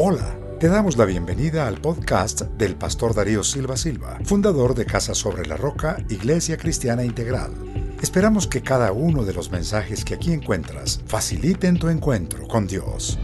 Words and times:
Hola, 0.00 0.38
te 0.60 0.68
damos 0.68 0.96
la 0.96 1.06
bienvenida 1.06 1.66
al 1.66 1.80
podcast 1.80 2.42
del 2.42 2.76
pastor 2.76 3.16
Darío 3.16 3.42
Silva 3.42 3.76
Silva, 3.76 4.16
fundador 4.24 4.76
de 4.76 4.86
Casa 4.86 5.12
sobre 5.12 5.44
la 5.44 5.56
Roca, 5.56 5.96
Iglesia 6.08 6.56
Cristiana 6.56 7.04
Integral. 7.04 7.50
Esperamos 8.00 8.46
que 8.46 8.62
cada 8.62 8.92
uno 8.92 9.24
de 9.24 9.34
los 9.34 9.50
mensajes 9.50 10.04
que 10.04 10.14
aquí 10.14 10.32
encuentras 10.32 11.02
faciliten 11.08 11.80
tu 11.80 11.88
encuentro 11.88 12.46
con 12.46 12.68
Dios. 12.68 13.18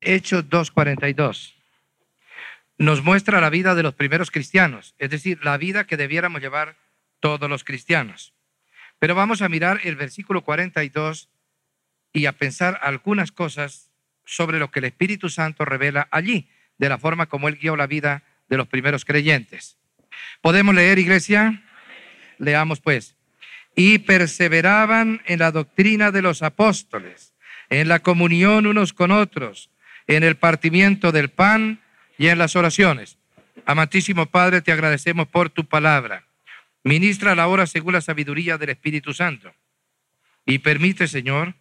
Hechos 0.00 0.44
2.42 0.50 1.54
nos 2.78 3.04
muestra 3.04 3.40
la 3.40 3.50
vida 3.50 3.76
de 3.76 3.84
los 3.84 3.94
primeros 3.94 4.32
cristianos, 4.32 4.96
es 4.98 5.10
decir, 5.10 5.38
la 5.44 5.56
vida 5.58 5.86
que 5.86 5.96
debiéramos 5.96 6.40
llevar 6.42 6.76
todos 7.20 7.48
los 7.48 7.62
cristianos. 7.62 8.34
Pero 8.98 9.14
vamos 9.14 9.42
a 9.42 9.48
mirar 9.48 9.78
el 9.84 9.94
versículo 9.94 10.42
42 10.42 11.28
y 12.14 12.26
a 12.26 12.32
pensar 12.32 12.78
algunas 12.80 13.32
cosas 13.32 13.90
sobre 14.24 14.58
lo 14.58 14.70
que 14.70 14.78
el 14.78 14.86
Espíritu 14.86 15.28
Santo 15.28 15.66
revela 15.66 16.08
allí, 16.10 16.48
de 16.78 16.88
la 16.88 16.96
forma 16.96 17.26
como 17.26 17.48
Él 17.48 17.56
guió 17.56 17.76
la 17.76 17.86
vida 17.86 18.22
de 18.48 18.56
los 18.56 18.68
primeros 18.68 19.04
creyentes. 19.04 19.76
¿Podemos 20.40 20.74
leer, 20.74 20.98
iglesia? 20.98 21.62
Leamos 22.38 22.80
pues. 22.80 23.16
Y 23.74 23.98
perseveraban 23.98 25.20
en 25.26 25.40
la 25.40 25.50
doctrina 25.50 26.12
de 26.12 26.22
los 26.22 26.42
apóstoles, 26.42 27.34
en 27.68 27.88
la 27.88 27.98
comunión 27.98 28.66
unos 28.66 28.92
con 28.92 29.10
otros, 29.10 29.70
en 30.06 30.22
el 30.22 30.36
partimiento 30.36 31.10
del 31.10 31.30
pan 31.30 31.82
y 32.16 32.28
en 32.28 32.38
las 32.38 32.54
oraciones. 32.54 33.18
Amantísimo 33.66 34.26
Padre, 34.26 34.62
te 34.62 34.70
agradecemos 34.70 35.26
por 35.26 35.50
tu 35.50 35.66
palabra. 35.66 36.24
Ministra 36.84 37.34
la 37.34 37.48
hora 37.48 37.66
según 37.66 37.94
la 37.94 38.00
sabiduría 38.00 38.56
del 38.56 38.70
Espíritu 38.70 39.12
Santo. 39.14 39.52
Y 40.46 40.58
permite, 40.58 41.08
Señor, 41.08 41.54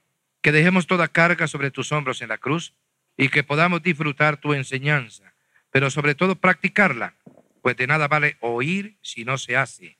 que 0.43 0.51
dejemos 0.51 0.85
toda 0.85 1.07
carga 1.07 1.47
sobre 1.47 1.71
tus 1.71 1.91
hombros 1.93 2.21
en 2.21 2.27
la 2.27 2.37
cruz 2.37 2.75
y 3.17 3.29
que 3.29 3.43
podamos 3.43 3.81
disfrutar 3.81 4.37
tu 4.37 4.53
enseñanza, 4.53 5.33
pero 5.71 5.89
sobre 5.89 6.15
todo 6.15 6.35
practicarla, 6.35 7.15
pues 7.61 7.77
de 7.77 7.87
nada 7.87 8.09
vale 8.09 8.35
oír 8.41 8.97
si 9.01 9.23
no 9.23 9.37
se 9.37 9.55
hace. 9.55 9.97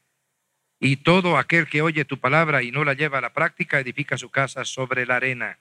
Y 0.81 0.97
todo 0.97 1.37
aquel 1.37 1.67
que 1.67 1.81
oye 1.81 2.03
tu 2.03 2.19
palabra 2.19 2.61
y 2.61 2.71
no 2.71 2.83
la 2.83 2.93
lleva 2.93 3.19
a 3.19 3.21
la 3.21 3.31
práctica 3.31 3.79
edifica 3.79 4.17
su 4.17 4.29
casa 4.31 4.65
sobre 4.65 5.05
la 5.05 5.15
arena. 5.15 5.59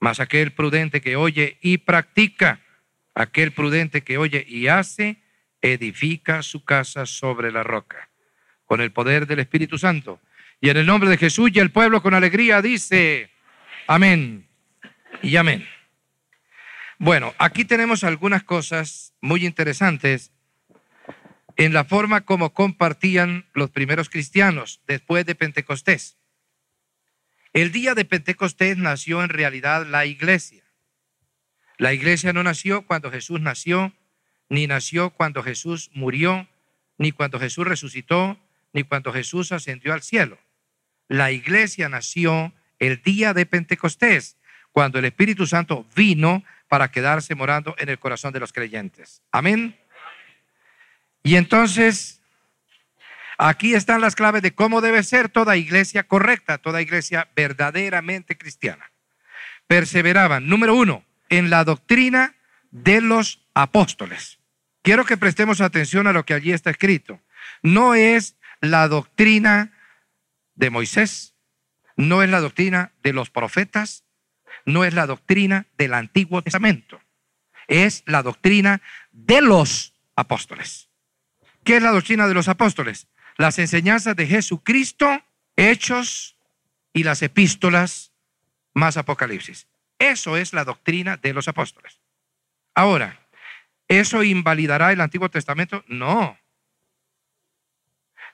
Mas 0.00 0.18
aquel 0.18 0.52
prudente 0.52 1.00
que 1.00 1.14
oye 1.14 1.58
y 1.60 1.78
practica, 1.78 2.60
aquel 3.14 3.52
prudente 3.52 4.02
que 4.02 4.18
oye 4.18 4.44
y 4.48 4.66
hace, 4.66 5.22
edifica 5.60 6.42
su 6.42 6.64
casa 6.64 7.06
sobre 7.06 7.52
la 7.52 7.62
roca, 7.62 8.10
con 8.64 8.80
el 8.80 8.90
poder 8.90 9.28
del 9.28 9.38
Espíritu 9.38 9.78
Santo. 9.78 10.20
Y 10.60 10.68
en 10.70 10.78
el 10.78 10.86
nombre 10.86 11.08
de 11.08 11.16
Jesús 11.16 11.52
y 11.54 11.60
el 11.60 11.70
pueblo 11.70 12.02
con 12.02 12.14
alegría 12.14 12.60
dice, 12.60 13.30
Amén 13.92 14.48
y 15.20 15.34
amén. 15.34 15.66
Bueno, 17.00 17.34
aquí 17.38 17.64
tenemos 17.64 18.04
algunas 18.04 18.44
cosas 18.44 19.14
muy 19.20 19.44
interesantes 19.44 20.30
en 21.56 21.72
la 21.72 21.82
forma 21.82 22.20
como 22.20 22.54
compartían 22.54 23.50
los 23.52 23.70
primeros 23.70 24.08
cristianos 24.08 24.80
después 24.86 25.26
de 25.26 25.34
Pentecostés. 25.34 26.18
El 27.52 27.72
día 27.72 27.96
de 27.96 28.04
Pentecostés 28.04 28.76
nació 28.78 29.24
en 29.24 29.28
realidad 29.28 29.84
la 29.84 30.06
iglesia. 30.06 30.62
La 31.76 31.92
iglesia 31.92 32.32
no 32.32 32.44
nació 32.44 32.86
cuando 32.86 33.10
Jesús 33.10 33.40
nació, 33.40 33.92
ni 34.48 34.68
nació 34.68 35.10
cuando 35.10 35.42
Jesús 35.42 35.90
murió, 35.94 36.48
ni 36.96 37.10
cuando 37.10 37.40
Jesús 37.40 37.66
resucitó, 37.66 38.38
ni 38.72 38.84
cuando 38.84 39.12
Jesús 39.12 39.50
ascendió 39.50 39.92
al 39.92 40.02
cielo. 40.02 40.38
La 41.08 41.32
iglesia 41.32 41.88
nació 41.88 42.54
el 42.80 43.02
día 43.02 43.32
de 43.32 43.46
Pentecostés, 43.46 44.36
cuando 44.72 44.98
el 44.98 45.04
Espíritu 45.04 45.46
Santo 45.46 45.86
vino 45.94 46.42
para 46.68 46.90
quedarse 46.90 47.34
morando 47.34 47.74
en 47.78 47.88
el 47.88 47.98
corazón 47.98 48.32
de 48.32 48.40
los 48.40 48.52
creyentes. 48.52 49.22
Amén. 49.30 49.78
Y 51.22 51.36
entonces, 51.36 52.20
aquí 53.38 53.74
están 53.74 54.00
las 54.00 54.16
claves 54.16 54.42
de 54.42 54.54
cómo 54.54 54.80
debe 54.80 55.02
ser 55.02 55.28
toda 55.28 55.56
iglesia 55.56 56.04
correcta, 56.04 56.58
toda 56.58 56.82
iglesia 56.82 57.28
verdaderamente 57.36 58.38
cristiana. 58.38 58.90
Perseveraban, 59.66 60.48
número 60.48 60.74
uno, 60.74 61.04
en 61.28 61.50
la 61.50 61.64
doctrina 61.64 62.34
de 62.70 63.00
los 63.00 63.46
apóstoles. 63.54 64.38
Quiero 64.82 65.04
que 65.04 65.16
prestemos 65.16 65.60
atención 65.60 66.06
a 66.06 66.12
lo 66.12 66.24
que 66.24 66.34
allí 66.34 66.52
está 66.52 66.70
escrito. 66.70 67.20
No 67.62 67.94
es 67.94 68.36
la 68.60 68.88
doctrina 68.88 69.72
de 70.54 70.70
Moisés, 70.70 71.34
no 72.00 72.22
es 72.22 72.30
la 72.30 72.40
doctrina 72.40 72.92
de 73.02 73.12
los 73.12 73.30
profetas, 73.30 74.04
no 74.64 74.84
es 74.84 74.94
la 74.94 75.06
doctrina 75.06 75.66
del 75.76 75.94
Antiguo 75.94 76.42
Testamento, 76.42 77.00
es 77.68 78.02
la 78.06 78.22
doctrina 78.22 78.82
de 79.12 79.40
los 79.42 79.94
apóstoles. 80.16 80.88
¿Qué 81.64 81.76
es 81.76 81.82
la 81.82 81.92
doctrina 81.92 82.26
de 82.26 82.34
los 82.34 82.48
apóstoles? 82.48 83.06
Las 83.36 83.58
enseñanzas 83.58 84.16
de 84.16 84.26
Jesucristo, 84.26 85.22
hechos 85.56 86.36
y 86.92 87.04
las 87.04 87.22
epístolas 87.22 88.12
más 88.72 88.96
Apocalipsis. 88.96 89.66
Eso 89.98 90.36
es 90.36 90.52
la 90.52 90.64
doctrina 90.64 91.16
de 91.16 91.34
los 91.34 91.48
apóstoles. 91.48 92.00
Ahora, 92.74 93.20
¿eso 93.88 94.22
invalidará 94.22 94.92
el 94.92 95.00
Antiguo 95.00 95.30
Testamento? 95.30 95.84
No. 95.86 96.38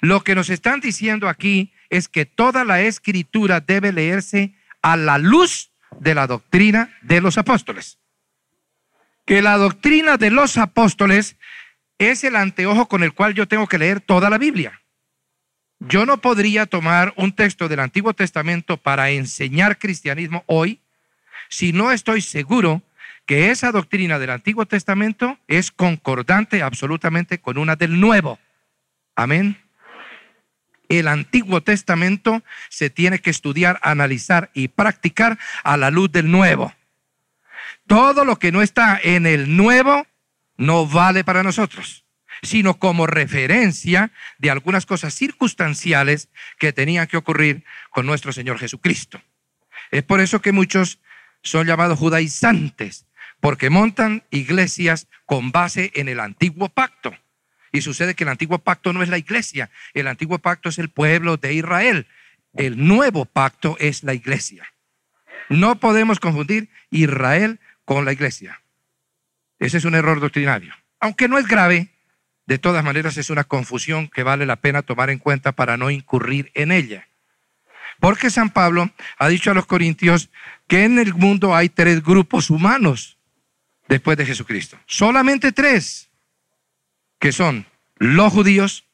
Lo 0.01 0.23
que 0.23 0.35
nos 0.35 0.51
están 0.51 0.81
diciendo 0.81 1.29
aquí 1.29 1.73
es 1.91 2.09
que 2.09 2.27
toda 2.27 2.65
la 2.65 2.81
escritura 2.81 3.61
debe 3.61 3.93
leerse 3.93 4.55
a 4.83 4.97
la 4.97 5.19
luz 5.19 5.71
de 6.01 6.15
la 6.15 6.27
doctrina 6.27 6.97
de 7.03 7.21
los 7.21 7.39
apóstoles. 7.39 7.99
Que 9.25 9.43
la 9.43 9.57
doctrina 9.57 10.17
de 10.17 10.31
los 10.31 10.57
apóstoles 10.57 11.37
es 11.99 12.25
el 12.25 12.37
anteojo 12.37 12.87
con 12.87 13.03
el 13.03 13.13
cual 13.13 13.35
yo 13.35 13.49
tengo 13.49 13.67
que 13.67 13.79
leer 13.79 14.01
toda 14.01 14.31
la 14.31 14.39
Biblia. 14.39 14.81
Yo 15.79 16.07
no 16.07 16.19
podría 16.19 16.67
tomar 16.67 17.13
un 17.17 17.33
texto 17.33 17.69
del 17.69 17.81
Antiguo 17.81 18.15
Testamento 18.15 18.77
para 18.77 19.11
enseñar 19.11 19.79
cristianismo 19.79 20.43
hoy 20.47 20.81
si 21.49 21.73
no 21.73 21.93
estoy 21.93 22.23
seguro 22.23 22.83
que 23.27 23.51
esa 23.51 23.73
doctrina 23.73 24.19
del 24.19 24.31
Antiguo 24.31 24.67
Testamento 24.67 25.39
es 25.49 25.71
concordante 25.71 26.63
absolutamente 26.63 27.41
con 27.41 27.59
una 27.59 27.77
del 27.77 28.01
Nuevo. 28.01 28.39
Amén 29.17 29.66
el 30.89 31.09
Antiguo 31.09 31.63
Testamento 31.63 32.43
se 32.69 32.91
tiene 32.91 33.19
que 33.19 33.31
estudiar, 33.31 33.79
analizar 33.83 34.51
y 34.55 34.69
practicar 34.69 35.39
a 35.65 35.77
la 35.77 35.91
luz 35.91 36.11
del 36.13 36.31
Nuevo. 36.31 36.73
Todo 37.87 38.25
lo 38.25 38.39
que 38.39 38.53
no 38.53 38.63
está 38.63 38.99
en 39.03 39.27
el 39.27 39.57
Nuevo 39.57 40.07
no 40.57 40.87
vale 40.87 41.25
para 41.25 41.43
nosotros, 41.43 42.05
sino 42.43 42.79
como 42.79 43.07
referencia 43.07 44.11
de 44.39 44.51
algunas 44.51 44.87
cosas 44.87 45.15
circunstanciales 45.15 46.29
que 46.59 46.73
tenían 46.73 47.07
que 47.07 47.17
ocurrir 47.17 47.65
con 47.91 48.07
nuestro 48.07 48.33
Señor 48.33 48.59
Jesucristo. 48.59 49.21
Es 49.91 50.03
por 50.03 50.21
eso 50.21 50.41
que 50.41 50.53
muchos 50.53 51.01
son 51.43 51.67
llamados 51.67 51.99
judaizantes, 51.99 53.07
porque 53.41 53.71
montan 53.71 54.25
iglesias 54.31 55.09
con 55.25 55.53
base 55.53 55.93
en 55.95 56.09
el 56.09 56.21
antiguo 56.21 56.69
pacto. 56.69 57.15
Y 57.77 57.83
sucede 57.83 58.15
que 58.15 58.25
el 58.25 58.31
antiguo 58.31 58.59
pacto 58.59 58.95
no 58.95 59.03
es 59.03 59.11
la 59.11 59.19
iglesia, 59.19 59.69
el 59.93 60.07
antiguo 60.07 60.39
pacto 60.39 60.71
es 60.71 60.79
el 60.79 60.89
pueblo 60.89 61.37
de 61.37 61.53
Israel, 61.53 62.07
el 62.55 62.83
nuevo 62.83 63.27
pacto 63.27 63.77
es 63.79 64.03
la 64.03 64.15
iglesia. 64.15 64.65
No 65.51 65.79
podemos 65.79 66.19
confundir 66.19 66.71
Israel 66.89 67.61
con 67.85 68.07
la 68.07 68.15
iglesia. 68.15 68.63
Ese 69.59 69.77
es 69.77 69.85
un 69.85 69.95
error 69.95 70.21
doctrinario. 70.21 70.73
Aunque 71.01 71.29
no 71.29 71.37
es 71.37 71.47
grave, 71.47 71.91
de 72.47 72.57
todas 72.57 72.83
maneras 72.83 73.19
es 73.19 73.29
una 73.29 73.45
confusión 73.45 74.09
que 74.09 74.23
vale 74.23 74.47
la 74.47 74.57
pena 74.57 74.81
tomar 74.81 75.11
en 75.11 75.19
cuenta 75.19 75.53
para 75.53 75.77
no 75.77 75.91
incurrir 75.91 76.51
en 76.55 76.73
ella. 76.73 77.07
Porque 78.01 78.31
San 78.31 78.49
Pablo 78.49 78.91
ha 79.19 79.29
dicho 79.29 79.51
a 79.51 79.55
los 79.55 79.67
corintios 79.67 80.31
que 80.67 80.85
en 80.85 80.99
el 80.99 81.13
mundo 81.13 81.55
hay 81.55 81.69
tres 81.69 82.03
grupos 82.03 82.49
humanos 82.49 83.19
después 83.87 84.17
de 84.17 84.25
Jesucristo. 84.25 84.79
Solamente 84.87 85.53
tres 85.53 86.06
que 87.19 87.33
son 87.33 87.67
los 87.97 88.33
judíos, 88.33 88.85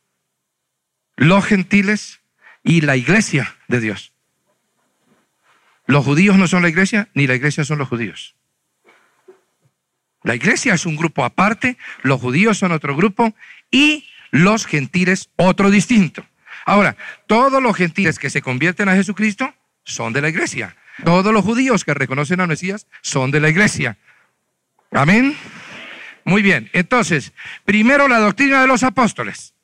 los 1.16 1.44
gentiles 1.44 2.20
y 2.62 2.80
la 2.82 2.96
iglesia 2.96 3.56
de 3.68 3.80
Dios. 3.80 4.12
Los 5.86 6.04
judíos 6.04 6.36
no 6.36 6.46
son 6.46 6.62
la 6.62 6.68
iglesia, 6.68 7.08
ni 7.14 7.26
la 7.26 7.34
iglesia 7.34 7.64
son 7.64 7.78
los 7.78 7.88
judíos. 7.88 8.36
La 10.22 10.34
iglesia 10.34 10.74
es 10.74 10.86
un 10.86 10.96
grupo 10.96 11.24
aparte, 11.24 11.76
los 12.02 12.20
judíos 12.20 12.58
son 12.58 12.72
otro 12.72 12.94
grupo 12.94 13.34
y 13.70 14.08
los 14.30 14.66
gentiles 14.66 15.30
otro 15.36 15.70
distinto. 15.70 16.24
Ahora, 16.64 16.96
todos 17.26 17.60
los 17.60 17.76
gentiles 17.76 18.18
que 18.18 18.30
se 18.30 18.40
convierten 18.40 18.88
a 18.88 18.94
Jesucristo 18.94 19.52
son 19.84 20.12
de 20.12 20.22
la 20.22 20.28
iglesia. 20.28 20.76
Todos 21.04 21.32
los 21.32 21.44
judíos 21.44 21.84
que 21.84 21.94
reconocen 21.94 22.40
a 22.40 22.46
Mesías 22.46 22.86
son 23.00 23.30
de 23.32 23.40
la 23.40 23.48
iglesia. 23.48 23.98
Amén. 24.92 25.36
Muy 26.24 26.42
bien, 26.42 26.70
entonces, 26.72 27.32
primero 27.64 28.08
la 28.08 28.18
doctrina 28.18 28.60
de 28.60 28.66
los 28.66 28.82
apóstoles. 28.82 29.54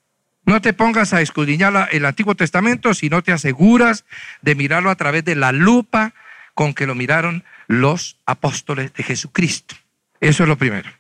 No 0.45 0.63
te 0.63 0.73
pongas 0.73 1.13
a 1.13 1.21
escudriñar 1.21 1.89
el 1.93 2.07
Antiguo 2.07 2.35
Testamento 2.35 2.95
si 2.95 3.11
no 3.11 3.23
te 3.23 3.33
aseguras 3.33 4.07
de 4.41 4.55
mirarlo 4.55 4.91
a 4.91 4.95
través 4.95 5.25
de 5.25 5.35
la 5.37 5.53
lupa 5.53 6.15
con 6.55 6.73
que 6.73 6.87
lo 6.87 6.95
miraron 6.95 7.45
los 7.67 8.17
apóstoles 8.25 8.95
de 8.95 9.03
Jesucristo. 9.03 9.77
Eso 10.21 10.45
es 10.45 10.49
lo 10.49 10.57
primero. 10.57 10.91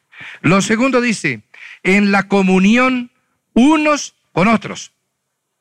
Lo 0.42 0.60
segundo 0.60 1.00
dice, 1.00 1.40
en 1.82 2.12
la 2.12 2.28
comunión 2.28 3.10
unos 3.54 4.14
con 4.32 4.48
otros. 4.48 4.92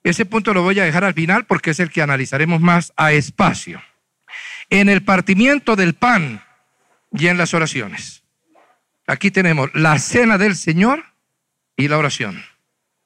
Ese 0.04 0.26
punto 0.26 0.54
lo 0.54 0.64
voy 0.64 0.80
a 0.80 0.84
dejar 0.84 1.04
al 1.04 1.14
final 1.14 1.46
porque 1.46 1.72
es 1.72 1.80
el 1.80 1.90
que 1.90 2.02
analizaremos 2.02 2.62
más 2.62 2.94
a 2.96 3.12
espacio. 3.14 3.82
En 4.70 4.90
el 4.90 5.02
partimiento 5.02 5.76
del 5.76 5.94
pan 5.94 6.44
y 7.12 7.28
en 7.28 7.38
las 7.38 7.54
oraciones. 7.54 8.24
Aquí 9.08 9.32
tenemos 9.32 9.70
la 9.74 9.98
cena 10.00 10.38
del 10.38 10.56
Señor 10.56 11.06
y 11.78 11.88
la 11.88 11.98
oración. 11.98 12.44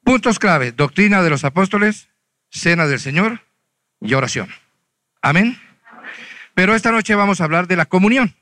Puntos 0.03 0.39
clave, 0.39 0.71
doctrina 0.71 1.21
de 1.21 1.30
los 1.30 1.45
apóstoles, 1.45 2.09
cena 2.50 2.88
del 2.88 3.00
Señor 3.00 3.42
y 4.01 4.15
oración. 4.15 4.50
Amén. 5.21 5.62
Pero 6.56 6.75
esta 6.75 6.92
noche 6.92 7.13
vamos 7.13 7.39
a 7.39 7.44
hablar 7.44 7.68
de 7.68 7.75
la 7.75 7.86
comunión 7.86 8.36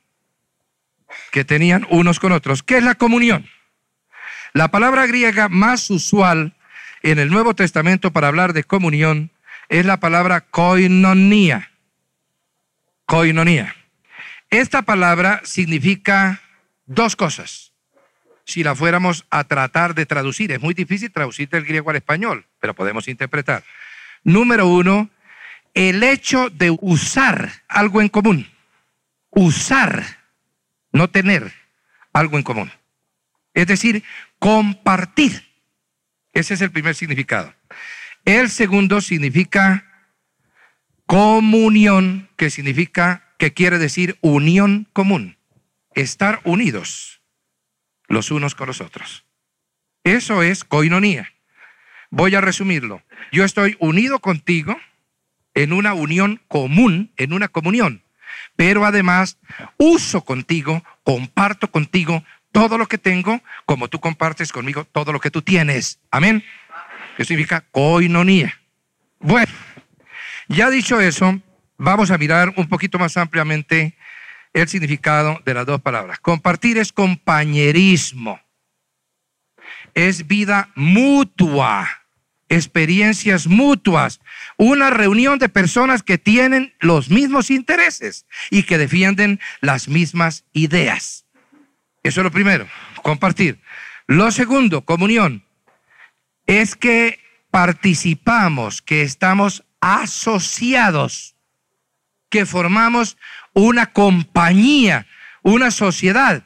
que 1.31 1.43
tenían 1.43 1.85
unos 1.89 2.19
con 2.19 2.31
otros. 2.31 2.63
¿Qué 2.63 2.77
es 2.77 2.83
la 2.83 2.95
comunión? 2.95 3.47
La 4.53 4.71
palabra 4.71 5.05
griega 5.05 5.49
más 5.49 5.89
usual 5.89 6.55
en 7.03 7.19
el 7.19 7.29
Nuevo 7.29 7.55
Testamento 7.55 8.11
para 8.11 8.29
hablar 8.29 8.53
de 8.53 8.63
comunión 8.63 9.31
es 9.67 9.85
la 9.85 9.99
palabra 9.99 10.41
koinonia. 10.41 11.71
Koinonia. 13.05 13.75
Esta 14.49 14.81
palabra 14.83 15.41
significa 15.43 16.41
dos 16.89 17.15
cosas. 17.15 17.71
Si 18.45 18.63
la 18.63 18.75
fuéramos 18.75 19.25
a 19.29 19.43
tratar 19.43 19.93
de 19.93 20.05
traducir, 20.05 20.51
es 20.51 20.59
muy 20.59 20.73
difícil 20.73 21.11
traducir 21.11 21.47
del 21.49 21.63
griego 21.63 21.91
al 21.91 21.95
español, 21.95 22.47
pero 22.59 22.73
podemos 22.73 23.07
interpretar. 23.07 23.63
Número 24.23 24.67
uno, 24.67 25.09
el 25.75 26.03
hecho 26.03 26.49
de 26.49 26.75
usar 26.81 27.51
algo 27.67 28.01
en 28.01 28.09
común. 28.09 28.47
Usar, 29.29 30.03
no 30.91 31.09
tener 31.09 31.53
algo 32.11 32.37
en 32.37 32.43
común. 32.43 32.71
Es 33.53 33.67
decir, 33.67 34.03
compartir. 34.39 35.47
Ese 36.33 36.55
es 36.55 36.61
el 36.61 36.71
primer 36.71 36.95
significado. 36.95 37.53
El 38.25 38.49
segundo 38.49 38.99
significa 39.01 39.85
comunión, 41.05 42.29
que 42.35 42.49
significa, 42.49 43.35
que 43.37 43.53
quiere 43.53 43.77
decir 43.77 44.17
unión 44.21 44.87
común. 44.91 45.38
Estar 45.99 46.39
unidos 46.45 47.21
los 48.07 48.31
unos 48.31 48.55
con 48.55 48.67
los 48.67 48.79
otros. 48.79 49.25
Eso 50.05 50.43
es 50.43 50.63
coinonía. 50.63 51.33
Voy 52.09 52.35
a 52.35 52.41
resumirlo. 52.41 53.03
Yo 53.33 53.43
estoy 53.43 53.75
unido 53.79 54.19
contigo 54.19 54.79
en 55.55 55.73
una 55.73 55.93
unión 55.93 56.39
común, 56.47 57.11
en 57.17 57.33
una 57.33 57.49
comunión, 57.49 58.01
pero 58.55 58.85
además 58.85 59.39
uso 59.75 60.23
contigo, 60.23 60.85
comparto 61.03 61.69
contigo 61.69 62.23
todo 62.53 62.77
lo 62.77 62.87
que 62.87 62.97
tengo, 62.97 63.41
como 63.65 63.89
tú 63.89 63.99
compartes 63.99 64.53
conmigo 64.53 64.85
todo 64.85 65.11
lo 65.11 65.19
que 65.19 65.31
tú 65.31 65.41
tienes. 65.41 65.99
Amén. 66.11 66.45
Eso 67.17 67.27
significa 67.27 67.65
coinonía. 67.71 68.57
Bueno, 69.19 69.51
ya 70.47 70.69
dicho 70.69 71.01
eso, 71.01 71.41
vamos 71.77 72.09
a 72.09 72.17
mirar 72.17 72.53
un 72.55 72.69
poquito 72.69 72.97
más 72.97 73.17
ampliamente 73.17 73.97
el 74.53 74.67
significado 74.67 75.41
de 75.45 75.53
las 75.53 75.65
dos 75.65 75.81
palabras. 75.81 76.19
Compartir 76.19 76.77
es 76.77 76.91
compañerismo, 76.91 78.39
es 79.93 80.27
vida 80.27 80.69
mutua, 80.75 81.87
experiencias 82.49 83.47
mutuas, 83.47 84.19
una 84.57 84.89
reunión 84.89 85.39
de 85.39 85.49
personas 85.49 86.03
que 86.03 86.17
tienen 86.17 86.73
los 86.79 87.09
mismos 87.09 87.51
intereses 87.51 88.25
y 88.49 88.63
que 88.63 88.77
defienden 88.77 89.39
las 89.61 89.87
mismas 89.87 90.45
ideas. 90.51 91.25
Eso 92.03 92.21
es 92.21 92.23
lo 92.23 92.31
primero, 92.31 92.67
compartir. 93.03 93.59
Lo 94.07 94.31
segundo, 94.31 94.81
comunión, 94.81 95.45
es 96.47 96.75
que 96.75 97.19
participamos, 97.51 98.81
que 98.81 99.03
estamos 99.03 99.63
asociados, 99.81 101.35
que 102.29 102.45
formamos 102.45 103.17
una 103.59 103.87
compañía, 103.87 105.07
una 105.41 105.71
sociedad, 105.71 106.43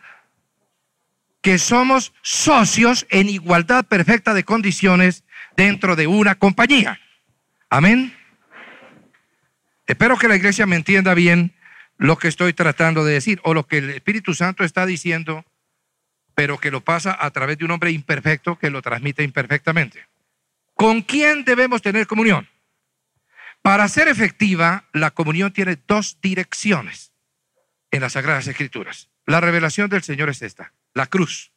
que 1.42 1.58
somos 1.58 2.14
socios 2.22 3.06
en 3.10 3.30
igualdad 3.30 3.86
perfecta 3.86 4.34
de 4.34 4.44
condiciones 4.44 5.24
dentro 5.58 5.96
de 5.96 6.08
una 6.08 6.36
compañía. 6.36 7.00
Amén. 7.70 8.16
Espero 9.86 10.18
que 10.18 10.28
la 10.28 10.38
iglesia 10.38 10.66
me 10.66 10.78
entienda 10.78 11.14
bien 11.14 11.54
lo 11.98 12.18
que 12.18 12.30
estoy 12.30 12.54
tratando 12.54 13.04
de 13.04 13.14
decir 13.14 13.42
o 13.44 13.54
lo 13.54 13.68
que 13.68 13.80
el 13.80 13.90
Espíritu 13.90 14.34
Santo 14.34 14.64
está 14.64 14.86
diciendo, 14.86 15.46
pero 16.34 16.58
que 16.58 16.72
lo 16.72 16.82
pasa 16.82 17.16
a 17.20 17.30
través 17.32 17.58
de 17.58 17.66
un 17.66 17.72
hombre 17.72 17.92
imperfecto 17.92 18.58
que 18.58 18.70
lo 18.70 18.82
transmite 18.82 19.24
imperfectamente. 19.24 20.08
¿Con 20.74 21.02
quién 21.02 21.44
debemos 21.44 21.82
tener 21.82 22.08
comunión? 22.08 22.48
Para 23.64 23.88
ser 23.88 24.10
efectiva, 24.10 24.90
la 24.92 25.12
comunión 25.12 25.54
tiene 25.54 25.78
dos 25.88 26.20
direcciones 26.22 27.14
en 27.92 28.02
las 28.02 28.12
Sagradas 28.12 28.46
Escrituras. 28.48 29.10
La 29.26 29.40
revelación 29.40 29.90
del 29.90 30.04
Señor 30.04 30.30
es 30.30 30.42
esta. 30.42 30.74
La 30.94 31.08
cruz 31.08 31.54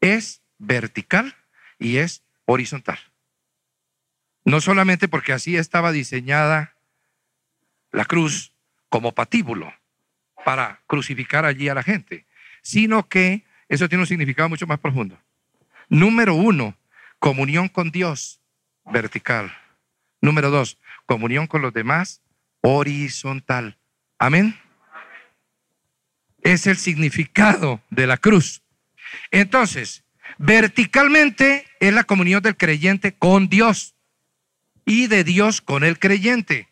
es 0.00 0.42
vertical 0.58 1.36
y 1.78 1.98
es 1.98 2.24
horizontal. 2.44 2.98
No 4.44 4.60
solamente 4.60 5.06
porque 5.06 5.32
así 5.32 5.56
estaba 5.56 5.92
diseñada 5.92 6.74
la 7.92 8.04
cruz 8.04 8.52
como 8.88 9.14
patíbulo 9.14 9.72
para 10.44 10.82
crucificar 10.88 11.44
allí 11.44 11.68
a 11.68 11.74
la 11.74 11.84
gente, 11.84 12.26
sino 12.62 13.08
que 13.08 13.44
eso 13.68 13.88
tiene 13.88 14.02
un 14.02 14.08
significado 14.08 14.48
mucho 14.48 14.66
más 14.66 14.80
profundo. 14.80 15.16
Número 15.88 16.34
uno, 16.34 16.76
comunión 17.20 17.68
con 17.68 17.92
Dios, 17.92 18.40
vertical. 18.86 19.56
Número 20.20 20.50
dos, 20.50 20.78
comunión 21.06 21.46
con 21.46 21.62
los 21.62 21.72
demás, 21.72 22.22
horizontal. 22.60 23.78
Amén. 24.18 24.58
Es 26.42 26.66
el 26.66 26.76
significado 26.76 27.80
de 27.90 28.06
la 28.06 28.16
cruz. 28.16 28.62
Entonces, 29.30 30.04
verticalmente 30.38 31.66
es 31.80 31.92
la 31.92 32.04
comunión 32.04 32.42
del 32.42 32.56
creyente 32.56 33.14
con 33.14 33.48
Dios 33.48 33.94
y 34.84 35.06
de 35.06 35.24
Dios 35.24 35.60
con 35.60 35.84
el 35.84 35.98
creyente. 35.98 36.68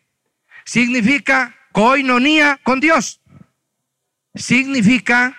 Significa 0.65 1.55
coinonía 1.71 2.59
con 2.63 2.79
Dios. 2.79 3.21
Significa 4.35 5.37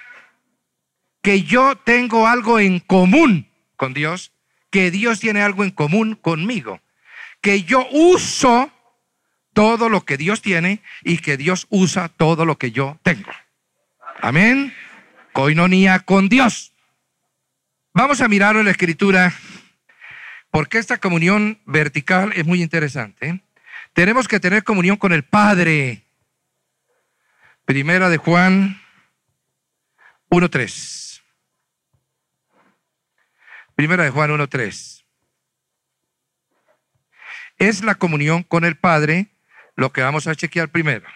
que 1.22 1.42
yo 1.42 1.76
tengo 1.76 2.26
algo 2.26 2.58
en 2.58 2.80
común 2.80 3.48
con 3.76 3.94
Dios, 3.94 4.32
que 4.70 4.90
Dios 4.90 5.20
tiene 5.20 5.42
algo 5.42 5.64
en 5.64 5.70
común 5.70 6.14
conmigo, 6.14 6.80
que 7.40 7.62
yo 7.62 7.86
uso 7.90 8.70
todo 9.52 9.88
lo 9.88 10.04
que 10.04 10.16
Dios 10.16 10.42
tiene 10.42 10.82
y 11.02 11.18
que 11.18 11.36
Dios 11.36 11.66
usa 11.70 12.08
todo 12.08 12.44
lo 12.44 12.58
que 12.58 12.70
yo 12.70 12.98
tengo. 13.02 13.30
Amén. 14.20 14.74
Coinonía 15.32 16.00
con 16.00 16.28
Dios. 16.28 16.72
Vamos 17.92 18.20
a 18.20 18.28
mirar 18.28 18.56
en 18.56 18.64
la 18.64 18.70
escritura 18.70 19.32
porque 20.50 20.78
esta 20.78 20.98
comunión 20.98 21.60
vertical 21.66 22.32
es 22.34 22.46
muy 22.46 22.62
interesante. 22.62 23.42
Tenemos 23.92 24.28
que 24.28 24.40
tener 24.40 24.64
comunión 24.64 24.96
con 24.96 25.12
el 25.12 25.24
Padre. 25.24 26.04
Primera 27.64 28.08
de 28.08 28.16
Juan 28.16 28.80
1.3. 30.30 31.20
Primera 33.74 34.04
de 34.04 34.10
Juan 34.10 34.30
1.3. 34.30 34.97
Es 37.58 37.82
la 37.82 37.96
comunión 37.96 38.42
con 38.42 38.64
el 38.64 38.76
Padre 38.76 39.28
lo 39.74 39.92
que 39.92 40.02
vamos 40.02 40.26
a 40.26 40.34
chequear 40.34 40.68
primero. 40.68 41.06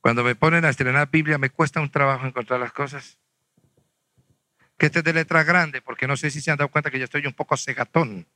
Cuando 0.00 0.22
me 0.22 0.36
ponen 0.36 0.64
a 0.64 0.68
estrenar 0.68 1.10
Biblia 1.10 1.38
me 1.38 1.50
cuesta 1.50 1.80
un 1.80 1.90
trabajo 1.90 2.26
encontrar 2.26 2.60
las 2.60 2.72
cosas. 2.72 3.18
Que 4.78 4.86
este 4.86 4.98
es 5.00 5.04
de 5.04 5.12
letra 5.12 5.42
grande, 5.42 5.80
porque 5.82 6.06
no 6.06 6.16
sé 6.16 6.30
si 6.30 6.40
se 6.40 6.50
han 6.50 6.58
dado 6.58 6.70
cuenta 6.70 6.90
que 6.90 6.98
yo 6.98 7.04
estoy 7.04 7.26
un 7.26 7.32
poco 7.32 7.56
cegatón. 7.56 8.26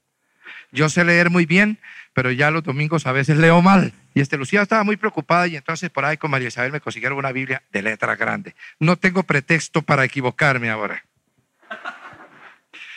Yo 0.73 0.89
sé 0.89 1.05
leer 1.05 1.31
muy 1.31 1.47
bien, 1.47 1.79
pero 2.13 2.31
ya 2.33 2.51
los 2.51 2.65
domingos 2.65 3.07
a 3.07 3.13
veces 3.13 3.37
leo 3.37 3.63
mal. 3.63 3.93
Y 4.15 4.21
este 4.21 4.37
Lucía 4.37 4.63
estaba 4.63 4.83
muy 4.83 4.97
preocupada 4.97 5.47
y 5.47 5.57
entonces 5.57 5.91
por 5.91 6.05
ahí 6.05 6.17
con 6.17 6.31
María 6.31 6.49
Isabel 6.49 6.73
me 6.73 6.81
consiguieron 6.81 7.19
una 7.19 7.31
Biblia 7.31 7.63
de 7.71 7.83
letra 7.83 8.17
grande. 8.17 8.55
No 8.81 8.97
tengo 8.97 9.23
pretexto 9.23 9.83
para 9.83 10.05
equivocarme 10.05 10.71
ahora. 10.71 11.05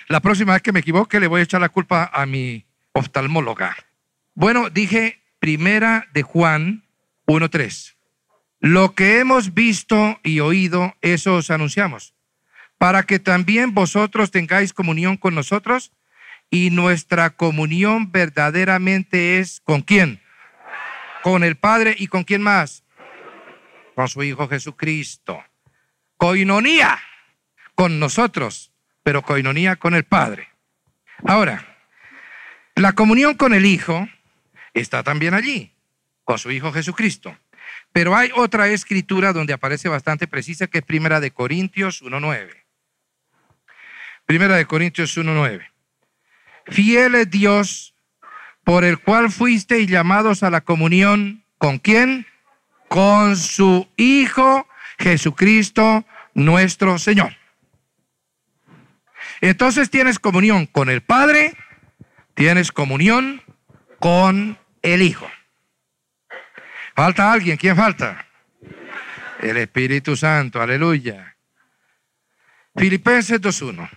La 0.07 0.19
próxima 0.19 0.53
vez 0.53 0.61
que 0.61 0.71
me 0.71 0.81
equivoque 0.81 1.19
le 1.19 1.27
voy 1.27 1.41
a 1.41 1.43
echar 1.43 1.61
la 1.61 1.69
culpa 1.69 2.09
a 2.13 2.25
mi 2.25 2.65
oftalmóloga. 2.93 3.75
Bueno, 4.33 4.69
dije 4.69 5.21
primera 5.39 6.07
de 6.13 6.23
Juan 6.23 6.83
1.3. 7.27 7.95
Lo 8.59 8.95
que 8.95 9.19
hemos 9.19 9.53
visto 9.53 10.19
y 10.23 10.39
oído, 10.39 10.95
eso 11.01 11.35
os 11.35 11.51
anunciamos, 11.51 12.13
para 12.77 13.03
que 13.03 13.19
también 13.19 13.73
vosotros 13.73 14.31
tengáis 14.31 14.73
comunión 14.73 15.17
con 15.17 15.35
nosotros 15.35 15.91
y 16.49 16.69
nuestra 16.69 17.31
comunión 17.31 18.11
verdaderamente 18.11 19.39
es 19.39 19.61
con 19.63 19.81
quién? 19.81 20.21
Con 21.23 21.43
el 21.43 21.55
Padre 21.57 21.95
y 21.97 22.07
con 22.07 22.23
quién 22.23 22.41
más? 22.41 22.83
Con 23.95 24.07
su 24.07 24.23
Hijo 24.23 24.47
Jesucristo. 24.47 25.43
Coinonía 26.17 26.99
con 27.75 27.99
nosotros, 27.99 28.72
pero 29.03 29.21
coinonía 29.21 29.75
con 29.75 29.93
el 29.93 30.03
Padre. 30.05 30.49
Ahora, 31.25 31.77
la 32.75 32.93
comunión 32.93 33.35
con 33.35 33.53
el 33.53 33.65
Hijo 33.65 34.07
está 34.73 35.03
también 35.03 35.33
allí, 35.33 35.73
con 36.23 36.39
su 36.39 36.51
Hijo 36.51 36.71
Jesucristo. 36.71 37.37
Pero 37.91 38.15
hay 38.15 38.31
otra 38.35 38.69
escritura 38.69 39.33
donde 39.33 39.53
aparece 39.53 39.87
bastante 39.87 40.27
precisa 40.27 40.67
que 40.67 40.79
es 40.79 40.83
Primera 40.83 41.19
de 41.19 41.31
Corintios 41.31 42.01
1.9. 42.01 42.49
Primera 44.25 44.55
de 44.55 44.65
Corintios 44.65 45.15
1.9. 45.17 45.67
Fiel 46.67 47.15
es 47.15 47.29
Dios 47.29 47.93
por 48.63 48.83
el 48.83 48.99
cual 48.99 49.29
fuisteis 49.31 49.87
llamados 49.87 50.43
a 50.43 50.49
la 50.49 50.61
comunión. 50.61 51.43
¿Con 51.57 51.77
quién? 51.77 52.25
Con 52.87 53.35
su 53.35 53.87
Hijo 53.97 54.67
Jesucristo 54.97 56.05
nuestro 56.33 56.97
Señor. 56.97 57.35
Entonces 59.43 59.89
tienes 59.89 60.19
comunión 60.19 60.67
con 60.67 60.89
el 60.89 61.01
Padre, 61.01 61.53
tienes 62.33 62.71
comunión 62.71 63.41
con 63.99 64.57
el 64.81 65.01
Hijo. 65.01 65.29
¿Falta 66.95 67.33
alguien? 67.33 67.57
¿Quién 67.57 67.75
falta? 67.75 68.25
El 69.41 69.57
Espíritu 69.57 70.15
Santo, 70.15 70.61
aleluya. 70.61 71.35
Filipenses 72.73 73.41
2.1. 73.41 73.89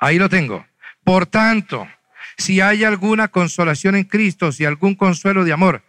Ahí 0.00 0.18
lo 0.18 0.28
tengo. 0.28 0.66
Por 1.04 1.26
tanto, 1.26 1.86
si 2.36 2.60
hay 2.60 2.82
alguna 2.82 3.28
consolación 3.28 3.94
en 3.94 4.02
Cristo, 4.02 4.50
si 4.50 4.64
algún 4.64 4.96
consuelo 4.96 5.44
de 5.44 5.52
amor, 5.52 5.84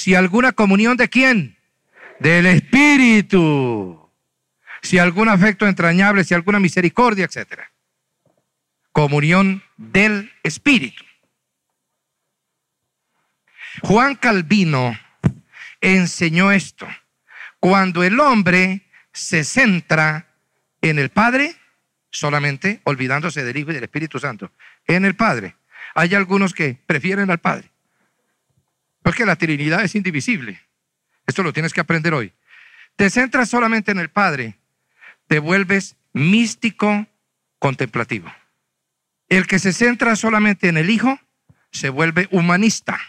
si 0.00 0.14
alguna 0.14 0.52
comunión 0.52 0.96
de 0.96 1.10
quién? 1.10 1.58
Del 2.20 2.46
Espíritu. 2.46 4.10
Si 4.80 4.98
algún 4.98 5.28
afecto 5.28 5.66
entrañable, 5.66 6.24
si 6.24 6.32
alguna 6.32 6.58
misericordia, 6.58 7.26
etc. 7.26 7.60
Comunión 8.92 9.62
del 9.76 10.32
Espíritu. 10.42 11.04
Juan 13.82 14.14
Calvino 14.14 14.98
enseñó 15.82 16.50
esto. 16.50 16.88
Cuando 17.58 18.02
el 18.02 18.18
hombre 18.20 18.86
se 19.12 19.44
centra 19.44 20.28
en 20.80 20.98
el 20.98 21.10
Padre, 21.10 21.54
solamente 22.10 22.80
olvidándose 22.84 23.44
del 23.44 23.58
Hijo 23.58 23.70
y 23.70 23.74
del 23.74 23.84
Espíritu 23.84 24.18
Santo, 24.18 24.50
en 24.86 25.04
el 25.04 25.14
Padre. 25.14 25.56
Hay 25.94 26.14
algunos 26.14 26.54
que 26.54 26.78
prefieren 26.86 27.30
al 27.30 27.38
Padre. 27.38 27.70
Porque 29.02 29.26
la 29.26 29.36
Trinidad 29.36 29.82
es 29.82 29.94
indivisible. 29.94 30.60
Esto 31.26 31.42
lo 31.42 31.52
tienes 31.52 31.72
que 31.72 31.80
aprender 31.80 32.14
hoy. 32.14 32.32
Te 32.96 33.10
centras 33.10 33.48
solamente 33.48 33.92
en 33.92 33.98
el 33.98 34.10
Padre, 34.10 34.58
te 35.26 35.38
vuelves 35.38 35.96
místico 36.12 37.06
contemplativo. 37.58 38.32
El 39.28 39.46
que 39.46 39.58
se 39.58 39.72
centra 39.72 40.16
solamente 40.16 40.68
en 40.68 40.76
el 40.76 40.90
Hijo 40.90 41.18
se 41.70 41.88
vuelve 41.88 42.28
humanista. 42.30 43.00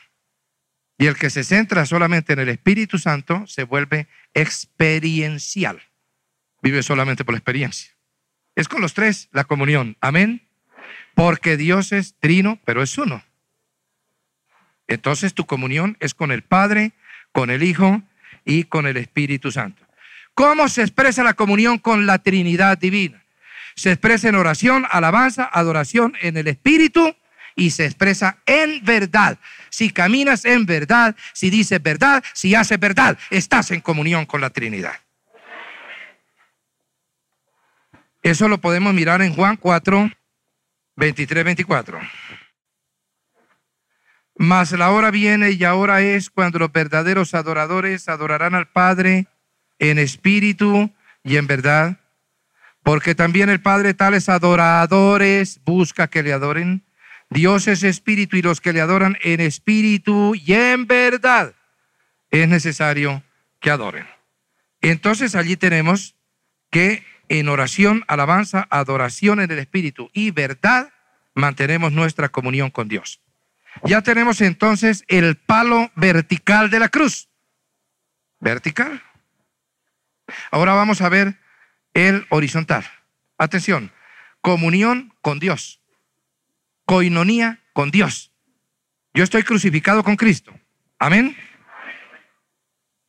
Y 0.97 1.07
el 1.07 1.15
que 1.17 1.31
se 1.31 1.43
centra 1.43 1.85
solamente 1.87 2.33
en 2.33 2.39
el 2.39 2.49
Espíritu 2.49 2.99
Santo 2.99 3.47
se 3.47 3.63
vuelve 3.63 4.07
experiencial. 4.35 5.81
Vive 6.61 6.83
solamente 6.83 7.25
por 7.25 7.33
la 7.33 7.39
experiencia. 7.39 7.91
Es 8.55 8.67
con 8.67 8.81
los 8.81 8.93
tres 8.93 9.29
la 9.31 9.45
comunión. 9.45 9.97
Amén. 9.99 10.47
Porque 11.15 11.57
Dios 11.57 11.91
es 11.91 12.15
trino, 12.19 12.59
pero 12.65 12.83
es 12.83 12.97
uno. 12.99 13.23
Entonces 14.91 15.33
tu 15.33 15.45
comunión 15.45 15.95
es 16.01 16.13
con 16.13 16.33
el 16.33 16.41
Padre, 16.41 16.91
con 17.31 17.49
el 17.49 17.63
Hijo 17.63 18.01
y 18.43 18.65
con 18.65 18.85
el 18.85 18.97
Espíritu 18.97 19.49
Santo. 19.49 19.81
¿Cómo 20.33 20.67
se 20.67 20.81
expresa 20.81 21.23
la 21.23 21.33
comunión 21.33 21.77
con 21.77 22.05
la 22.05 22.19
Trinidad 22.19 22.77
Divina? 22.77 23.23
Se 23.75 23.93
expresa 23.93 24.27
en 24.27 24.35
oración, 24.35 24.85
alabanza, 24.91 25.49
adoración 25.51 26.17
en 26.21 26.35
el 26.35 26.49
Espíritu 26.49 27.15
y 27.55 27.69
se 27.71 27.85
expresa 27.85 28.39
en 28.45 28.83
verdad. 28.83 29.37
Si 29.69 29.91
caminas 29.91 30.43
en 30.43 30.65
verdad, 30.65 31.15
si 31.31 31.49
dices 31.49 31.81
verdad, 31.81 32.21
si 32.33 32.53
haces 32.53 32.77
verdad, 32.77 33.17
estás 33.29 33.71
en 33.71 33.79
comunión 33.79 34.25
con 34.25 34.41
la 34.41 34.49
Trinidad. 34.49 34.99
Eso 38.23 38.49
lo 38.49 38.59
podemos 38.59 38.93
mirar 38.93 39.21
en 39.21 39.33
Juan 39.33 39.55
4, 39.55 40.11
23, 40.97 41.45
24. 41.45 41.99
Mas 44.41 44.71
la 44.71 44.89
hora 44.89 45.11
viene 45.11 45.51
y 45.51 45.63
ahora 45.65 46.01
es 46.01 46.31
cuando 46.31 46.57
los 46.57 46.71
verdaderos 46.71 47.35
adoradores 47.35 48.09
adorarán 48.09 48.55
al 48.55 48.67
Padre 48.67 49.27
en 49.77 49.99
espíritu 49.99 50.89
y 51.23 51.37
en 51.37 51.45
verdad, 51.45 51.99
porque 52.81 53.13
también 53.13 53.49
el 53.49 53.61
Padre 53.61 53.93
tales 53.93 54.29
adoradores 54.29 55.61
busca 55.63 56.07
que 56.07 56.23
le 56.23 56.33
adoren. 56.33 56.83
Dios 57.29 57.67
es 57.67 57.83
espíritu 57.83 58.35
y 58.35 58.41
los 58.41 58.61
que 58.61 58.73
le 58.73 58.81
adoran 58.81 59.15
en 59.21 59.41
espíritu 59.41 60.33
y 60.33 60.53
en 60.53 60.87
verdad 60.87 61.53
es 62.31 62.47
necesario 62.47 63.21
que 63.59 63.69
adoren. 63.69 64.07
Entonces 64.81 65.35
allí 65.35 65.55
tenemos 65.55 66.15
que 66.71 67.05
en 67.29 67.47
oración, 67.47 68.03
alabanza, 68.07 68.65
adoración 68.71 69.39
en 69.39 69.51
el 69.51 69.59
espíritu 69.59 70.09
y 70.13 70.31
verdad 70.31 70.89
mantenemos 71.35 71.91
nuestra 71.91 72.29
comunión 72.29 72.71
con 72.71 72.87
Dios. 72.87 73.21
Ya 73.83 74.01
tenemos 74.01 74.41
entonces 74.41 75.03
el 75.07 75.35
palo 75.37 75.91
vertical 75.95 76.69
de 76.69 76.79
la 76.79 76.89
cruz. 76.89 77.29
Vertical. 78.39 79.01
Ahora 80.51 80.73
vamos 80.73 81.01
a 81.01 81.09
ver 81.09 81.39
el 81.93 82.25
horizontal. 82.29 82.85
Atención, 83.37 83.91
comunión 84.41 85.13
con 85.21 85.39
Dios, 85.39 85.81
coinonía 86.85 87.59
con 87.73 87.91
Dios. 87.91 88.31
Yo 89.13 89.23
estoy 89.23 89.43
crucificado 89.43 90.03
con 90.03 90.15
Cristo. 90.15 90.53
Amén. 90.99 91.35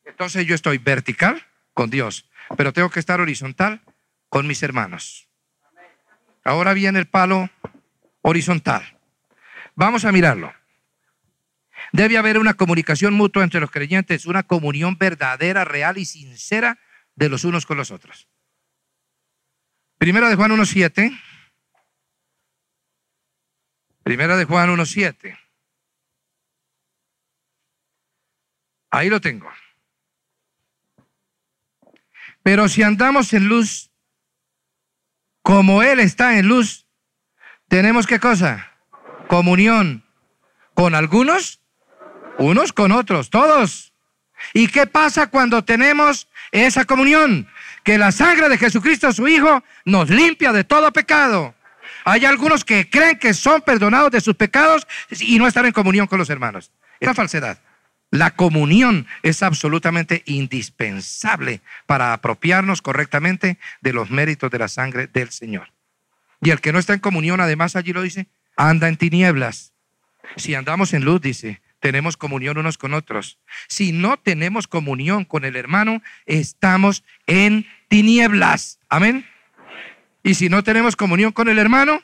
Entonces 0.05 0.45
yo 0.45 0.55
estoy 0.55 0.77
vertical 0.77 1.45
con 1.73 1.89
Dios, 1.89 2.29
pero 2.57 2.73
tengo 2.73 2.89
que 2.89 2.99
estar 2.99 3.19
horizontal 3.19 3.81
con 4.29 4.47
mis 4.47 4.63
hermanos. 4.63 5.29
Ahora 6.43 6.73
viene 6.73 6.99
el 6.99 7.07
palo 7.07 7.49
horizontal. 8.21 8.92
Vamos 9.75 10.05
a 10.05 10.11
mirarlo. 10.11 10.53
Debe 11.91 12.17
haber 12.17 12.37
una 12.37 12.53
comunicación 12.53 13.13
mutua 13.13 13.43
entre 13.43 13.59
los 13.59 13.71
creyentes, 13.71 14.25
una 14.25 14.43
comunión 14.43 14.97
verdadera, 14.97 15.65
real 15.65 15.97
y 15.97 16.05
sincera 16.05 16.79
de 17.15 17.29
los 17.29 17.43
unos 17.43 17.65
con 17.65 17.77
los 17.77 17.91
otros. 17.91 18.27
Primera 19.97 20.29
de 20.29 20.35
Juan 20.35 20.51
1.7. 20.51 21.19
Primera 24.03 24.35
de 24.35 24.45
Juan 24.45 24.69
1.7. 24.69 25.37
Ahí 28.91 29.09
lo 29.09 29.21
tengo. 29.21 29.49
Pero 32.43 32.67
si 32.67 32.83
andamos 32.83 33.33
en 33.33 33.47
luz, 33.47 33.91
como 35.41 35.81
Él 35.81 35.99
está 35.99 36.37
en 36.37 36.47
luz, 36.47 36.87
tenemos 37.67 38.05
qué 38.05 38.19
cosa? 38.19 38.72
Comunión 39.27 40.03
con 40.73 40.95
algunos, 40.95 41.59
unos 42.37 42.73
con 42.73 42.91
otros, 42.91 43.29
todos. 43.29 43.93
¿Y 44.53 44.67
qué 44.67 44.87
pasa 44.87 45.27
cuando 45.27 45.63
tenemos 45.63 46.27
esa 46.53 46.85
comunión, 46.85 47.47
que 47.83 47.97
la 47.97 48.11
sangre 48.11 48.47
de 48.47 48.57
Jesucristo, 48.57 49.11
su 49.11 49.27
Hijo, 49.27 49.63
nos 49.85 50.09
limpia 50.09 50.53
de 50.53 50.63
todo 50.63 50.93
pecado. 50.93 51.55
Hay 52.05 52.25
algunos 52.25 52.63
que 52.63 52.89
creen 52.89 53.17
que 53.17 53.33
son 53.33 53.61
perdonados 53.61 54.11
de 54.11 54.21
sus 54.21 54.35
pecados 54.35 54.87
y 55.09 55.39
no 55.39 55.47
están 55.47 55.65
en 55.65 55.71
comunión 55.71 56.07
con 56.07 56.19
los 56.19 56.29
hermanos. 56.29 56.71
Es 56.99 57.07
la 57.07 57.15
falsedad. 57.15 57.59
La 58.11 58.35
comunión 58.35 59.07
es 59.23 59.41
absolutamente 59.41 60.21
indispensable 60.27 61.61
para 61.87 62.13
apropiarnos 62.13 62.83
correctamente 62.83 63.57
de 63.81 63.93
los 63.93 64.11
méritos 64.11 64.51
de 64.51 64.59
la 64.59 64.67
sangre 64.67 65.07
del 65.07 65.31
Señor. 65.31 65.71
Y 66.39 66.51
el 66.51 66.61
que 66.61 66.71
no 66.71 66.77
está 66.77 66.93
en 66.93 66.99
comunión, 66.99 67.41
además 67.41 67.75
allí 67.75 67.93
lo 67.93 68.03
dice, 68.03 68.27
anda 68.55 68.87
en 68.87 68.97
tinieblas. 68.97 69.73
Si 70.35 70.55
andamos 70.55 70.93
en 70.93 71.05
luz, 71.05 71.21
dice, 71.21 71.61
tenemos 71.79 72.17
comunión 72.17 72.57
unos 72.57 72.77
con 72.77 72.93
otros. 72.93 73.39
Si 73.67 73.91
no 73.91 74.17
tenemos 74.17 74.67
comunión 74.67 75.25
con 75.25 75.45
el 75.45 75.55
hermano, 75.55 76.01
estamos 76.25 77.03
en 77.27 77.65
tinieblas. 77.89 78.79
Amén. 78.89 79.25
Y 80.23 80.35
si 80.35 80.47
no 80.47 80.63
tenemos 80.63 80.95
comunión 80.95 81.33
con 81.33 81.49
el 81.49 81.59
hermano, 81.59 82.01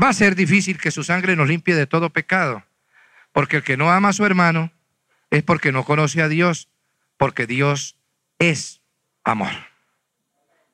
va 0.00 0.10
a 0.10 0.12
ser 0.12 0.34
difícil 0.34 0.78
que 0.78 0.90
su 0.90 1.04
sangre 1.04 1.36
nos 1.36 1.48
limpie 1.48 1.74
de 1.74 1.86
todo 1.86 2.10
pecado. 2.10 2.64
Porque 3.32 3.56
el 3.56 3.62
que 3.62 3.76
no 3.76 3.90
ama 3.90 4.10
a 4.10 4.12
su 4.12 4.24
hermano 4.26 4.70
es 5.30 5.42
porque 5.42 5.72
no 5.72 5.84
conoce 5.84 6.22
a 6.22 6.28
Dios, 6.28 6.68
porque 7.16 7.46
Dios 7.46 7.96
es 8.38 8.82
amor. 9.24 9.52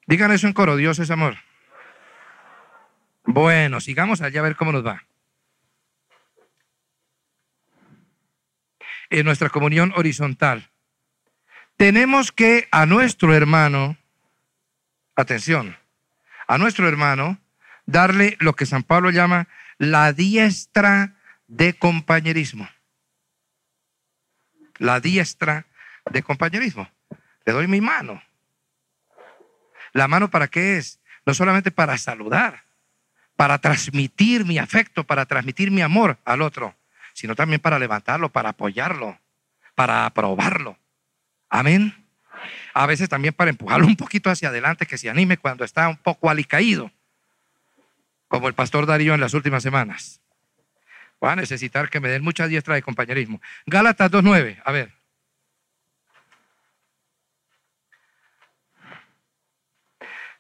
Digan 0.06 0.32
eso 0.32 0.46
en 0.46 0.52
coro, 0.52 0.76
Dios 0.76 0.98
es 0.98 1.10
amor. 1.10 1.36
Bueno, 3.24 3.80
sigamos 3.80 4.20
allá 4.20 4.40
a 4.40 4.42
ver 4.44 4.56
cómo 4.56 4.72
nos 4.72 4.84
va. 4.84 5.04
En 9.10 9.24
nuestra 9.24 9.50
comunión 9.50 9.92
horizontal, 9.94 10.70
tenemos 11.76 12.32
que 12.32 12.68
a 12.70 12.86
nuestro 12.86 13.34
hermano, 13.34 13.96
atención, 15.14 15.76
a 16.46 16.58
nuestro 16.58 16.88
hermano, 16.88 17.38
darle 17.86 18.36
lo 18.40 18.54
que 18.54 18.66
San 18.66 18.82
Pablo 18.82 19.10
llama 19.10 19.48
la 19.78 20.12
diestra 20.12 21.14
de 21.46 21.74
compañerismo. 21.74 22.68
La 24.78 25.00
diestra 25.00 25.66
de 26.10 26.22
compañerismo. 26.22 26.88
Le 27.44 27.52
doy 27.52 27.66
mi 27.66 27.80
mano. 27.80 28.22
¿La 29.92 30.08
mano 30.08 30.30
para 30.30 30.48
qué 30.48 30.78
es? 30.78 31.00
No 31.26 31.34
solamente 31.34 31.70
para 31.70 31.98
saludar, 31.98 32.64
para 33.36 33.58
transmitir 33.58 34.44
mi 34.44 34.58
afecto, 34.58 35.04
para 35.04 35.26
transmitir 35.26 35.70
mi 35.70 35.82
amor 35.82 36.18
al 36.24 36.42
otro, 36.42 36.74
sino 37.12 37.34
también 37.34 37.60
para 37.60 37.78
levantarlo, 37.78 38.30
para 38.30 38.50
apoyarlo, 38.50 39.18
para 39.74 40.06
aprobarlo. 40.06 40.78
Amén. 41.48 41.94
A 42.74 42.86
veces 42.86 43.08
también 43.08 43.34
para 43.34 43.50
empujarlo 43.50 43.86
un 43.86 43.96
poquito 43.96 44.30
hacia 44.30 44.48
adelante, 44.48 44.86
que 44.86 44.98
se 44.98 45.10
anime 45.10 45.36
cuando 45.36 45.64
está 45.64 45.88
un 45.88 45.96
poco 45.96 46.30
alicaído, 46.30 46.90
como 48.28 48.48
el 48.48 48.54
pastor 48.54 48.86
Darío 48.86 49.14
en 49.14 49.20
las 49.20 49.34
últimas 49.34 49.62
semanas. 49.62 50.20
Voy 51.20 51.30
a 51.30 51.36
necesitar 51.36 51.88
que 51.88 52.00
me 52.00 52.08
den 52.08 52.24
mucha 52.24 52.48
diestra 52.48 52.74
de 52.74 52.82
compañerismo. 52.82 53.40
Gálatas 53.66 54.10
2.9, 54.10 54.60
a 54.64 54.72
ver. 54.72 54.92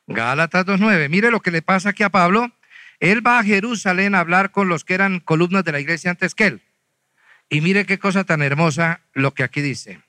Gálatas 0.06 0.66
2.9. 0.66 1.08
Mire 1.08 1.30
lo 1.30 1.40
que 1.40 1.52
le 1.52 1.62
pasa 1.62 1.90
aquí 1.90 2.02
a 2.02 2.10
Pablo. 2.10 2.50
Él 3.02 3.26
va 3.26 3.40
a 3.40 3.44
Jerusalén 3.44 4.14
a 4.14 4.20
hablar 4.20 4.52
con 4.52 4.68
los 4.68 4.84
que 4.84 4.94
eran 4.94 5.18
columnas 5.18 5.64
de 5.64 5.72
la 5.72 5.80
iglesia 5.80 6.12
antes 6.12 6.36
que 6.36 6.46
él. 6.46 6.62
Y 7.50 7.60
mire 7.60 7.84
qué 7.84 7.98
cosa 7.98 8.22
tan 8.22 8.42
hermosa 8.42 9.00
lo 9.12 9.34
que 9.34 9.42
aquí 9.42 9.60
dice. 9.60 10.00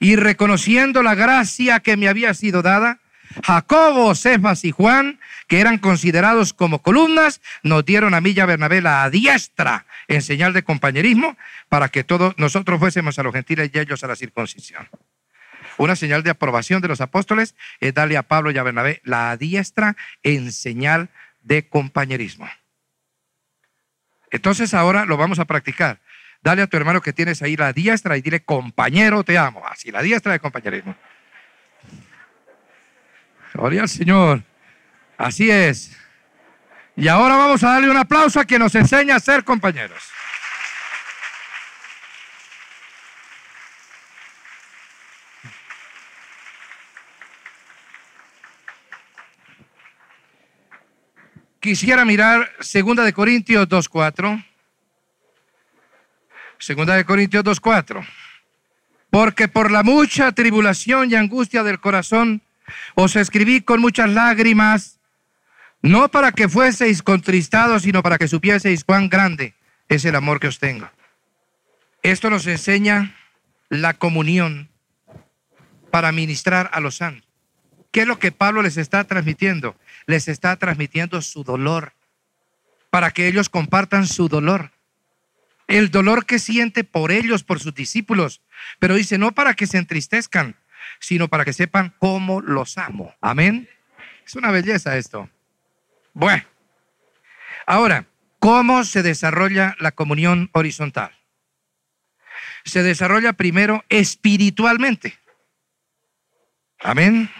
Y 0.00 0.16
reconociendo 0.16 1.04
la 1.04 1.14
gracia 1.14 1.78
que 1.78 1.96
me 1.96 2.08
había 2.08 2.34
sido 2.34 2.62
dada, 2.62 2.98
Jacobo, 3.44 4.16
Cefas 4.16 4.64
y 4.64 4.72
Juan, 4.72 5.20
que 5.46 5.60
eran 5.60 5.78
considerados 5.78 6.52
como 6.52 6.82
columnas, 6.82 7.40
nos 7.62 7.84
dieron 7.84 8.12
a 8.14 8.20
mí 8.20 8.30
y 8.30 8.40
a 8.40 8.46
Bernabé 8.46 8.82
la 8.82 9.08
diestra 9.08 9.86
en 10.08 10.20
señal 10.20 10.52
de 10.52 10.64
compañerismo 10.64 11.36
para 11.68 11.90
que 11.90 12.02
todos 12.02 12.36
nosotros 12.38 12.80
fuésemos 12.80 13.20
a 13.20 13.22
los 13.22 13.32
gentiles 13.32 13.70
y 13.72 13.78
ellos 13.78 14.02
a 14.02 14.08
la 14.08 14.16
circuncisión. 14.16 14.88
Una 15.78 15.94
señal 15.94 16.24
de 16.24 16.30
aprobación 16.30 16.82
de 16.82 16.88
los 16.88 17.00
apóstoles 17.00 17.54
es 17.78 17.94
darle 17.94 18.16
a 18.16 18.24
Pablo 18.24 18.50
y 18.50 18.58
a 18.58 18.64
Bernabé 18.64 19.00
la 19.04 19.36
diestra 19.36 19.96
en 20.24 20.50
señal 20.50 21.08
de 21.40 21.68
compañerismo. 21.68 22.48
Entonces 24.30 24.74
ahora 24.74 25.04
lo 25.04 25.16
vamos 25.16 25.38
a 25.38 25.44
practicar. 25.44 26.00
Dale 26.42 26.62
a 26.62 26.66
tu 26.66 26.76
hermano 26.76 27.02
que 27.02 27.12
tienes 27.12 27.42
ahí 27.42 27.56
la 27.56 27.72
diestra 27.72 28.16
y 28.16 28.22
dile, 28.22 28.40
compañero, 28.40 29.24
te 29.24 29.36
amo. 29.36 29.62
Así, 29.66 29.90
la 29.90 30.00
diestra 30.02 30.32
de 30.32 30.40
compañerismo. 30.40 30.96
Gloria 33.52 33.82
al 33.82 33.88
Señor. 33.88 34.42
Así 35.18 35.50
es. 35.50 35.96
Y 36.96 37.08
ahora 37.08 37.36
vamos 37.36 37.62
a 37.62 37.72
darle 37.72 37.90
un 37.90 37.96
aplauso 37.96 38.40
a 38.40 38.44
quien 38.44 38.60
nos 38.60 38.74
enseña 38.74 39.16
a 39.16 39.20
ser 39.20 39.44
compañeros. 39.44 40.02
Quisiera 51.60 52.06
mirar 52.06 52.50
Segunda 52.60 53.04
de 53.04 53.12
Corintios 53.12 53.68
2.4. 53.68 54.42
Segunda 56.58 56.96
de 56.96 57.04
Corintios 57.04 57.44
2.4. 57.44 58.02
Porque 59.10 59.46
por 59.46 59.70
la 59.70 59.82
mucha 59.82 60.32
tribulación 60.32 61.10
y 61.10 61.16
angustia 61.16 61.62
del 61.62 61.78
corazón 61.78 62.40
os 62.94 63.14
escribí 63.14 63.60
con 63.60 63.80
muchas 63.82 64.08
lágrimas, 64.08 65.00
no 65.82 66.08
para 66.08 66.32
que 66.32 66.48
fueseis 66.48 67.02
contristados, 67.02 67.82
sino 67.82 68.02
para 68.02 68.16
que 68.16 68.28
supieseis 68.28 68.82
cuán 68.82 69.10
grande 69.10 69.54
es 69.90 70.06
el 70.06 70.16
amor 70.16 70.40
que 70.40 70.48
os 70.48 70.58
tengo. 70.58 70.88
Esto 72.02 72.30
nos 72.30 72.46
enseña 72.46 73.14
la 73.68 73.94
comunión 73.94 74.70
para 75.90 76.10
ministrar 76.10 76.70
a 76.72 76.80
los 76.80 76.96
santos. 76.96 77.28
¿Qué 77.90 78.02
es 78.02 78.06
lo 78.06 78.18
que 78.18 78.32
Pablo 78.32 78.62
les 78.62 78.78
está 78.78 79.04
transmitiendo? 79.04 79.76
Les 80.10 80.26
está 80.26 80.56
transmitiendo 80.56 81.22
su 81.22 81.44
dolor 81.44 81.92
para 82.90 83.12
que 83.12 83.28
ellos 83.28 83.48
compartan 83.48 84.08
su 84.08 84.28
dolor. 84.28 84.72
El 85.68 85.92
dolor 85.92 86.26
que 86.26 86.40
siente 86.40 86.82
por 86.82 87.12
ellos, 87.12 87.44
por 87.44 87.60
sus 87.60 87.72
discípulos. 87.72 88.42
Pero 88.80 88.96
dice, 88.96 89.18
no 89.18 89.30
para 89.30 89.54
que 89.54 89.68
se 89.68 89.78
entristezcan, 89.78 90.56
sino 90.98 91.28
para 91.28 91.44
que 91.44 91.52
sepan 91.52 91.94
cómo 92.00 92.40
los 92.40 92.76
amo. 92.76 93.14
Amén. 93.20 93.68
Es 94.26 94.34
una 94.34 94.50
belleza 94.50 94.96
esto. 94.96 95.30
Bueno, 96.12 96.42
ahora, 97.64 98.06
¿cómo 98.40 98.82
se 98.82 99.04
desarrolla 99.04 99.76
la 99.78 99.92
comunión 99.92 100.50
horizontal? 100.54 101.16
Se 102.64 102.82
desarrolla 102.82 103.34
primero 103.34 103.84
espiritualmente. 103.88 105.16
Amén. 106.80 107.30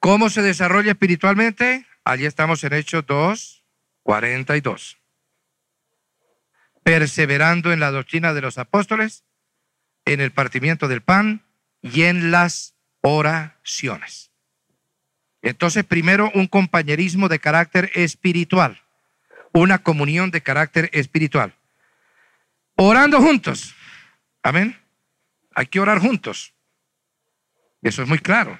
¿Cómo 0.00 0.30
se 0.30 0.42
desarrolla 0.42 0.92
espiritualmente? 0.92 1.86
Allí 2.04 2.24
estamos 2.24 2.62
en 2.62 2.72
Hechos 2.72 3.04
2, 3.06 3.64
42. 4.04 4.98
Perseverando 6.84 7.72
en 7.72 7.80
la 7.80 7.90
doctrina 7.90 8.32
de 8.32 8.40
los 8.40 8.58
apóstoles, 8.58 9.24
en 10.04 10.20
el 10.20 10.30
partimiento 10.30 10.88
del 10.88 11.02
pan 11.02 11.44
y 11.82 12.02
en 12.02 12.30
las 12.30 12.74
oraciones. 13.00 14.30
Entonces, 15.42 15.84
primero 15.84 16.30
un 16.34 16.46
compañerismo 16.46 17.28
de 17.28 17.40
carácter 17.40 17.90
espiritual, 17.94 18.80
una 19.52 19.78
comunión 19.78 20.30
de 20.30 20.42
carácter 20.42 20.90
espiritual. 20.92 21.54
Orando 22.76 23.20
juntos. 23.20 23.74
Amén. 24.42 24.80
Hay 25.54 25.66
que 25.66 25.80
orar 25.80 25.98
juntos. 25.98 26.54
Eso 27.82 28.02
es 28.02 28.08
muy 28.08 28.20
claro. 28.20 28.58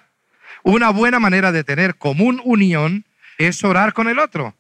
Una 0.69 0.91
buena 0.91 1.19
manera 1.19 1.51
de 1.51 1.65
tener 1.65 1.97
común 1.97 2.43
unión 2.45 3.07
es 3.39 3.65
orar 3.65 3.95
con 3.95 4.07
el 4.07 4.19
otro. 4.19 4.55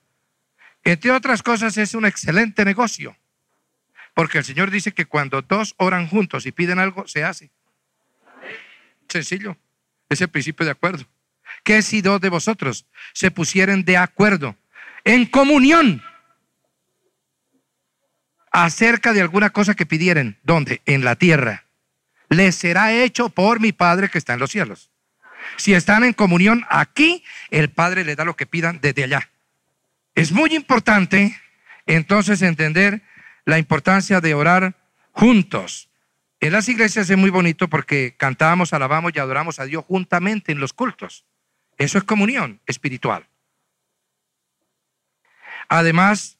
Entre 0.82 1.10
otras 1.10 1.42
cosas, 1.42 1.76
es 1.76 1.92
un 1.92 2.06
excelente 2.06 2.64
negocio. 2.64 3.14
Porque 4.14 4.38
el 4.38 4.44
Señor 4.44 4.70
dice 4.70 4.92
que 4.92 5.04
cuando 5.04 5.42
dos 5.42 5.74
oran 5.76 6.08
juntos 6.08 6.46
y 6.46 6.52
piden 6.52 6.78
algo, 6.78 7.06
se 7.06 7.24
hace. 7.24 7.50
Sencillo. 9.06 9.58
Es 10.08 10.22
el 10.22 10.28
principio 10.28 10.64
de 10.64 10.72
acuerdo. 10.72 11.04
Que 11.62 11.82
si 11.82 12.00
dos 12.00 12.22
de 12.22 12.30
vosotros 12.30 12.86
se 13.12 13.30
pusieren 13.30 13.84
de 13.84 13.98
acuerdo 13.98 14.56
en 15.04 15.26
comunión 15.26 16.02
acerca 18.50 19.12
de 19.12 19.20
alguna 19.20 19.50
cosa 19.50 19.74
que 19.74 19.84
pidieren, 19.84 20.38
¿dónde? 20.42 20.80
En 20.86 21.04
la 21.04 21.16
tierra. 21.16 21.66
Les 22.30 22.54
será 22.54 22.94
hecho 22.94 23.28
por 23.28 23.60
mi 23.60 23.72
Padre 23.72 24.08
que 24.08 24.16
está 24.16 24.32
en 24.32 24.40
los 24.40 24.50
cielos. 24.50 24.90
Si 25.56 25.74
están 25.74 26.04
en 26.04 26.12
comunión 26.12 26.64
aquí, 26.68 27.24
el 27.50 27.70
Padre 27.70 28.04
les 28.04 28.16
da 28.16 28.24
lo 28.24 28.36
que 28.36 28.46
pidan 28.46 28.80
desde 28.80 29.04
allá. 29.04 29.30
Es 30.14 30.32
muy 30.32 30.54
importante 30.54 31.40
entonces 31.86 32.42
entender 32.42 33.02
la 33.44 33.58
importancia 33.58 34.20
de 34.20 34.34
orar 34.34 34.76
juntos. 35.12 35.88
En 36.40 36.52
las 36.52 36.68
iglesias 36.68 37.08
es 37.10 37.16
muy 37.16 37.30
bonito 37.30 37.68
porque 37.68 38.14
cantamos, 38.16 38.72
alabamos 38.72 39.12
y 39.14 39.18
adoramos 39.18 39.58
a 39.58 39.64
Dios 39.64 39.84
juntamente 39.86 40.52
en 40.52 40.60
los 40.60 40.72
cultos. 40.72 41.24
Eso 41.76 41.98
es 41.98 42.04
comunión 42.04 42.60
espiritual. 42.66 43.26
Además, 45.68 46.38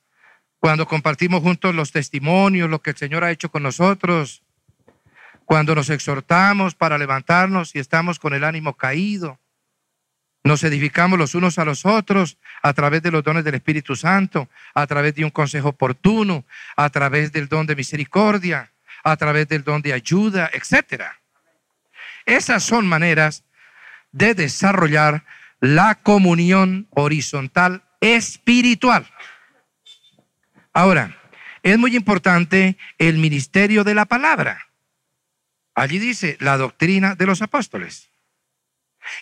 cuando 0.58 0.86
compartimos 0.86 1.42
juntos 1.42 1.74
los 1.74 1.92
testimonios, 1.92 2.68
lo 2.68 2.82
que 2.82 2.90
el 2.90 2.96
Señor 2.96 3.24
ha 3.24 3.30
hecho 3.30 3.50
con 3.50 3.62
nosotros, 3.62 4.42
cuando 5.48 5.74
nos 5.74 5.88
exhortamos 5.88 6.74
para 6.74 6.98
levantarnos 6.98 7.74
y 7.74 7.78
estamos 7.78 8.18
con 8.18 8.34
el 8.34 8.44
ánimo 8.44 8.76
caído, 8.76 9.40
nos 10.44 10.62
edificamos 10.62 11.18
los 11.18 11.34
unos 11.34 11.58
a 11.58 11.64
los 11.64 11.86
otros 11.86 12.36
a 12.62 12.74
través 12.74 13.02
de 13.02 13.10
los 13.10 13.24
dones 13.24 13.44
del 13.44 13.54
Espíritu 13.54 13.96
Santo, 13.96 14.50
a 14.74 14.86
través 14.86 15.14
de 15.14 15.24
un 15.24 15.30
consejo 15.30 15.70
oportuno, 15.70 16.44
a 16.76 16.90
través 16.90 17.32
del 17.32 17.48
don 17.48 17.66
de 17.66 17.76
misericordia, 17.76 18.74
a 19.02 19.16
través 19.16 19.48
del 19.48 19.64
don 19.64 19.80
de 19.80 19.94
ayuda, 19.94 20.50
etc. 20.52 21.04
Esas 22.26 22.62
son 22.62 22.86
maneras 22.86 23.42
de 24.12 24.34
desarrollar 24.34 25.24
la 25.60 25.94
comunión 25.94 26.88
horizontal 26.90 27.84
espiritual. 28.02 29.10
Ahora, 30.74 31.16
es 31.62 31.78
muy 31.78 31.96
importante 31.96 32.76
el 32.98 33.16
ministerio 33.16 33.82
de 33.82 33.94
la 33.94 34.04
palabra. 34.04 34.67
Allí 35.78 36.00
dice 36.00 36.36
la 36.40 36.56
doctrina 36.56 37.14
de 37.14 37.24
los 37.24 37.40
apóstoles. 37.40 38.10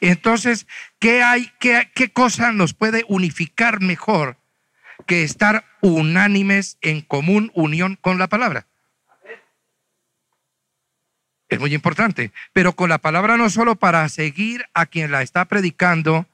Entonces, 0.01 0.67
¿qué 0.99 1.23
hay, 1.23 1.53
qué, 1.61 1.91
qué 1.95 2.11
cosa 2.11 2.51
nos 2.51 2.73
puede 2.73 3.05
unificar 3.09 3.83
mejor 3.83 4.39
que 5.07 5.23
estar 5.23 5.67
unánimes 5.83 6.79
en 6.81 7.03
común 7.03 7.53
unión 7.55 7.99
con 8.01 8.17
la 8.17 8.29
palabra? 8.29 8.67
Es 11.51 11.61
muy 11.61 11.75
importante, 11.75 12.33
pero 12.55 12.73
con 12.73 12.89
la 12.89 12.99
palabra 12.99 13.37
no 13.37 13.51
solo 13.51 13.77
para 13.77 14.09
seguir 14.09 14.65
a 14.73 14.87
quien 14.87 15.11
la 15.11 15.21
está 15.21 15.45
predicando 15.45 16.25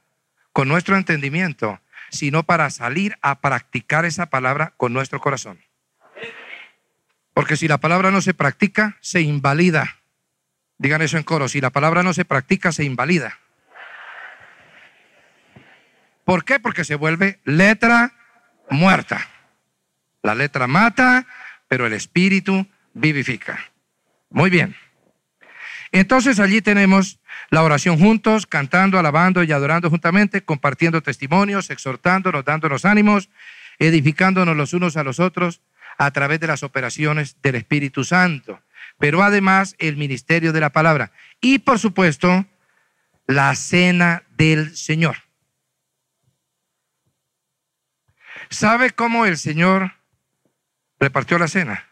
con 0.53 0.69
nuestro 0.69 0.97
entendimiento, 0.97 1.81
sino 2.11 2.45
para 2.45 2.71
salir 2.71 3.19
a 3.23 3.41
practicar 3.41 4.05
esa 4.05 4.27
palabra 4.27 4.73
con 4.77 4.93
nuestro 4.93 5.21
corazón. 5.21 5.59
Porque 7.35 7.57
si 7.57 7.67
la 7.67 7.79
palabra 7.79 8.13
no 8.13 8.21
se 8.21 8.35
practica, 8.35 8.99
se 9.01 9.21
invalida. 9.21 9.97
Digan 10.83 11.01
eso 11.01 11.17
en 11.17 11.23
coro, 11.23 11.49
si 11.49 11.61
la 11.61 11.71
palabra 11.71 12.03
no 12.03 12.13
se 12.13 12.25
practica, 12.25 12.73
se 12.73 12.83
invalida. 12.83 13.39
¿Por 16.25 16.45
qué? 16.45 16.59
Porque 16.59 16.83
se 16.83 16.97
vuelve 16.97 17.39
letra 17.45 18.15
muerta. 18.69 19.29
La 20.25 20.35
letra 20.35 20.67
mata, 20.67 21.25
pero 21.69 21.87
el 21.87 21.93
espíritu 21.93 22.67
vivifica. 22.95 23.61
Muy 24.29 24.51
bien. 24.51 24.75
Entonces 25.93 26.41
allí 26.41 26.61
tenemos 26.63 27.21
la 27.51 27.63
oración 27.63 27.97
juntos, 27.97 28.49
cantando, 28.49 28.99
alabando 28.99 29.45
y 29.45 29.53
adorando 29.53 29.89
juntamente, 29.89 30.43
compartiendo 30.43 31.01
testimonios, 31.01 31.71
exhortándonos, 31.71 32.45
dándonos 32.45 32.85
ánimos, 32.85 33.29
edificándonos 33.79 34.57
los 34.57 34.73
unos 34.75 34.97
a 34.97 35.05
los 35.05 35.21
otros 35.21 35.61
a 35.97 36.11
través 36.11 36.41
de 36.41 36.49
las 36.49 36.65
operaciones 36.65 37.41
del 37.41 37.55
Espíritu 37.55 38.03
Santo. 38.03 38.61
Pero 39.03 39.25
además 39.25 39.75
el 39.81 39.97
ministerio 39.97 40.53
de 40.53 40.61
la 40.61 40.71
palabra. 40.71 41.11
Y 41.41 41.59
por 41.59 41.81
supuesto, 41.81 42.47
la 43.27 43.53
cena 43.57 44.23
del 44.37 44.77
Señor. 44.77 45.17
¿Sabe 48.49 48.93
cómo 48.93 49.27
el 49.27 49.39
Señor 49.39 49.95
repartió 51.01 51.37
la 51.37 51.49
cena? 51.49 51.89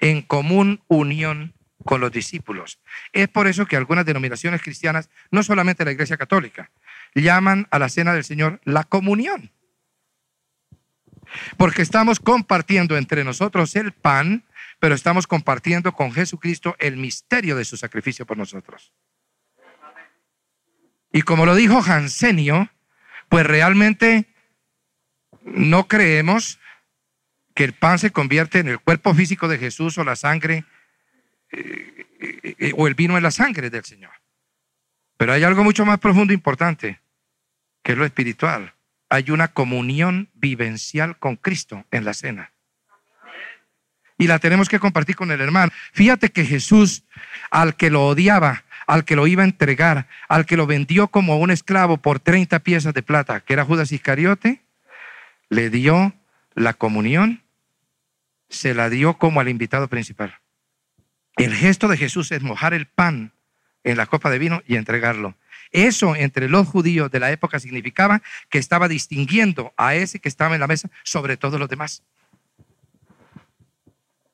En 0.00 0.22
común 0.22 0.82
unión 0.88 1.54
con 1.84 2.00
los 2.00 2.10
discípulos. 2.10 2.80
Es 3.12 3.28
por 3.28 3.46
eso 3.46 3.66
que 3.66 3.76
algunas 3.76 4.04
denominaciones 4.04 4.60
cristianas, 4.60 5.08
no 5.30 5.44
solamente 5.44 5.84
la 5.84 5.92
Iglesia 5.92 6.16
Católica, 6.16 6.72
llaman 7.14 7.68
a 7.70 7.78
la 7.78 7.88
cena 7.88 8.12
del 8.12 8.24
Señor 8.24 8.60
la 8.64 8.82
comunión. 8.82 9.52
Porque 11.56 11.82
estamos 11.82 12.18
compartiendo 12.18 12.96
entre 12.96 13.22
nosotros 13.22 13.76
el 13.76 13.92
pan, 13.92 14.42
pero 14.82 14.96
estamos 14.96 15.28
compartiendo 15.28 15.92
con 15.92 16.10
Jesucristo 16.10 16.74
el 16.80 16.96
misterio 16.96 17.54
de 17.54 17.64
su 17.64 17.76
sacrificio 17.76 18.26
por 18.26 18.36
nosotros. 18.36 18.92
Y 21.12 21.22
como 21.22 21.46
lo 21.46 21.54
dijo 21.54 21.80
Jansenio, 21.82 22.68
pues 23.28 23.46
realmente 23.46 24.26
no 25.44 25.86
creemos 25.86 26.58
que 27.54 27.62
el 27.62 27.74
pan 27.74 28.00
se 28.00 28.10
convierte 28.10 28.58
en 28.58 28.66
el 28.66 28.80
cuerpo 28.80 29.14
físico 29.14 29.46
de 29.46 29.58
Jesús 29.58 29.98
o 29.98 30.02
la 30.02 30.16
sangre 30.16 30.64
eh, 31.52 32.06
eh, 32.20 32.56
eh, 32.58 32.72
o 32.76 32.88
el 32.88 32.96
vino 32.96 33.16
en 33.16 33.22
la 33.22 33.30
sangre 33.30 33.70
del 33.70 33.84
Señor. 33.84 34.14
Pero 35.16 35.32
hay 35.32 35.44
algo 35.44 35.62
mucho 35.62 35.86
más 35.86 36.00
profundo 36.00 36.32
e 36.32 36.34
importante, 36.34 37.00
que 37.84 37.92
es 37.92 37.98
lo 37.98 38.04
espiritual. 38.04 38.74
Hay 39.10 39.30
una 39.30 39.46
comunión 39.46 40.28
vivencial 40.34 41.20
con 41.20 41.36
Cristo 41.36 41.86
en 41.92 42.04
la 42.04 42.14
cena. 42.14 42.51
Y 44.22 44.28
la 44.28 44.38
tenemos 44.38 44.68
que 44.68 44.78
compartir 44.78 45.16
con 45.16 45.32
el 45.32 45.40
hermano. 45.40 45.72
Fíjate 45.92 46.30
que 46.30 46.44
Jesús, 46.44 47.02
al 47.50 47.74
que 47.74 47.90
lo 47.90 48.06
odiaba, 48.06 48.62
al 48.86 49.04
que 49.04 49.16
lo 49.16 49.26
iba 49.26 49.42
a 49.42 49.46
entregar, 49.46 50.06
al 50.28 50.46
que 50.46 50.56
lo 50.56 50.68
vendió 50.68 51.08
como 51.08 51.40
un 51.40 51.50
esclavo 51.50 51.96
por 51.96 52.20
30 52.20 52.60
piezas 52.60 52.94
de 52.94 53.02
plata, 53.02 53.40
que 53.40 53.52
era 53.52 53.64
Judas 53.64 53.90
Iscariote, 53.90 54.62
le 55.48 55.70
dio 55.70 56.14
la 56.54 56.72
comunión, 56.72 57.42
se 58.48 58.74
la 58.74 58.90
dio 58.90 59.14
como 59.14 59.40
al 59.40 59.48
invitado 59.48 59.88
principal. 59.88 60.38
El 61.36 61.52
gesto 61.52 61.88
de 61.88 61.96
Jesús 61.96 62.30
es 62.30 62.42
mojar 62.42 62.74
el 62.74 62.86
pan 62.86 63.32
en 63.82 63.96
la 63.96 64.06
copa 64.06 64.30
de 64.30 64.38
vino 64.38 64.62
y 64.68 64.76
entregarlo. 64.76 65.34
Eso 65.72 66.14
entre 66.14 66.48
los 66.48 66.68
judíos 66.68 67.10
de 67.10 67.18
la 67.18 67.32
época 67.32 67.58
significaba 67.58 68.22
que 68.50 68.58
estaba 68.58 68.86
distinguiendo 68.86 69.74
a 69.76 69.96
ese 69.96 70.20
que 70.20 70.28
estaba 70.28 70.54
en 70.54 70.60
la 70.60 70.68
mesa 70.68 70.90
sobre 71.02 71.36
todos 71.36 71.58
los 71.58 71.68
demás. 71.68 72.04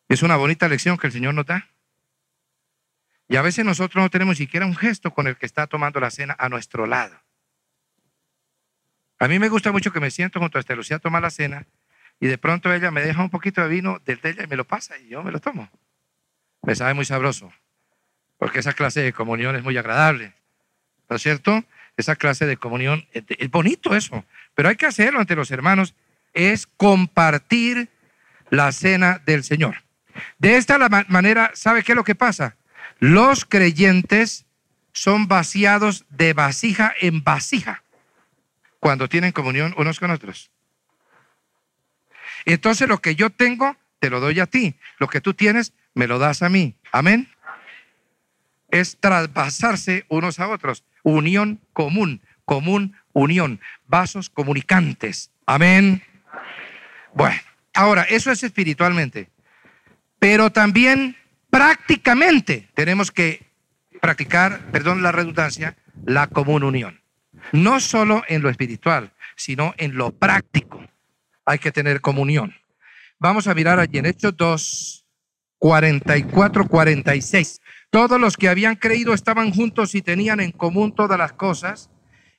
Es 0.08 0.22
una 0.22 0.36
bonita 0.36 0.68
lección 0.68 0.96
que 0.96 1.06
el 1.06 1.12
Señor 1.12 1.34
nos 1.34 1.46
da. 1.46 1.68
Y 3.28 3.36
a 3.36 3.42
veces 3.42 3.64
nosotros 3.64 4.02
no 4.02 4.10
tenemos 4.10 4.38
siquiera 4.38 4.64
un 4.64 4.74
gesto 4.74 5.12
con 5.12 5.26
el 5.26 5.36
que 5.36 5.46
está 5.46 5.66
tomando 5.66 6.00
la 6.00 6.10
cena 6.10 6.34
a 6.38 6.48
nuestro 6.48 6.86
lado. 6.86 7.20
A 9.18 9.28
mí 9.28 9.38
me 9.38 9.48
gusta 9.48 9.72
mucho 9.72 9.92
que 9.92 10.00
me 10.00 10.10
siento 10.10 10.40
junto 10.40 10.58
a 10.58 10.60
Esta 10.60 10.74
Lucía 10.74 10.96
a 10.96 11.00
tomar 11.00 11.22
la 11.22 11.30
cena 11.30 11.66
y 12.20 12.26
de 12.26 12.38
pronto 12.38 12.72
ella 12.72 12.90
me 12.90 13.02
deja 13.02 13.22
un 13.22 13.30
poquito 13.30 13.60
de 13.60 13.68
vino 13.68 14.00
del 14.04 14.20
de 14.20 14.30
ella 14.30 14.44
y 14.44 14.46
me 14.46 14.56
lo 14.56 14.64
pasa 14.64 14.96
y 14.98 15.08
yo 15.08 15.22
me 15.22 15.30
lo 15.30 15.40
tomo 15.40 15.68
me 16.62 16.74
sabe 16.74 16.94
muy 16.94 17.04
sabroso, 17.04 17.52
porque 18.36 18.58
esa 18.58 18.72
clase 18.72 19.00
de 19.00 19.12
comunión 19.12 19.56
es 19.56 19.62
muy 19.62 19.76
agradable, 19.76 20.34
¿no 21.08 21.16
es 21.16 21.22
cierto? 21.22 21.64
Esa 21.96 22.16
clase 22.16 22.46
de 22.46 22.56
comunión, 22.56 23.06
es 23.12 23.50
bonito 23.50 23.96
eso, 23.96 24.24
pero 24.54 24.68
hay 24.68 24.76
que 24.76 24.86
hacerlo 24.86 25.20
ante 25.20 25.34
los 25.34 25.50
hermanos, 25.50 25.94
es 26.32 26.66
compartir 26.66 27.88
la 28.50 28.70
cena 28.72 29.20
del 29.24 29.44
Señor. 29.44 29.82
De 30.38 30.56
esta 30.56 30.78
manera, 31.08 31.50
¿sabe 31.54 31.82
qué 31.82 31.92
es 31.92 31.96
lo 31.96 32.04
que 32.04 32.14
pasa? 32.14 32.56
Los 32.98 33.44
creyentes 33.44 34.46
son 34.92 35.28
vaciados 35.28 36.04
de 36.08 36.32
vasija 36.32 36.92
en 37.00 37.22
vasija 37.22 37.82
cuando 38.80 39.08
tienen 39.08 39.32
comunión 39.32 39.74
unos 39.76 40.00
con 40.00 40.10
otros. 40.10 40.50
Entonces 42.44 42.88
lo 42.88 42.98
que 42.98 43.14
yo 43.14 43.30
tengo, 43.30 43.76
te 44.00 44.10
lo 44.10 44.20
doy 44.20 44.40
a 44.40 44.46
ti. 44.46 44.76
Lo 44.98 45.08
que 45.08 45.20
tú 45.20 45.34
tienes, 45.34 45.72
me 45.94 46.06
lo 46.06 46.18
das 46.18 46.42
a 46.42 46.48
mí. 46.48 46.74
Amén. 46.92 47.28
Es 48.70 48.98
traspasarse 49.00 50.04
unos 50.08 50.40
a 50.40 50.48
otros. 50.48 50.84
Unión 51.02 51.60
común, 51.72 52.22
común, 52.44 52.96
unión. 53.12 53.60
Vasos 53.86 54.30
comunicantes. 54.30 55.30
Amén. 55.46 56.02
Bueno, 57.14 57.40
ahora, 57.74 58.02
eso 58.02 58.30
es 58.30 58.42
espiritualmente. 58.42 59.30
Pero 60.18 60.50
también 60.50 61.16
prácticamente 61.50 62.68
tenemos 62.74 63.10
que 63.10 63.46
practicar, 64.00 64.70
perdón 64.70 65.02
la 65.02 65.12
redundancia, 65.12 65.76
la 66.04 66.26
común 66.26 66.62
unión. 66.62 67.00
No 67.52 67.80
solo 67.80 68.22
en 68.28 68.42
lo 68.42 68.50
espiritual, 68.50 69.12
sino 69.36 69.74
en 69.78 69.96
lo 69.96 70.10
práctico. 70.12 70.84
Hay 71.44 71.58
que 71.58 71.72
tener 71.72 72.00
comunión. 72.00 72.54
Vamos 73.18 73.46
a 73.46 73.54
mirar 73.54 73.80
allí 73.80 73.98
en 73.98 74.06
Hechos 74.06 74.36
2, 74.36 75.06
44, 75.58 76.68
46. 76.68 77.60
Todos 77.90 78.20
los 78.20 78.36
que 78.36 78.48
habían 78.48 78.76
creído 78.76 79.14
estaban 79.14 79.52
juntos 79.52 79.94
y 79.94 80.02
tenían 80.02 80.40
en 80.40 80.52
común 80.52 80.94
todas 80.94 81.18
las 81.18 81.32
cosas 81.32 81.90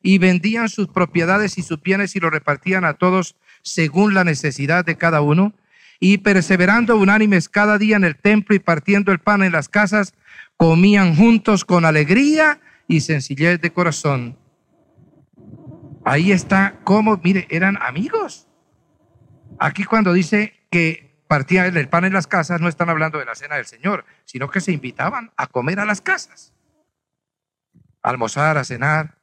y 0.01 0.17
vendían 0.17 0.69
sus 0.69 0.87
propiedades 0.87 1.57
y 1.57 1.63
sus 1.63 1.81
bienes 1.81 2.15
y 2.15 2.19
lo 2.19 2.29
repartían 2.29 2.85
a 2.85 2.93
todos 2.93 3.35
según 3.61 4.13
la 4.13 4.23
necesidad 4.23 4.85
de 4.85 4.95
cada 4.95 5.21
uno. 5.21 5.53
Y 5.99 6.19
perseverando 6.19 6.97
unánimes 6.97 7.49
cada 7.49 7.77
día 7.77 7.95
en 7.97 8.03
el 8.03 8.15
templo 8.15 8.55
y 8.55 8.59
partiendo 8.59 9.11
el 9.11 9.19
pan 9.19 9.43
en 9.43 9.51
las 9.51 9.67
casas, 9.67 10.13
comían 10.55 11.15
juntos 11.15 11.65
con 11.65 11.85
alegría 11.85 12.59
y 12.87 13.01
sencillez 13.01 13.59
de 13.61 13.71
corazón. 13.71 14.37
Ahí 16.05 16.31
está 16.31 16.79
cómo, 16.83 17.19
mire, 17.23 17.47
eran 17.49 17.77
amigos. 17.81 18.47
Aquí 19.59 19.83
cuando 19.83 20.13
dice 20.13 20.53
que 20.71 21.09
partían 21.27 21.77
el 21.77 21.89
pan 21.89 22.05
en 22.05 22.13
las 22.13 22.27
casas, 22.27 22.61
no 22.61 22.67
están 22.67 22.89
hablando 22.89 23.19
de 23.19 23.25
la 23.25 23.35
cena 23.35 23.55
del 23.57 23.65
Señor, 23.65 24.05
sino 24.25 24.49
que 24.49 24.61
se 24.61 24.71
invitaban 24.71 25.31
a 25.37 25.47
comer 25.47 25.79
a 25.79 25.85
las 25.85 26.01
casas, 26.01 26.53
a 28.01 28.09
almorzar, 28.09 28.57
a 28.57 28.63
cenar, 28.63 29.17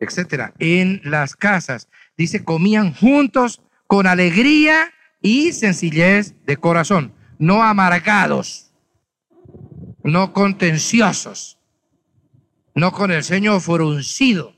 etcétera. 0.00 0.52
En 0.58 1.00
las 1.04 1.36
casas, 1.36 1.88
dice, 2.16 2.44
comían 2.44 2.92
juntos 2.92 3.62
con 3.86 4.06
alegría 4.06 4.92
y 5.20 5.52
sencillez 5.52 6.34
de 6.44 6.56
corazón, 6.56 7.12
no 7.38 7.62
amargados, 7.62 8.72
no 10.02 10.32
contenciosos, 10.32 11.58
no 12.74 12.92
con 12.92 13.10
el 13.10 13.24
ceño 13.24 13.58
fruncido, 13.60 14.54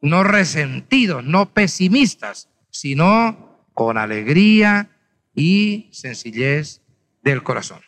no 0.00 0.24
resentidos, 0.24 1.24
no 1.24 1.52
pesimistas, 1.52 2.48
sino 2.70 3.66
con 3.74 3.98
alegría 3.98 4.90
y 5.34 5.88
sencillez 5.92 6.82
del 7.22 7.42
corazón. 7.42 7.80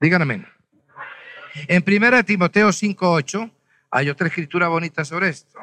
Digan 0.00 0.22
amén. 0.22 0.46
En 1.68 1.84
1 1.86 2.24
Timoteo 2.24 2.68
5.8 2.68 3.50
hay 3.90 4.08
otra 4.08 4.28
escritura 4.28 4.68
bonita 4.68 5.04
sobre 5.04 5.28
esto. 5.28 5.58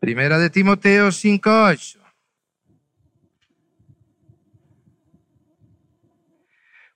Primera 0.00 0.38
de 0.38 0.50
Timoteo 0.50 1.08
5.8. 1.08 2.03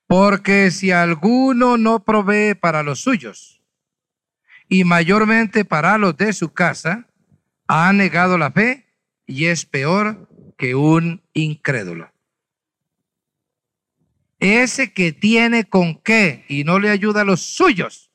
Porque 0.08 0.70
si 0.70 0.90
alguno 0.90 1.76
no 1.76 2.02
provee 2.02 2.54
para 2.54 2.82
los 2.82 3.00
suyos 3.00 3.62
y 4.66 4.84
mayormente 4.84 5.66
para 5.66 5.98
los 5.98 6.16
de 6.16 6.32
su 6.32 6.52
casa, 6.54 7.06
ha 7.68 7.92
negado 7.92 8.38
la 8.38 8.50
fe 8.50 8.86
y 9.26 9.44
es 9.44 9.66
peor 9.66 10.26
que 10.56 10.74
un 10.74 11.22
incrédulo. 11.34 12.10
Ese 14.40 14.94
que 14.94 15.12
tiene 15.12 15.68
con 15.68 15.96
qué 16.00 16.46
y 16.48 16.64
no 16.64 16.78
le 16.78 16.88
ayuda 16.88 17.20
a 17.20 17.24
los 17.24 17.42
suyos. 17.42 18.10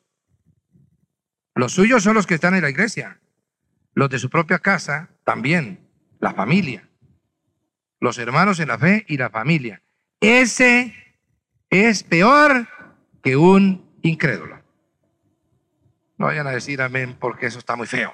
Los 1.53 1.73
suyos 1.73 2.01
son 2.01 2.15
los 2.15 2.25
que 2.25 2.34
están 2.34 2.56
en 2.56 2.63
la 2.63 2.71
iglesia. 2.71 3.19
Los 3.93 4.10
de 4.10 4.17
su 4.17 4.32
propia 4.32 4.58
casa 4.58 5.12
también. 5.23 5.88
La 6.19 6.34
familia. 6.34 6.89
Los 7.99 8.17
hermanos 8.17 8.60
en 8.60 8.69
la 8.69 8.79
fe 8.79 9.06
y 9.08 9.17
la 9.17 9.29
familia. 9.29 9.84
Ese 10.19 11.02
es 11.73 12.03
peor 12.03 12.67
que 13.21 13.36
un 13.36 13.89
incrédulo. 14.01 14.62
No 16.17 16.27
vayan 16.27 16.47
a 16.47 16.51
decir 16.51 16.81
amén 16.81 17.17
porque 17.19 17.47
eso 17.47 17.59
está 17.59 17.75
muy 17.75 17.88
feo. 17.88 18.13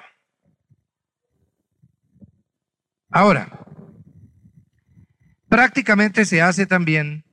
Ahora, 3.10 3.66
prácticamente 5.50 6.26
se 6.26 6.42
hace 6.42 6.66
también 6.66 7.26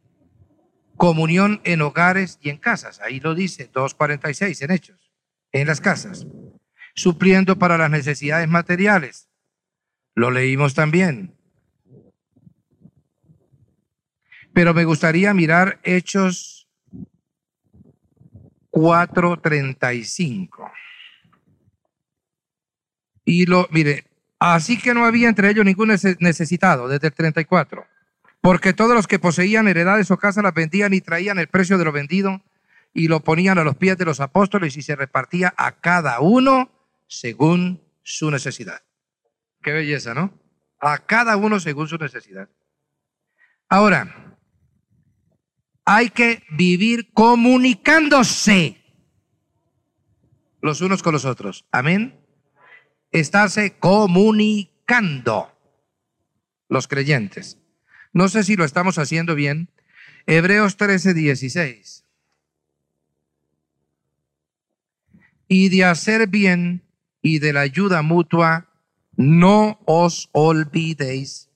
comunión 0.97 1.61
en 1.65 1.83
hogares 1.83 2.39
y 2.41 2.51
en 2.51 2.57
casas. 2.57 3.01
Ahí 3.01 3.21
lo 3.21 3.35
dice 3.35 3.71
2.46 3.71 4.63
en 4.63 4.71
Hechos, 4.71 5.13
en 5.53 5.67
las 5.67 5.81
casas, 5.81 6.27
supliendo 6.95 7.59
para 7.59 7.79
las 7.79 7.91
necesidades 7.91 8.49
materiales. 8.49 9.29
Lo 10.15 10.31
leímos 10.31 10.75
también. 10.75 11.37
Pero 14.57 14.73
me 14.73 14.87
gustaría 14.87 15.35
mirar 15.35 15.79
Hechos 15.83 16.67
4.35. 18.71 20.73
Y 23.27 23.45
lo, 23.45 23.69
mire, 23.71 24.07
así 24.39 24.79
que 24.79 24.95
no 24.95 25.05
había 25.05 25.29
entre 25.29 25.51
ellos 25.51 25.67
ningún 25.67 25.95
necesitado, 26.21 26.89
desde 26.89 27.09
el 27.09 27.13
34 27.13 27.87
porque 28.41 28.73
todos 28.73 28.95
los 28.95 29.07
que 29.07 29.19
poseían 29.19 29.69
heredades 29.69 30.11
o 30.13 30.17
casas 30.17 30.45
las 30.45 30.55
vendían 30.55 30.95
y 30.95 31.03
traían 31.03 31.39
el 31.39 31.49
precio 31.49 31.77
de 31.77 31.85
lo 31.85 31.93
vendido 31.93 32.41
y 32.95 33.09
lo 33.09 33.21
ponían 33.21 33.59
a 33.59 33.65
los 33.65 33.77
pies 33.77 33.99
de 33.99 34.07
los 34.07 34.21
apóstoles 34.21 34.79
y 34.79 34.83
se 34.83 34.97
repartía 34.97 35.53
a 35.57 35.81
cada 35.81 36.21
uno 36.21 36.71
según 37.09 37.83
su 38.05 38.31
necesidad. 38.31 38.81
Qué 39.63 39.73
belleza, 39.73 40.15
¿no? 40.15 40.33
A 40.81 40.99
cada 40.99 41.37
uno 41.37 41.59
según 41.59 41.89
su 41.89 41.99
necesidad. 41.99 42.49
Ahora, 43.69 44.26
hay 45.87 46.11
que 46.11 46.43
vivir 46.51 47.13
comunicándose 47.13 48.83
los 50.61 50.81
unos 50.81 51.03
con 51.03 51.13
los 51.13 51.25
otros. 51.25 51.65
Amén. 51.71 52.19
Estarse 53.13 53.79
comunicando 53.79 55.53
los 56.69 56.89
creyentes. 56.89 57.59
No 58.13 58.29
sé 58.29 58.43
si 58.43 58.57
lo 58.57 58.65
estamos 58.65 58.99
haciendo 58.99 59.37
bien. 59.37 59.71
Hebreos 60.27 60.77
13, 60.77 61.15
16. 61.15 62.05
Y 65.47 65.69
de 65.69 65.85
hacer 65.85 66.27
bien 66.27 66.83
y 67.23 67.39
de 67.39 67.53
la 67.53 67.61
ayuda 67.61 68.03
mutua, 68.03 68.69
no 69.17 69.79
os 69.85 70.29
olvidéis, 70.33 71.49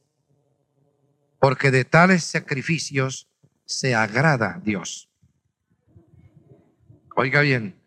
porque 1.40 1.72
de 1.72 1.84
tales 1.84 2.22
sacrificios 2.22 3.29
se 3.70 3.94
agrada 3.94 4.60
Dios. 4.64 5.08
Oiga 7.14 7.40
bien, 7.40 7.80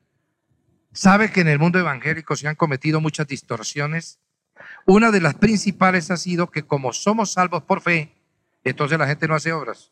¿sabe 0.93 1.32
que 1.32 1.41
en 1.41 1.50
el 1.50 1.60
mundo 1.60 1.78
evangélico 1.78 2.36
se 2.38 2.48
han 2.48 2.56
cometido 2.56 3.02
muchas 3.02 3.28
distorsiones? 3.28 4.19
Una 4.86 5.12
de 5.12 5.19
las 5.19 5.36
principales 5.36 6.10
ha 6.10 6.17
sido 6.17 6.50
que 6.50 6.63
como 6.63 6.93
somos 6.93 7.34
salvos 7.34 7.63
por 7.63 7.82
fe, 7.82 8.15
entonces 8.63 8.98
la 8.98 9.08
gente 9.08 9.28
no 9.28 9.36
hace 9.36 9.52
obras. 9.52 9.91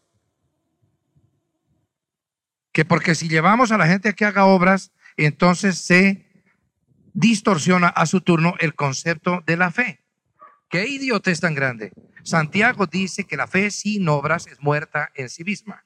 Que 2.72 2.86
porque 2.86 3.14
si 3.14 3.28
llevamos 3.28 3.74
a 3.74 3.78
la 3.78 3.88
gente 3.88 4.10
a 4.10 4.14
que 4.14 4.24
haga 4.24 4.46
obras, 4.46 4.94
entonces 5.18 5.78
se 5.78 6.26
distorsiona 7.14 7.90
a 7.90 8.06
su 8.06 8.22
turno 8.22 8.56
el 8.60 8.76
concepto 8.76 9.44
de 9.46 9.58
la 9.58 9.72
fe. 9.72 10.00
¿Qué 10.70 10.88
idiotez 10.88 11.42
tan 11.42 11.54
grande? 11.54 11.92
Santiago 12.24 12.86
dice 12.86 13.26
que 13.26 13.38
la 13.38 13.48
fe 13.48 13.72
sin 13.72 14.08
obras 14.10 14.48
es 14.48 14.60
muerta 14.62 15.12
en 15.16 15.30
sí 15.30 15.44
misma, 15.44 15.84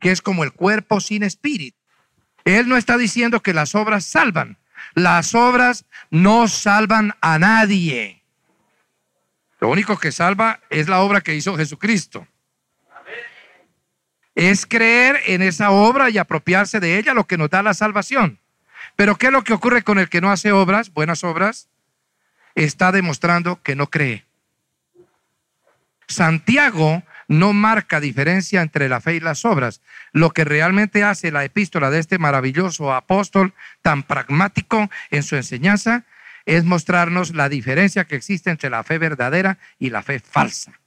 que 0.00 0.10
es 0.10 0.22
como 0.22 0.44
el 0.44 0.52
cuerpo 0.52 1.00
sin 1.00 1.22
espíritu. 1.22 1.78
Él 2.44 2.68
no 2.68 2.76
está 2.76 2.96
diciendo 2.96 3.42
que 3.42 3.52
las 3.52 3.74
obras 3.74 4.04
salvan. 4.04 4.58
Las 4.94 5.34
obras 5.34 5.84
no 6.10 6.48
salvan 6.48 7.14
a 7.20 7.38
nadie. 7.38 8.22
Lo 9.58 9.68
único 9.68 9.98
que 9.98 10.12
salva 10.12 10.60
es 10.70 10.88
la 10.88 11.00
obra 11.00 11.22
que 11.22 11.34
hizo 11.34 11.56
Jesucristo. 11.56 12.26
Es 14.34 14.66
creer 14.66 15.20
en 15.26 15.40
esa 15.40 15.70
obra 15.70 16.10
y 16.10 16.18
apropiarse 16.18 16.78
de 16.78 16.98
ella 16.98 17.14
lo 17.14 17.26
que 17.26 17.38
nos 17.38 17.50
da 17.50 17.62
la 17.62 17.74
salvación. 17.74 18.38
Pero 18.94 19.16
¿qué 19.16 19.26
es 19.26 19.32
lo 19.32 19.42
que 19.42 19.54
ocurre 19.54 19.82
con 19.82 19.98
el 19.98 20.08
que 20.08 20.20
no 20.20 20.30
hace 20.30 20.52
obras, 20.52 20.92
buenas 20.92 21.24
obras? 21.24 21.68
Está 22.54 22.92
demostrando 22.92 23.62
que 23.62 23.74
no 23.74 23.88
cree. 23.88 24.25
Santiago 26.08 27.02
no 27.28 27.52
marca 27.52 28.00
diferencia 28.00 28.62
entre 28.62 28.88
la 28.88 29.00
fe 29.00 29.16
y 29.16 29.20
las 29.20 29.44
obras. 29.44 29.80
Lo 30.12 30.30
que 30.30 30.44
realmente 30.44 31.02
hace 31.02 31.32
la 31.32 31.44
epístola 31.44 31.90
de 31.90 31.98
este 31.98 32.18
maravilloso 32.18 32.92
apóstol 32.92 33.54
tan 33.82 34.02
pragmático 34.02 34.90
en 35.10 35.22
su 35.22 35.36
enseñanza 35.36 36.04
es 36.44 36.64
mostrarnos 36.64 37.34
la 37.34 37.48
diferencia 37.48 38.04
que 38.04 38.16
existe 38.16 38.50
entre 38.50 38.70
la 38.70 38.84
fe 38.84 38.98
verdadera 38.98 39.58
y 39.78 39.90
la 39.90 40.02
fe 40.02 40.20
falsa. 40.20 40.80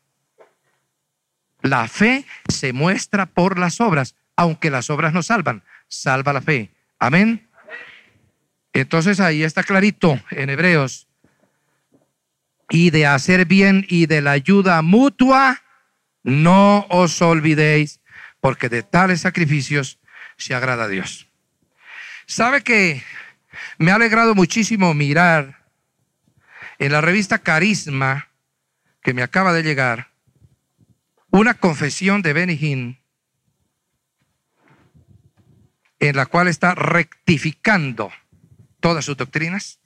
La 1.61 1.87
fe 1.89 2.25
se 2.47 2.71
muestra 2.71 3.25
por 3.25 3.59
las 3.59 3.81
obras, 3.81 4.15
aunque 4.37 4.69
las 4.69 4.89
obras 4.89 5.13
no 5.13 5.21
salvan, 5.21 5.63
salva 5.89 6.31
la 6.31 6.41
fe. 6.41 6.71
Amén. 6.97 7.49
Entonces 8.71 9.19
ahí 9.19 9.43
está 9.43 9.63
clarito 9.63 10.17
en 10.31 10.49
Hebreos. 10.49 11.08
Y 12.69 12.91
de 12.91 13.05
hacer 13.05 13.45
bien 13.45 13.85
y 13.89 14.05
de 14.05 14.21
la 14.21 14.31
ayuda 14.31 14.81
mutua, 14.81 15.61
no 16.23 16.85
os 16.89 17.21
olvidéis, 17.21 17.99
porque 18.39 18.69
de 18.69 18.83
tales 18.83 19.21
sacrificios 19.21 19.99
se 20.37 20.53
agrada 20.53 20.85
a 20.85 20.87
Dios. 20.87 21.27
¿Sabe 22.25 22.61
que 22.61 23.03
me 23.77 23.91
ha 23.91 23.95
alegrado 23.95 24.35
muchísimo 24.35 24.93
mirar 24.93 25.65
en 26.77 26.91
la 26.91 27.01
revista 27.01 27.39
Carisma 27.39 28.29
que 29.01 29.13
me 29.13 29.23
acaba 29.23 29.53
de 29.53 29.63
llegar 29.63 30.09
una 31.31 31.53
confesión 31.55 32.21
de 32.21 32.33
Benny 32.33 32.97
en 35.99 36.15
la 36.15 36.25
cual 36.25 36.47
está 36.47 36.75
rectificando 36.75 38.11
todas 38.79 39.05
sus 39.05 39.17
doctrinas 39.17 39.79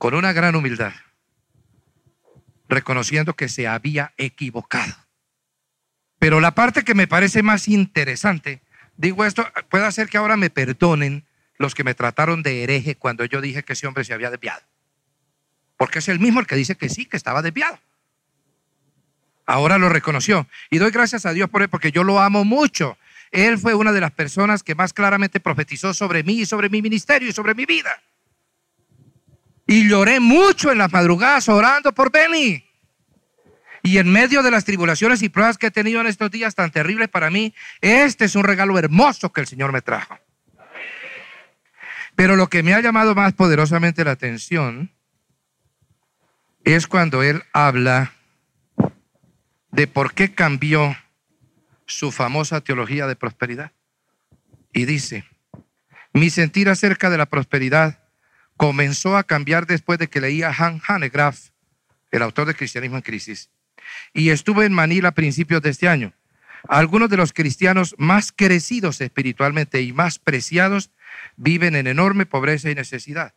con 0.00 0.14
una 0.14 0.32
gran 0.32 0.56
humildad, 0.56 0.94
reconociendo 2.70 3.34
que 3.34 3.50
se 3.50 3.68
había 3.68 4.14
equivocado. 4.16 4.94
Pero 6.18 6.40
la 6.40 6.54
parte 6.54 6.84
que 6.84 6.94
me 6.94 7.06
parece 7.06 7.42
más 7.42 7.68
interesante, 7.68 8.62
digo 8.96 9.26
esto, 9.26 9.46
puede 9.68 9.84
hacer 9.84 10.08
que 10.08 10.16
ahora 10.16 10.38
me 10.38 10.48
perdonen 10.48 11.26
los 11.58 11.74
que 11.74 11.84
me 11.84 11.92
trataron 11.92 12.42
de 12.42 12.62
hereje 12.62 12.94
cuando 12.94 13.26
yo 13.26 13.42
dije 13.42 13.62
que 13.62 13.74
ese 13.74 13.86
hombre 13.86 14.04
se 14.04 14.14
había 14.14 14.30
desviado. 14.30 14.62
Porque 15.76 15.98
es 15.98 16.08
el 16.08 16.18
mismo 16.18 16.40
el 16.40 16.46
que 16.46 16.56
dice 16.56 16.76
que 16.76 16.88
sí, 16.88 17.04
que 17.04 17.18
estaba 17.18 17.42
desviado. 17.42 17.78
Ahora 19.44 19.76
lo 19.76 19.90
reconoció. 19.90 20.48
Y 20.70 20.78
doy 20.78 20.92
gracias 20.92 21.26
a 21.26 21.34
Dios 21.34 21.50
por 21.50 21.60
él, 21.60 21.68
porque 21.68 21.92
yo 21.92 22.04
lo 22.04 22.20
amo 22.20 22.46
mucho. 22.46 22.96
Él 23.32 23.58
fue 23.58 23.74
una 23.74 23.92
de 23.92 24.00
las 24.00 24.12
personas 24.12 24.62
que 24.62 24.74
más 24.74 24.94
claramente 24.94 25.40
profetizó 25.40 25.92
sobre 25.92 26.22
mí 26.22 26.40
y 26.40 26.46
sobre 26.46 26.70
mi 26.70 26.80
ministerio 26.80 27.28
y 27.28 27.32
sobre 27.32 27.54
mi 27.54 27.66
vida. 27.66 28.00
Y 29.70 29.88
lloré 29.88 30.18
mucho 30.18 30.72
en 30.72 30.78
las 30.78 30.90
madrugadas 30.90 31.48
orando 31.48 31.94
por 31.94 32.10
Benny. 32.10 32.68
Y 33.84 33.98
en 33.98 34.10
medio 34.10 34.42
de 34.42 34.50
las 34.50 34.64
tribulaciones 34.64 35.22
y 35.22 35.28
pruebas 35.28 35.58
que 35.58 35.68
he 35.68 35.70
tenido 35.70 36.00
en 36.00 36.08
estos 36.08 36.28
días 36.32 36.56
tan 36.56 36.72
terribles 36.72 37.08
para 37.08 37.30
mí, 37.30 37.54
este 37.80 38.24
es 38.24 38.34
un 38.34 38.42
regalo 38.42 38.76
hermoso 38.80 39.32
que 39.32 39.42
el 39.42 39.46
Señor 39.46 39.70
me 39.70 39.80
trajo. 39.80 40.18
Pero 42.16 42.34
lo 42.34 42.48
que 42.48 42.64
me 42.64 42.74
ha 42.74 42.80
llamado 42.80 43.14
más 43.14 43.32
poderosamente 43.34 44.02
la 44.02 44.10
atención 44.10 44.90
es 46.64 46.88
cuando 46.88 47.22
él 47.22 47.44
habla 47.52 48.12
de 49.70 49.86
por 49.86 50.14
qué 50.14 50.34
cambió 50.34 50.96
su 51.86 52.10
famosa 52.10 52.60
teología 52.60 53.06
de 53.06 53.14
prosperidad. 53.14 53.70
Y 54.72 54.84
dice, 54.84 55.26
mi 56.12 56.28
sentir 56.28 56.68
acerca 56.68 57.08
de 57.08 57.18
la 57.18 57.26
prosperidad 57.26 57.99
comenzó 58.60 59.16
a 59.16 59.24
cambiar 59.24 59.66
después 59.66 59.98
de 59.98 60.08
que 60.08 60.20
leía 60.20 60.50
Han 60.50 60.82
Hanegraaff, 60.86 61.48
el 62.10 62.20
autor 62.20 62.46
de 62.46 62.54
Cristianismo 62.54 62.98
en 62.98 63.02
Crisis, 63.02 63.48
y 64.12 64.28
estuve 64.28 64.66
en 64.66 64.74
Manila 64.74 65.08
a 65.08 65.14
principios 65.14 65.62
de 65.62 65.70
este 65.70 65.88
año. 65.88 66.12
Algunos 66.68 67.08
de 67.08 67.16
los 67.16 67.32
cristianos 67.32 67.94
más 67.96 68.32
crecidos 68.32 69.00
espiritualmente 69.00 69.80
y 69.80 69.94
más 69.94 70.18
preciados 70.18 70.90
viven 71.36 71.74
en 71.74 71.86
enorme 71.86 72.26
pobreza 72.26 72.70
y 72.70 72.74
necesidad. 72.74 73.34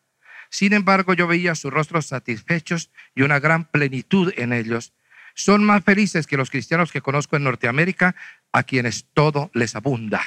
Sin 0.49 0.73
embargo, 0.73 1.13
yo 1.13 1.25
veía 1.25 1.55
sus 1.55 1.71
rostros 1.71 2.07
satisfechos 2.07 2.91
y 3.15 3.21
una 3.21 3.39
gran 3.39 3.63
plenitud 3.63 4.33
en 4.35 4.51
ellos. 4.51 4.91
Son 5.35 5.63
más 5.63 5.85
felices 5.85 6.27
que 6.27 6.35
los 6.35 6.49
cristianos 6.49 6.91
que 6.91 6.99
conozco 6.99 7.37
en 7.37 7.45
Norteamérica, 7.45 8.13
a 8.51 8.63
quienes 8.63 9.05
todo 9.13 9.51
les 9.53 9.73
abunda. 9.77 10.21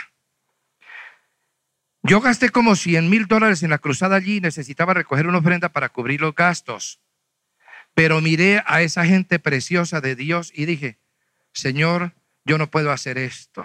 Yo 2.07 2.21
gasté 2.21 2.51
como 2.51 2.77
100 2.77 3.11
mil 3.11 3.27
dólares 3.27 3.65
en 3.65 3.71
la 3.71 3.79
cruzada 3.79 4.15
allí 4.15 4.37
y 4.37 4.41
necesitaba 4.41 4.95
recoger 4.95 5.27
una 5.27 5.39
ofrenda 5.39 5.71
para 5.71 5.89
cubrir 5.89 6.21
los 6.21 6.37
gastos. 6.37 7.01
Pero 7.95 8.21
miré 8.21 8.63
a 8.65 8.83
esa 8.83 9.05
gente 9.05 9.41
preciosa 9.41 10.01
de 10.01 10.15
Dios 10.15 10.53
y 10.55 10.67
dije, 10.67 10.99
Señor, 11.53 12.13
yo 12.45 12.59
no 12.59 12.71
puedo 12.71 12.93
hacer 12.93 13.19
esto. 13.19 13.65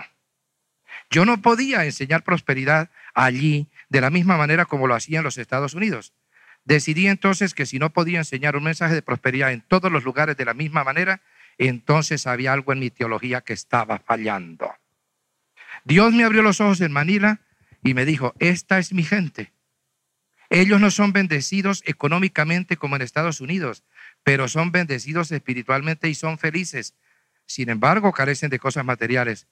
Yo 1.11 1.23
no 1.23 1.43
podía 1.43 1.85
enseñar 1.85 2.23
prosperidad 2.23 2.89
allí 3.13 3.67
de 3.89 4.01
la 4.01 4.09
misma 4.09 4.37
manera 4.37 4.65
como 4.65 4.87
lo 4.87 4.95
hacía 4.95 5.19
en 5.19 5.23
los 5.23 5.37
Estados 5.37 5.75
Unidos. 5.75 6.11
Decidí 6.65 7.05
entonces 7.07 7.53
que 7.53 7.67
si 7.67 7.77
no 7.77 7.91
podía 7.91 8.17
enseñar 8.17 8.55
un 8.55 8.63
mensaje 8.63 8.95
de 8.95 9.03
prosperidad 9.03 9.51
en 9.51 9.61
todos 9.61 9.91
los 9.91 10.03
lugares 10.03 10.35
de 10.35 10.45
la 10.45 10.55
misma 10.55 10.83
manera, 10.83 11.21
entonces 11.59 12.25
había 12.25 12.53
algo 12.53 12.73
en 12.73 12.79
mi 12.79 12.89
teología 12.89 13.41
que 13.41 13.53
estaba 13.53 13.99
fallando. 13.99 14.73
Dios 15.83 16.11
me 16.11 16.23
abrió 16.23 16.41
los 16.41 16.59
ojos 16.59 16.81
en 16.81 16.91
Manila 16.91 17.41
y 17.83 17.93
me 17.93 18.05
dijo, 18.05 18.33
esta 18.39 18.79
es 18.79 18.93
mi 18.93 19.03
gente. 19.03 19.53
Ellos 20.49 20.81
no 20.81 20.91
son 20.91 21.13
bendecidos 21.13 21.81
económicamente 21.85 22.77
como 22.77 22.95
en 22.95 23.01
Estados 23.01 23.39
Unidos, 23.39 23.83
pero 24.23 24.47
son 24.47 24.71
bendecidos 24.71 25.31
espiritualmente 25.31 26.09
y 26.09 26.15
son 26.15 26.37
felices. 26.37 26.93
Sin 27.45 27.69
embargo, 27.69 28.11
carecen 28.11 28.49
de 28.49 28.59
cosas 28.59 28.85
materiales. 28.85 29.47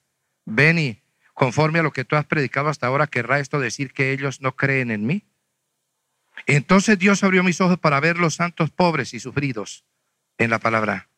Benny, 0.46 1.02
conforme 1.34 1.80
a 1.80 1.84
lo 1.84 1.94
que 1.94 2.04
tú 2.04 2.16
has 2.16 2.26
predicado 2.26 2.70
hasta 2.70 2.88
ahora, 2.88 3.08
¿querrá 3.08 3.40
esto 3.40 3.60
decir 3.60 3.94
que 3.94 4.12
ellos 4.12 4.42
no 4.42 4.56
creen 4.56 4.92
en 4.92 5.06
mí? 5.06 5.24
Entonces 6.46 7.00
Dios 7.00 7.24
abrió 7.24 7.44
mis 7.44 7.62
ojos 7.62 7.80
para 7.80 8.00
ver 8.00 8.18
los 8.18 8.36
santos 8.36 8.70
pobres 8.70 9.14
y 9.14 9.20
sufridos 9.20 9.86
en 10.38 10.50
la 10.50 10.60
palabra. 10.60 11.10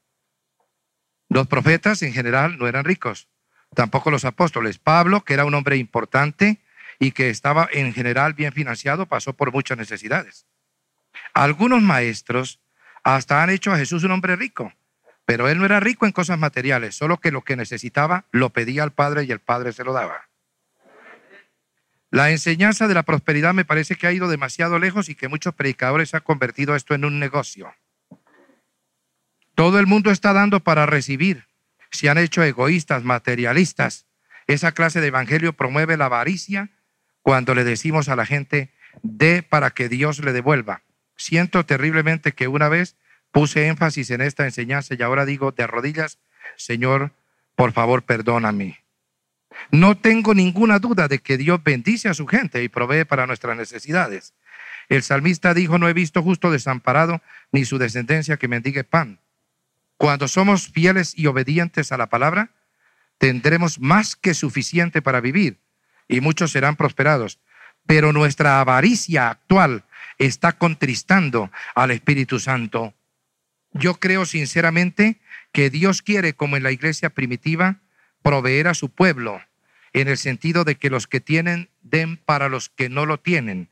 Los 1.29 1.47
profetas 1.47 2.01
en 2.01 2.13
general 2.13 2.57
no 2.57 2.67
eran 2.67 2.85
ricos, 2.85 3.29
tampoco 3.73 4.11
los 4.11 4.25
apóstoles. 4.25 4.77
Pablo, 4.77 5.23
que 5.23 5.33
era 5.33 5.45
un 5.45 5.55
hombre 5.55 5.77
importante 5.77 6.61
y 7.01 7.13
que 7.13 7.31
estaba 7.31 7.67
en 7.71 7.93
general 7.93 8.35
bien 8.35 8.53
financiado, 8.53 9.07
pasó 9.07 9.33
por 9.33 9.51
muchas 9.51 9.75
necesidades. 9.75 10.45
Algunos 11.33 11.81
maestros 11.81 12.61
hasta 13.03 13.41
han 13.41 13.49
hecho 13.49 13.73
a 13.73 13.77
Jesús 13.77 14.03
un 14.03 14.11
hombre 14.11 14.35
rico, 14.35 14.71
pero 15.25 15.49
él 15.49 15.57
no 15.57 15.65
era 15.65 15.79
rico 15.79 16.05
en 16.05 16.11
cosas 16.11 16.37
materiales, 16.37 16.93
solo 16.95 17.17
que 17.17 17.31
lo 17.31 17.41
que 17.41 17.55
necesitaba 17.55 18.25
lo 18.31 18.51
pedía 18.51 18.83
al 18.83 18.93
Padre 18.93 19.23
y 19.23 19.31
el 19.31 19.39
Padre 19.39 19.73
se 19.73 19.83
lo 19.83 19.93
daba. 19.93 20.29
La 22.11 22.29
enseñanza 22.29 22.87
de 22.87 22.93
la 22.93 23.01
prosperidad 23.01 23.55
me 23.55 23.65
parece 23.65 23.95
que 23.95 24.05
ha 24.05 24.11
ido 24.11 24.29
demasiado 24.29 24.77
lejos 24.77 25.09
y 25.09 25.15
que 25.15 25.27
muchos 25.27 25.55
predicadores 25.55 26.13
han 26.13 26.21
convertido 26.21 26.75
esto 26.75 26.93
en 26.93 27.03
un 27.03 27.17
negocio. 27.17 27.73
Todo 29.55 29.79
el 29.79 29.87
mundo 29.87 30.11
está 30.11 30.33
dando 30.33 30.59
para 30.59 30.85
recibir. 30.85 31.47
Se 31.89 32.09
han 32.09 32.19
hecho 32.19 32.43
egoístas, 32.43 33.03
materialistas. 33.03 34.05
Esa 34.45 34.71
clase 34.73 35.01
de 35.01 35.07
evangelio 35.07 35.53
promueve 35.53 35.97
la 35.97 36.05
avaricia 36.05 36.69
cuando 37.21 37.55
le 37.55 37.63
decimos 37.63 38.09
a 38.09 38.15
la 38.15 38.25
gente, 38.25 38.71
dé 39.03 39.43
para 39.43 39.71
que 39.71 39.89
Dios 39.89 40.19
le 40.19 40.33
devuelva. 40.33 40.83
Siento 41.15 41.65
terriblemente 41.65 42.31
que 42.33 42.47
una 42.47 42.69
vez 42.69 42.95
puse 43.31 43.67
énfasis 43.67 44.09
en 44.11 44.21
esta 44.21 44.45
enseñanza 44.45 44.95
y 44.97 45.01
ahora 45.01 45.25
digo 45.25 45.51
de 45.51 45.67
rodillas, 45.67 46.19
Señor, 46.57 47.13
por 47.55 47.71
favor, 47.71 48.03
perdóname. 48.03 48.83
No 49.71 49.97
tengo 49.97 50.33
ninguna 50.33 50.79
duda 50.79 51.07
de 51.07 51.19
que 51.19 51.37
Dios 51.37 51.63
bendice 51.63 52.09
a 52.09 52.13
su 52.13 52.25
gente 52.25 52.63
y 52.63 52.69
provee 52.69 53.05
para 53.05 53.27
nuestras 53.27 53.55
necesidades. 53.57 54.33
El 54.89 55.03
salmista 55.03 55.53
dijo, 55.53 55.77
no 55.77 55.87
he 55.87 55.93
visto 55.93 56.23
justo 56.23 56.51
desamparado 56.51 57.21
ni 57.51 57.65
su 57.65 57.77
descendencia 57.77 58.37
que 58.37 58.47
mendigue 58.47 58.83
pan. 58.83 59.19
Cuando 59.97 60.27
somos 60.27 60.67
fieles 60.67 61.13
y 61.15 61.27
obedientes 61.27 61.91
a 61.91 61.97
la 61.97 62.07
palabra, 62.07 62.51
tendremos 63.17 63.79
más 63.79 64.15
que 64.15 64.33
suficiente 64.33 65.01
para 65.01 65.21
vivir 65.21 65.59
y 66.11 66.21
muchos 66.21 66.51
serán 66.51 66.75
prosperados. 66.75 67.39
Pero 67.87 68.13
nuestra 68.13 68.59
avaricia 68.59 69.29
actual 69.29 69.85
está 70.19 70.51
contristando 70.53 71.49
al 71.73 71.89
Espíritu 71.89 72.39
Santo. 72.39 72.93
Yo 73.73 73.95
creo 73.95 74.25
sinceramente 74.25 75.19
que 75.51 75.71
Dios 75.71 76.03
quiere, 76.03 76.33
como 76.33 76.57
en 76.57 76.63
la 76.63 76.71
iglesia 76.71 77.09
primitiva, 77.09 77.77
proveer 78.21 78.67
a 78.67 78.75
su 78.75 78.89
pueblo, 78.89 79.41
en 79.93 80.07
el 80.07 80.17
sentido 80.17 80.63
de 80.63 80.75
que 80.75 80.89
los 80.89 81.07
que 81.07 81.21
tienen 81.21 81.69
den 81.81 82.17
para 82.17 82.49
los 82.49 82.69
que 82.69 82.89
no 82.89 83.05
lo 83.05 83.19
tienen. 83.19 83.69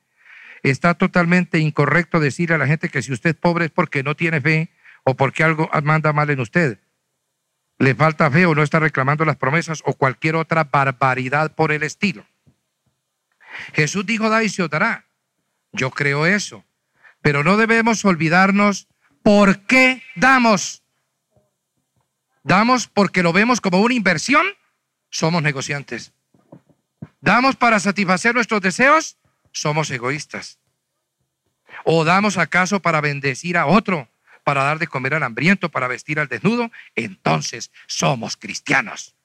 Está 0.64 0.94
totalmente 0.94 1.60
incorrecto 1.60 2.20
decirle 2.20 2.56
a 2.56 2.58
la 2.58 2.68
gente 2.68 2.90
que 2.90 3.02
si 3.02 3.14
usted 3.14 3.32
es 3.32 3.36
pobre 3.36 3.66
es 3.66 3.72
porque 3.72 4.02
no 4.02 4.16
tiene 4.16 4.42
fe 4.42 4.70
o 5.04 5.16
porque 5.16 5.44
algo 5.44 5.70
manda 5.84 6.14
mal 6.14 6.30
en 6.30 6.40
usted. 6.40 6.80
Le 7.78 7.96
falta 7.96 8.30
fe 8.30 8.46
o 8.46 8.56
no 8.56 8.64
está 8.64 8.80
reclamando 8.80 9.24
las 9.24 9.38
promesas 9.38 9.82
o 9.86 9.94
cualquier 9.94 10.36
otra 10.36 10.66
barbaridad 10.66 11.56
por 11.56 11.72
el 11.72 11.84
estilo. 11.84 12.26
Jesús 13.74 14.06
dijo, 14.06 14.30
da 14.30 14.44
y 14.44 14.50
se 14.50 14.68
dará. 14.68 15.06
Yo 15.72 15.92
creo 15.92 16.26
eso. 16.26 16.66
Pero 17.22 17.44
no 17.44 17.58
debemos 17.58 18.06
olvidarnos 18.06 18.88
por 19.24 19.60
qué 19.66 20.04
damos. 20.16 20.84
Damos 22.44 22.88
porque 22.88 23.24
lo 23.24 23.34
vemos 23.34 23.62
como 23.62 23.82
una 23.82 23.94
inversión. 23.94 24.46
Somos 25.10 25.44
negociantes. 25.44 26.14
Damos 27.22 27.56
para 27.56 27.80
satisfacer 27.80 28.34
nuestros 28.34 28.62
deseos. 28.62 29.18
Somos 29.52 29.92
egoístas. 29.92 30.60
O 31.84 32.06
damos 32.06 32.38
acaso 32.38 32.82
para 32.82 33.02
bendecir 33.02 33.58
a 33.58 33.66
otro, 33.66 34.10
para 34.44 34.64
dar 34.64 34.80
de 34.80 34.88
comer 34.88 35.14
al 35.14 35.24
hambriento, 35.24 35.70
para 35.70 35.88
vestir 35.88 36.20
al 36.20 36.28
desnudo. 36.28 36.72
Entonces 36.96 37.72
somos 37.88 38.38
cristianos. 38.38 39.16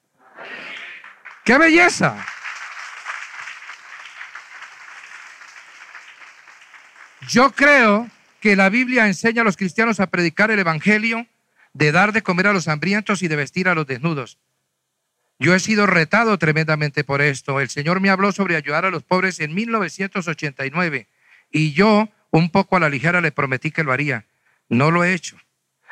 ¡Qué 1.43 1.57
belleza! 1.57 2.25
Yo 7.27 7.51
creo 7.51 8.09
que 8.39 8.55
la 8.55 8.69
Biblia 8.69 9.07
enseña 9.07 9.41
a 9.41 9.45
los 9.45 9.57
cristianos 9.57 9.99
a 9.99 10.07
predicar 10.07 10.51
el 10.51 10.59
Evangelio, 10.59 11.25
de 11.73 11.91
dar 11.91 12.11
de 12.13 12.21
comer 12.21 12.47
a 12.47 12.53
los 12.53 12.67
hambrientos 12.67 13.23
y 13.23 13.27
de 13.27 13.35
vestir 13.35 13.67
a 13.67 13.75
los 13.75 13.87
desnudos. 13.87 14.37
Yo 15.39 15.53
he 15.53 15.59
sido 15.59 15.85
retado 15.85 16.37
tremendamente 16.37 17.03
por 17.03 17.21
esto. 17.21 17.59
El 17.59 17.69
Señor 17.69 17.99
me 17.99 18.09
habló 18.09 18.31
sobre 18.31 18.55
ayudar 18.55 18.85
a 18.85 18.91
los 18.91 19.03
pobres 19.03 19.39
en 19.39 19.53
1989 19.53 21.07
y 21.51 21.73
yo, 21.73 22.09
un 22.31 22.49
poco 22.49 22.77
a 22.77 22.79
la 22.79 22.89
ligera, 22.89 23.21
le 23.21 23.31
prometí 23.31 23.71
que 23.71 23.83
lo 23.83 23.91
haría. 23.91 24.25
No 24.69 24.91
lo 24.91 25.03
he 25.03 25.13
hecho, 25.13 25.37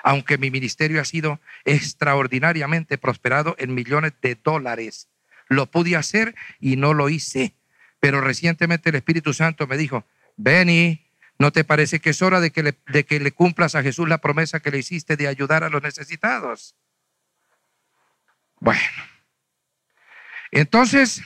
aunque 0.03 0.37
mi 0.37 0.51
ministerio 0.51 1.01
ha 1.01 1.05
sido 1.05 1.39
extraordinariamente 1.65 2.97
prosperado 2.97 3.55
en 3.59 3.73
millones 3.73 4.13
de 4.21 4.35
dólares. 4.35 5.09
Lo 5.49 5.65
pude 5.65 5.95
hacer 5.95 6.35
y 6.59 6.77
no 6.77 6.93
lo 6.93 7.09
hice. 7.09 7.53
Pero 7.99 8.21
recientemente 8.21 8.89
el 8.89 8.95
Espíritu 8.95 9.33
Santo 9.33 9.67
me 9.67 9.77
dijo, 9.77 10.05
Benny, 10.37 11.03
¿No 11.39 11.51
te 11.51 11.63
parece 11.63 11.99
que 11.99 12.11
es 12.11 12.21
hora 12.21 12.39
de 12.39 12.51
que, 12.51 12.63
le, 12.63 12.77
de 12.87 13.05
que 13.05 13.19
le 13.19 13.31
cumplas 13.31 13.75
a 13.75 13.83
Jesús 13.83 14.07
la 14.07 14.19
promesa 14.19 14.59
que 14.59 14.71
le 14.71 14.77
hiciste 14.77 15.17
de 15.17 15.27
ayudar 15.27 15.63
a 15.63 15.69
los 15.69 15.81
necesitados? 15.81 16.75
Bueno, 18.59 18.79
entonces 20.51 21.21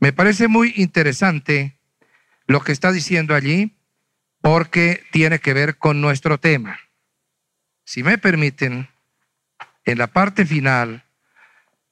me 0.00 0.12
parece 0.12 0.48
muy 0.48 0.72
interesante 0.76 1.78
lo 2.46 2.62
que 2.62 2.72
está 2.72 2.92
diciendo 2.92 3.34
allí 3.34 3.76
porque 4.40 5.04
tiene 5.10 5.40
que 5.40 5.52
ver 5.52 5.76
con 5.76 6.00
nuestro 6.00 6.38
tema. 6.38 6.80
Si 7.84 8.02
me 8.02 8.16
permiten, 8.16 8.88
en 9.84 9.98
la 9.98 10.06
parte 10.06 10.46
final, 10.46 11.04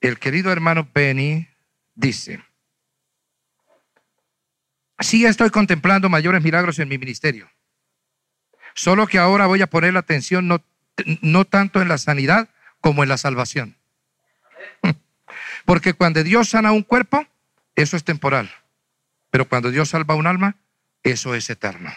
el 0.00 0.18
querido 0.18 0.52
hermano 0.52 0.88
Benny 0.94 1.48
dice, 1.94 2.42
Sí 4.98 5.26
estoy 5.26 5.50
contemplando 5.50 6.08
mayores 6.08 6.42
milagros 6.42 6.78
en 6.78 6.88
mi 6.88 6.98
ministerio. 6.98 7.50
Solo 8.74 9.06
que 9.06 9.18
ahora 9.18 9.46
voy 9.46 9.62
a 9.62 9.68
poner 9.68 9.92
la 9.92 10.00
atención 10.00 10.48
no, 10.48 10.62
no 11.22 11.44
tanto 11.44 11.80
en 11.80 11.88
la 11.88 11.98
sanidad 11.98 12.48
como 12.80 13.02
en 13.02 13.08
la 13.08 13.18
salvación. 13.18 13.76
Porque 15.64 15.94
cuando 15.94 16.22
Dios 16.22 16.50
sana 16.50 16.72
un 16.72 16.82
cuerpo, 16.82 17.26
eso 17.74 17.96
es 17.96 18.04
temporal. 18.04 18.50
Pero 19.30 19.48
cuando 19.48 19.70
Dios 19.70 19.90
salva 19.90 20.14
un 20.14 20.26
alma, 20.26 20.56
eso 21.02 21.34
es 21.34 21.50
eterno. 21.50 21.92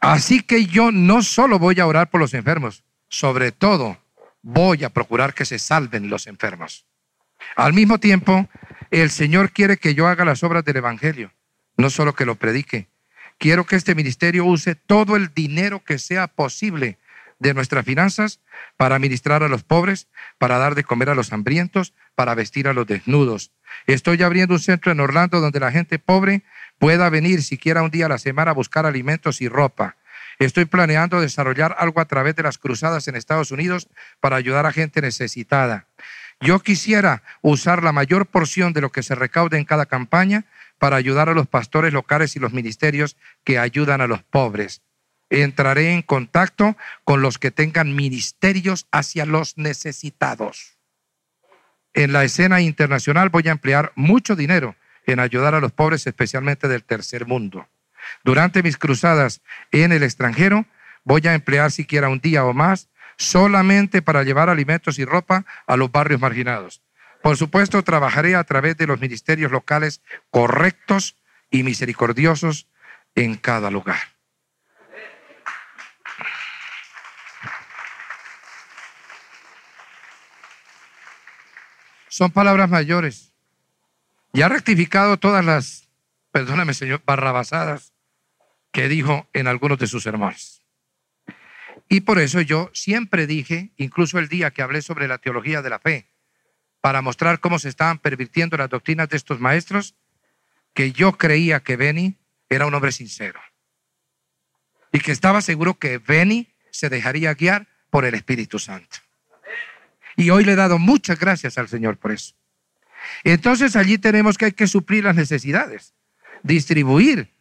Así 0.00 0.42
que 0.42 0.66
yo 0.66 0.92
no 0.92 1.22
solo 1.22 1.58
voy 1.58 1.80
a 1.80 1.86
orar 1.86 2.10
por 2.10 2.20
los 2.20 2.34
enfermos, 2.34 2.84
sobre 3.08 3.50
todo 3.50 3.98
voy 4.42 4.84
a 4.84 4.90
procurar 4.90 5.34
que 5.34 5.44
se 5.44 5.58
salven 5.58 6.08
los 6.08 6.26
enfermos. 6.26 6.86
Al 7.56 7.72
mismo 7.72 7.98
tiempo, 7.98 8.48
el 8.90 9.10
Señor 9.10 9.50
quiere 9.50 9.76
que 9.76 9.94
yo 9.94 10.06
haga 10.06 10.24
las 10.24 10.42
obras 10.42 10.64
del 10.64 10.76
Evangelio, 10.76 11.32
no 11.76 11.90
solo 11.90 12.14
que 12.14 12.26
lo 12.26 12.36
predique. 12.36 12.88
Quiero 13.38 13.66
que 13.66 13.76
este 13.76 13.94
ministerio 13.94 14.44
use 14.44 14.74
todo 14.74 15.16
el 15.16 15.32
dinero 15.34 15.84
que 15.84 15.98
sea 15.98 16.26
posible 16.26 16.98
de 17.38 17.52
nuestras 17.52 17.84
finanzas 17.84 18.40
para 18.76 18.98
ministrar 18.98 19.42
a 19.42 19.48
los 19.48 19.62
pobres, 19.62 20.08
para 20.38 20.58
dar 20.58 20.74
de 20.74 20.84
comer 20.84 21.10
a 21.10 21.14
los 21.14 21.32
hambrientos, 21.32 21.92
para 22.14 22.34
vestir 22.34 22.66
a 22.66 22.72
los 22.72 22.86
desnudos. 22.86 23.52
Estoy 23.86 24.22
abriendo 24.22 24.54
un 24.54 24.60
centro 24.60 24.92
en 24.92 25.00
Orlando 25.00 25.40
donde 25.40 25.60
la 25.60 25.70
gente 25.70 25.98
pobre 25.98 26.44
pueda 26.78 27.10
venir 27.10 27.42
siquiera 27.42 27.82
un 27.82 27.90
día 27.90 28.06
a 28.06 28.10
la 28.10 28.18
semana 28.18 28.52
a 28.52 28.54
buscar 28.54 28.86
alimentos 28.86 29.40
y 29.40 29.48
ropa. 29.48 29.96
Estoy 30.38 30.66
planeando 30.66 31.20
desarrollar 31.20 31.76
algo 31.78 32.00
a 32.00 32.06
través 32.06 32.36
de 32.36 32.42
las 32.42 32.58
cruzadas 32.58 33.08
en 33.08 33.16
Estados 33.16 33.50
Unidos 33.50 33.88
para 34.20 34.36
ayudar 34.36 34.66
a 34.66 34.72
gente 34.72 35.00
necesitada. 35.00 35.86
Yo 36.40 36.60
quisiera 36.60 37.22
usar 37.40 37.82
la 37.82 37.92
mayor 37.92 38.26
porción 38.26 38.72
de 38.72 38.80
lo 38.80 38.92
que 38.92 39.02
se 39.02 39.14
recaude 39.14 39.58
en 39.58 39.64
cada 39.64 39.86
campaña 39.86 40.44
para 40.78 40.96
ayudar 40.96 41.28
a 41.28 41.34
los 41.34 41.46
pastores 41.46 41.92
locales 41.92 42.36
y 42.36 42.40
los 42.40 42.52
ministerios 42.52 43.16
que 43.44 43.58
ayudan 43.58 44.00
a 44.00 44.06
los 44.06 44.22
pobres. 44.22 44.82
Entraré 45.30 45.92
en 45.92 46.02
contacto 46.02 46.76
con 47.04 47.22
los 47.22 47.38
que 47.38 47.50
tengan 47.50 47.96
ministerios 47.96 48.86
hacia 48.92 49.24
los 49.24 49.56
necesitados. 49.56 50.76
En 51.94 52.12
la 52.12 52.24
escena 52.24 52.60
internacional 52.60 53.30
voy 53.30 53.48
a 53.48 53.52
emplear 53.52 53.92
mucho 53.96 54.36
dinero 54.36 54.76
en 55.06 55.18
ayudar 55.18 55.54
a 55.54 55.60
los 55.60 55.72
pobres, 55.72 56.06
especialmente 56.06 56.68
del 56.68 56.84
tercer 56.84 57.26
mundo. 57.26 57.66
Durante 58.22 58.62
mis 58.62 58.76
cruzadas 58.76 59.40
en 59.72 59.92
el 59.92 60.02
extranjero, 60.02 60.66
voy 61.04 61.26
a 61.26 61.34
emplear 61.34 61.72
siquiera 61.72 62.08
un 62.08 62.20
día 62.20 62.44
o 62.44 62.52
más 62.52 62.88
solamente 63.16 64.02
para 64.02 64.22
llevar 64.22 64.48
alimentos 64.48 64.98
y 64.98 65.04
ropa 65.04 65.44
a 65.66 65.76
los 65.76 65.90
barrios 65.90 66.20
marginados. 66.20 66.82
Por 67.22 67.36
supuesto, 67.36 67.82
trabajaré 67.82 68.36
a 68.36 68.44
través 68.44 68.76
de 68.76 68.86
los 68.86 69.00
ministerios 69.00 69.50
locales 69.50 70.00
correctos 70.30 71.16
y 71.50 71.62
misericordiosos 71.62 72.68
en 73.14 73.36
cada 73.36 73.70
lugar. 73.70 73.98
Son 82.08 82.30
palabras 82.30 82.70
mayores. 82.70 83.32
Y 84.32 84.42
ha 84.42 84.48
rectificado 84.48 85.18
todas 85.18 85.44
las, 85.44 85.90
perdóname 86.30 86.74
señor, 86.74 87.02
barrabasadas 87.04 87.92
que 88.72 88.88
dijo 88.88 89.28
en 89.32 89.48
algunos 89.48 89.78
de 89.78 89.86
sus 89.86 90.02
sermones. 90.02 90.65
Y 91.88 92.00
por 92.00 92.18
eso 92.18 92.40
yo 92.40 92.70
siempre 92.74 93.26
dije, 93.26 93.72
incluso 93.76 94.18
el 94.18 94.28
día 94.28 94.50
que 94.50 94.62
hablé 94.62 94.82
sobre 94.82 95.08
la 95.08 95.18
teología 95.18 95.62
de 95.62 95.70
la 95.70 95.78
fe, 95.78 96.10
para 96.80 97.02
mostrar 97.02 97.40
cómo 97.40 97.58
se 97.58 97.68
estaban 97.68 97.98
pervirtiendo 97.98 98.56
las 98.56 98.70
doctrinas 98.70 99.08
de 99.08 99.16
estos 99.16 99.40
maestros, 99.40 99.94
que 100.74 100.92
yo 100.92 101.16
creía 101.16 101.60
que 101.60 101.76
Benny 101.76 102.18
era 102.48 102.66
un 102.66 102.74
hombre 102.74 102.92
sincero. 102.92 103.40
Y 104.92 105.00
que 105.00 105.12
estaba 105.12 105.40
seguro 105.40 105.78
que 105.78 105.98
Benny 105.98 106.54
se 106.70 106.88
dejaría 106.88 107.34
guiar 107.34 107.66
por 107.90 108.04
el 108.04 108.14
Espíritu 108.14 108.58
Santo. 108.58 108.98
Y 110.16 110.30
hoy 110.30 110.44
le 110.44 110.52
he 110.52 110.56
dado 110.56 110.78
muchas 110.78 111.18
gracias 111.18 111.58
al 111.58 111.68
Señor 111.68 111.98
por 111.98 112.12
eso. 112.12 112.34
Entonces 113.24 113.76
allí 113.76 113.98
tenemos 113.98 114.38
que 114.38 114.46
hay 114.46 114.52
que 114.52 114.66
suplir 114.66 115.04
las 115.04 115.16
necesidades, 115.16 115.94
distribuir 116.42 117.34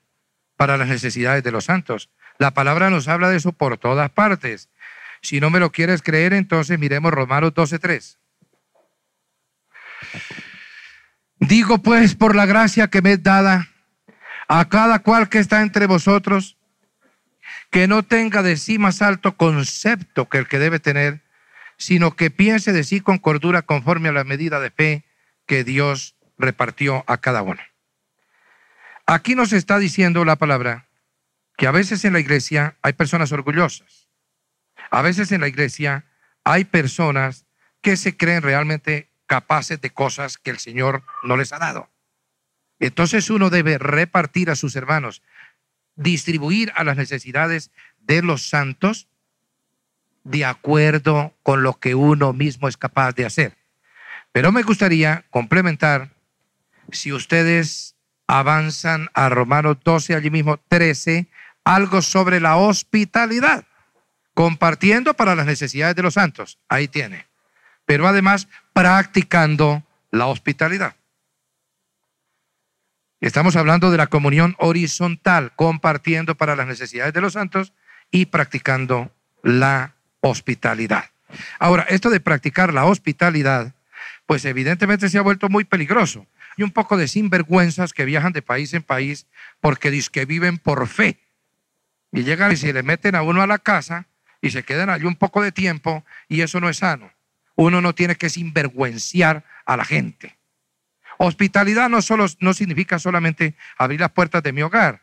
para 0.56 0.78
las 0.78 0.88
necesidades 0.88 1.44
de 1.44 1.52
los 1.52 1.66
santos. 1.66 2.10
La 2.38 2.52
palabra 2.52 2.90
nos 2.90 3.08
habla 3.08 3.30
de 3.30 3.38
eso 3.38 3.52
por 3.54 3.78
todas 3.78 4.10
partes. 4.12 4.70
Si 5.22 5.40
no 5.40 5.50
me 5.50 5.60
lo 5.60 5.72
quieres 5.72 6.02
creer, 6.02 6.34
entonces 6.34 6.78
miremos 6.78 7.12
Romanos 7.12 7.54
12.3. 7.54 8.18
Digo 11.40 11.80
pues 11.80 12.16
por 12.16 12.36
la 12.36 12.46
gracia 12.46 12.88
que 12.88 13.02
me 13.02 13.14
es 13.14 13.24
dada 13.24 13.70
a 14.48 14.70
cada 14.70 15.00
cual 15.00 15.30
que 15.30 15.40
está 15.40 15.62
entre 15.62 15.88
vosotros, 15.88 16.58
que 17.72 17.88
no 17.88 18.04
tenga 18.04 18.42
de 18.42 18.58
sí 18.58 18.78
más 18.78 19.02
alto 19.02 19.36
concepto 19.36 20.30
que 20.30 20.38
el 20.38 20.48
que 20.48 20.60
debe 20.60 20.80
tener, 20.80 21.22
sino 21.78 22.16
que 22.16 22.32
piense 22.32 22.72
de 22.72 22.84
sí 22.84 23.02
con 23.02 23.18
cordura 23.18 23.64
conforme 23.64 24.10
a 24.10 24.14
la 24.14 24.24
medida 24.24 24.60
de 24.60 24.72
fe 24.72 25.06
que 25.46 25.64
Dios 25.64 26.16
repartió 26.38 27.04
a 27.08 27.18
cada 27.18 27.42
uno. 27.42 27.62
Aquí 29.06 29.36
nos 29.36 29.54
está 29.54 29.78
diciendo 29.78 30.26
la 30.26 30.36
palabra 30.36 30.88
que 31.58 31.68
a 31.68 31.72
veces 31.72 32.06
en 32.06 32.14
la 32.14 32.20
iglesia 32.20 32.78
hay 32.82 32.94
personas 32.94 33.32
orgullosas. 33.32 34.10
A 34.92 35.02
veces 35.02 35.32
en 35.32 35.42
la 35.42 35.48
iglesia 35.48 36.06
hay 36.44 36.66
personas 36.66 37.46
que 37.82 37.98
se 37.98 38.18
creen 38.18 38.42
realmente 38.42 39.10
capaces 39.26 39.82
de 39.82 39.90
cosas 39.90 40.38
que 40.38 40.52
el 40.52 40.60
Señor 40.60 41.04
no 41.24 41.38
les 41.38 41.54
ha 41.54 41.60
dado. 41.60 41.90
Entonces 42.80 43.30
uno 43.30 43.50
debe 43.50 43.78
repartir 43.78 44.50
a 44.50 44.56
sus 44.56 44.76
hermanos, 44.76 45.22
distribuir 45.96 46.72
a 46.76 46.84
las 46.84 46.98
necesidades 46.98 47.72
de 48.00 48.22
los 48.22 48.50
santos 48.50 49.08
de 50.24 50.44
acuerdo 50.44 51.34
con 51.44 51.64
lo 51.64 51.80
que 51.80 51.96
uno 51.96 52.34
mismo 52.34 52.68
es 52.68 52.78
capaz 52.78 53.14
de 53.14 53.26
hacer. 53.26 53.58
Pero 54.32 54.52
me 54.52 54.64
gustaría 54.64 55.24
complementar, 55.30 56.12
si 56.92 57.14
ustedes 57.14 57.96
avanzan 58.28 59.08
a 59.14 59.30
Romanos 59.30 59.78
12, 59.84 60.16
allí 60.16 60.30
mismo 60.30 60.58
13, 60.68 61.28
algo 61.66 62.02
sobre 62.02 62.40
la 62.40 62.56
hospitalidad, 62.56 63.66
compartiendo 64.34 65.16
para 65.16 65.36
las 65.36 65.46
necesidades 65.46 65.96
de 65.96 66.04
los 66.04 66.14
santos. 66.14 66.60
Ahí 66.70 66.88
tiene. 66.88 67.26
Pero 67.86 68.08
además 68.08 68.48
practicando 68.74 69.84
la 70.12 70.28
hospitalidad. 70.28 70.96
Estamos 73.20 73.56
hablando 73.56 73.92
de 73.92 73.98
la 73.98 74.08
comunión 74.08 74.56
horizontal, 74.60 75.52
compartiendo 75.56 76.36
para 76.36 76.56
las 76.56 76.68
necesidades 76.68 77.14
de 77.14 77.22
los 77.22 77.34
santos 77.34 77.74
y 78.12 78.28
practicando 78.28 79.12
la 79.42 79.96
hospitalidad. 80.22 81.06
Ahora, 81.60 81.86
esto 81.90 82.10
de 82.10 82.20
practicar 82.20 82.74
la 82.74 82.86
hospitalidad, 82.86 83.74
pues 84.26 84.46
evidentemente 84.46 85.10
se 85.10 85.18
ha 85.18 85.22
vuelto 85.22 85.50
muy 85.50 85.64
peligroso 85.64 86.28
y 86.58 86.64
un 86.64 86.72
poco 86.72 86.98
de 86.98 87.08
sinvergüenzas 87.08 87.94
que 87.94 88.06
viajan 88.06 88.34
de 88.34 88.42
país 88.42 88.74
en 88.74 88.84
país 88.84 89.28
porque 89.60 89.92
dicen 89.92 90.12
que 90.12 90.26
viven 90.26 90.58
por 90.58 90.88
fe. 90.88 91.25
Y 92.12 92.24
llegan 92.24 92.52
y 92.52 92.56
se 92.56 92.72
le 92.72 92.84
meten 92.84 93.16
a 93.16 93.22
uno 93.22 93.42
a 93.42 93.48
la 93.48 93.58
casa 93.58 94.08
y 94.42 94.52
se 94.52 94.64
quedan 94.64 94.90
allí 94.90 95.06
un 95.06 95.16
poco 95.16 95.42
de 95.42 95.52
tiempo 95.52 96.06
y 96.28 96.42
eso 96.42 96.60
no 96.60 96.70
es 96.70 96.78
sano. 96.78 97.12
Uno 97.56 97.82
no 97.82 97.96
tiene 97.96 98.16
que 98.16 98.30
sinvergüenciar 98.30 99.44
a 99.66 99.78
la 99.78 99.86
gente. 99.86 100.38
Hospitalidad 101.18 101.90
no, 101.90 102.02
solo, 102.02 102.26
no 102.40 102.54
significa 102.54 103.00
solamente 103.00 103.56
abrir 103.78 104.00
las 104.00 104.12
puertas 104.12 104.44
de 104.44 104.52
mi 104.52 104.62
hogar. 104.62 105.02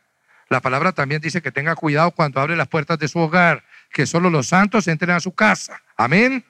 La 0.48 0.60
palabra 0.60 0.92
también 0.92 1.22
dice 1.22 1.40
que 1.40 1.50
tenga 1.50 1.74
cuidado 1.74 2.10
cuando 2.10 2.40
abre 2.40 2.56
las 2.56 2.68
puertas 2.68 2.98
de 2.98 3.08
su 3.08 3.18
hogar, 3.18 3.64
que 3.90 4.06
solo 4.06 4.28
los 4.28 4.48
santos 4.48 4.86
entren 4.86 5.12
a 5.12 5.20
su 5.20 5.32
casa. 5.34 5.80
Amén. 5.96 6.44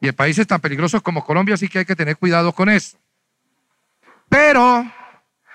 Y 0.00 0.08
en 0.08 0.14
países 0.14 0.46
tan 0.46 0.60
peligrosos 0.60 1.02
como 1.02 1.24
Colombia 1.24 1.56
sí 1.56 1.68
que 1.68 1.78
hay 1.78 1.84
que 1.84 1.94
tener 1.94 2.16
cuidado 2.16 2.52
con 2.52 2.68
eso. 2.68 2.98
Pero 4.28 4.90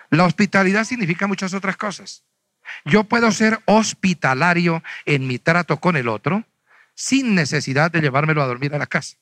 la 0.09 0.23
hospitalidad 0.23 0.85
significa 0.85 1.27
muchas 1.27 1.53
otras 1.53 1.75
cosas. 1.75 2.23
Yo 2.85 3.03
puedo 3.03 3.31
ser 3.31 3.59
hospitalario 3.65 4.83
en 5.05 5.27
mi 5.27 5.39
trato 5.39 5.77
con 5.77 5.95
el 5.95 6.07
otro 6.07 6.43
sin 6.93 7.35
necesidad 7.35 7.91
de 7.91 8.01
llevármelo 8.01 8.41
a 8.41 8.47
dormir 8.47 8.73
a 8.73 8.77
la 8.77 8.87
casa. 8.87 9.17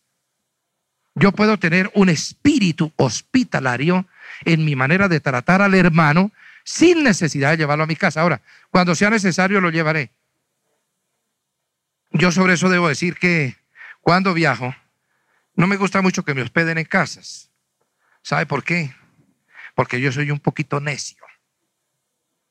Yo 1.16 1.32
puedo 1.32 1.58
tener 1.58 1.92
un 1.94 2.10
espíritu 2.10 2.92
hospitalario 2.98 4.06
en 4.44 4.66
mi 4.66 4.76
manera 4.76 5.08
de 5.08 5.20
tratar 5.20 5.62
al 5.62 5.74
hermano 5.74 6.32
sin 6.64 7.04
necesidad 7.04 7.52
de 7.52 7.58
llevarlo 7.58 7.84
a 7.84 7.88
mi 7.88 7.96
casa. 7.96 8.22
Ahora, 8.22 8.42
cuando 8.70 8.96
sea 8.96 9.10
necesario 9.10 9.62
lo 9.62 9.70
llevaré. 9.70 10.12
Yo 12.12 12.32
sobre 12.32 12.54
eso 12.54 12.70
debo 12.70 12.90
decir 12.90 13.18
que 13.18 13.56
cuando 14.02 14.34
viajo, 14.34 14.76
no 15.56 15.68
me 15.68 15.78
gusta 15.78 16.02
mucho 16.02 16.24
que 16.24 16.34
me 16.34 16.42
hospeden 16.42 16.78
en 16.78 16.86
casas. 16.86 17.50
¿Sabe 18.22 18.46
por 18.46 18.64
qué? 18.64 18.94
porque 19.76 20.00
yo 20.00 20.12
soy 20.12 20.32
un 20.32 20.40
poquito 20.40 20.80
necio. 20.80 21.24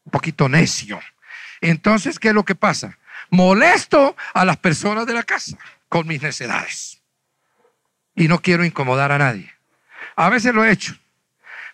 Un 0.04 0.10
poquito 0.10 0.48
necio. 0.48 1.00
Entonces, 1.60 2.18
¿qué 2.18 2.28
es 2.28 2.34
lo 2.34 2.44
que 2.44 2.54
pasa? 2.54 2.98
Molesto 3.30 4.16
a 4.34 4.44
las 4.44 4.58
personas 4.58 5.06
de 5.06 5.14
la 5.14 5.22
casa 5.22 5.56
con 5.88 6.06
mis 6.06 6.22
necedades. 6.22 7.02
Y 8.14 8.28
no 8.28 8.40
quiero 8.40 8.64
incomodar 8.64 9.12
a 9.12 9.18
nadie. 9.18 9.52
A 10.16 10.28
veces 10.28 10.54
lo 10.54 10.64
he 10.64 10.70
hecho, 10.70 10.94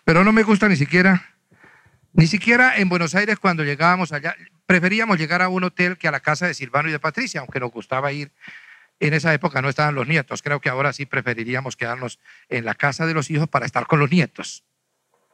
pero 0.03 0.23
no 0.23 0.31
me 0.31 0.43
gusta 0.43 0.67
ni 0.67 0.75
siquiera, 0.75 1.35
ni 2.13 2.27
siquiera 2.27 2.77
en 2.77 2.89
Buenos 2.89 3.15
Aires 3.15 3.37
cuando 3.39 3.63
llegábamos 3.63 4.11
allá. 4.11 4.35
Preferíamos 4.65 5.17
llegar 5.17 5.41
a 5.41 5.49
un 5.49 5.63
hotel 5.63 5.97
que 5.97 6.07
a 6.07 6.11
la 6.11 6.19
casa 6.19 6.47
de 6.47 6.53
Silvano 6.53 6.89
y 6.89 6.91
de 6.91 6.99
Patricia, 6.99 7.41
aunque 7.41 7.59
nos 7.59 7.71
gustaba 7.71 8.11
ir. 8.11 8.31
En 8.99 9.13
esa 9.13 9.33
época 9.33 9.61
no 9.61 9.69
estaban 9.69 9.95
los 9.95 10.07
nietos. 10.07 10.41
Creo 10.41 10.61
que 10.61 10.69
ahora 10.69 10.93
sí 10.93 11.05
preferiríamos 11.05 11.75
quedarnos 11.75 12.19
en 12.49 12.65
la 12.65 12.75
casa 12.75 13.05
de 13.05 13.13
los 13.13 13.29
hijos 13.31 13.49
para 13.49 13.65
estar 13.65 13.87
con 13.87 13.99
los 13.99 14.11
nietos. 14.11 14.63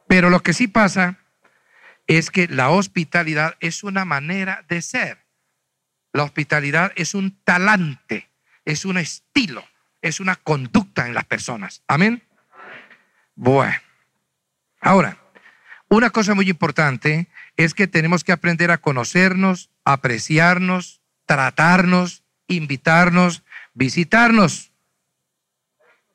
Pero 0.06 0.30
lo 0.30 0.40
que 0.42 0.54
sí 0.54 0.68
pasa 0.68 1.18
es 2.08 2.32
que 2.32 2.48
la 2.48 2.70
hospitalidad 2.70 3.56
es 3.60 3.84
una 3.84 4.04
manera 4.04 4.64
de 4.68 4.82
ser. 4.82 5.24
La 6.12 6.24
hospitalidad 6.24 6.92
es 6.96 7.14
un 7.14 7.38
talante, 7.44 8.28
es 8.64 8.84
un 8.84 8.98
estilo, 8.98 9.64
es 10.02 10.18
una 10.18 10.34
conducta 10.34 11.06
en 11.06 11.14
las 11.14 11.24
personas. 11.24 11.84
Amén. 11.86 12.24
Bueno, 13.36 13.76
ahora, 14.80 15.16
una 15.88 16.10
cosa 16.10 16.34
muy 16.34 16.50
importante 16.50 17.28
es 17.56 17.72
que 17.72 17.86
tenemos 17.86 18.24
que 18.24 18.32
aprender 18.32 18.72
a 18.72 18.78
conocernos, 18.78 19.70
apreciarnos, 19.84 21.00
tratarnos 21.24 22.24
invitarnos, 22.48 23.44
visitarnos. 23.74 24.72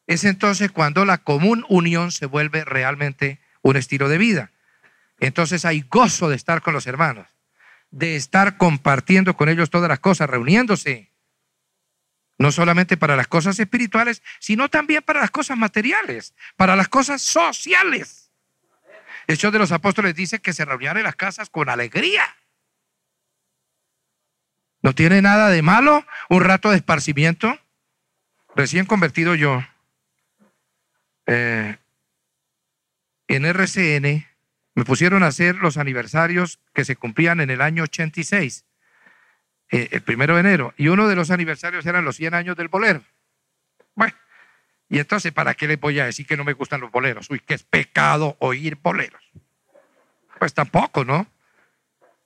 Es 0.08 0.26
entonces 0.26 0.72
cuando 0.72 1.06
la 1.06 1.20
común 1.20 1.64
unión 1.70 2.12
se 2.12 2.26
vuelve 2.26 2.66
realmente 2.66 3.40
un 3.62 3.78
estilo 3.78 4.10
de 4.10 4.18
vida. 4.18 4.52
Entonces 5.24 5.64
hay 5.64 5.86
gozo 5.90 6.28
de 6.28 6.36
estar 6.36 6.62
con 6.62 6.74
los 6.74 6.86
hermanos, 6.86 7.30
de 7.92 8.18
estar 8.18 8.58
compartiendo 8.58 9.38
con 9.38 9.48
ellos 9.48 9.70
todas 9.70 9.88
las 9.88 10.00
cosas, 10.00 10.30
reuniéndose. 10.30 11.14
No 12.38 12.52
solamente 12.52 12.98
para 12.98 13.16
las 13.16 13.30
cosas 13.30 13.58
espirituales, 13.58 14.22
sino 14.40 14.68
también 14.68 15.02
para 15.02 15.22
las 15.22 15.32
cosas 15.32 15.58
materiales, 15.58 16.36
para 16.58 16.76
las 16.76 16.90
cosas 16.90 17.22
sociales. 17.22 18.32
Hechos 19.26 19.54
de 19.54 19.60
los 19.60 19.72
Apóstoles 19.72 20.14
dice 20.14 20.40
que 20.40 20.52
se 20.52 20.66
reunían 20.66 20.98
en 20.98 21.04
las 21.04 21.16
casas 21.16 21.50
con 21.50 21.70
alegría. 21.70 22.24
No 24.82 24.94
tiene 24.94 25.22
nada 25.22 25.52
de 25.52 25.62
malo 25.62 26.06
un 26.28 26.44
rato 26.44 26.70
de 26.70 26.76
esparcimiento. 26.76 27.58
Recién 28.58 28.86
convertido 28.86 29.36
yo 29.36 29.64
eh, 31.28 31.78
en 33.30 33.46
RCN, 33.46 34.33
me 34.76 34.86
pusieron 34.86 35.24
a 35.24 35.28
hacer 35.28 35.56
los 35.56 35.78
aniversarios 35.78 36.60
que 36.74 36.86
se 36.86 36.96
cumplían 36.96 37.40
en 37.40 37.50
el 37.50 37.62
año 37.62 37.84
86, 37.84 38.66
eh, 39.72 39.90
el 39.92 40.02
primero 40.02 40.36
de 40.36 40.42
enero, 40.42 40.74
y 40.78 40.88
uno 40.88 41.08
de 41.08 41.16
los 41.16 41.32
aniversarios 41.32 41.86
eran 41.86 42.06
los 42.06 42.16
100 42.16 42.34
años 42.34 42.58
del 42.58 42.68
bolero. 42.68 43.04
Bueno, 43.96 44.16
y 44.90 45.00
entonces, 45.00 45.32
¿para 45.32 45.54
qué 45.54 45.68
les 45.68 45.80
voy 45.80 46.00
a 46.00 46.06
decir 46.06 46.26
que 46.26 46.38
no 46.38 46.44
me 46.44 46.54
gustan 46.54 46.82
los 46.82 46.92
boleros? 46.92 47.30
Uy, 47.30 47.40
que 47.40 47.54
es 47.54 47.64
pecado 47.64 48.36
oír 48.40 48.78
boleros. 48.82 49.22
Pues 50.40 50.54
tampoco, 50.54 51.06
¿no? 51.06 51.28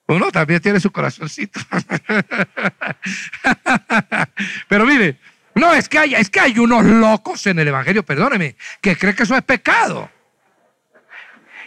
Uno 0.07 0.31
también 0.31 0.61
tiene 0.61 0.79
su 0.79 0.91
corazoncito. 0.91 1.59
Pero 4.69 4.85
mire, 4.85 5.19
no, 5.55 5.73
es 5.73 5.89
que, 5.89 5.99
hay, 5.99 6.15
es 6.15 6.29
que 6.29 6.39
hay 6.39 6.57
unos 6.59 6.85
locos 6.85 7.45
en 7.47 7.59
el 7.59 7.67
Evangelio, 7.67 8.03
perdóneme, 8.03 8.55
que 8.79 8.95
creen 8.95 9.15
que 9.15 9.23
eso 9.23 9.35
es 9.35 9.43
pecado. 9.43 10.09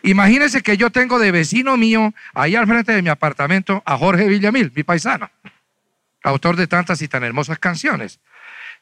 Imagínense 0.02 0.62
que 0.62 0.76
yo 0.76 0.90
tengo 0.90 1.18
de 1.18 1.30
vecino 1.30 1.76
mío, 1.76 2.14
ahí 2.34 2.56
al 2.56 2.66
frente 2.66 2.92
de 2.92 3.02
mi 3.02 3.08
apartamento, 3.08 3.82
a 3.84 3.98
Jorge 3.98 4.28
Villamil, 4.28 4.72
mi 4.74 4.82
paisano, 4.82 5.30
autor 6.22 6.56
de 6.56 6.66
tantas 6.66 7.02
y 7.02 7.08
tan 7.08 7.22
hermosas 7.24 7.58
canciones. 7.58 8.20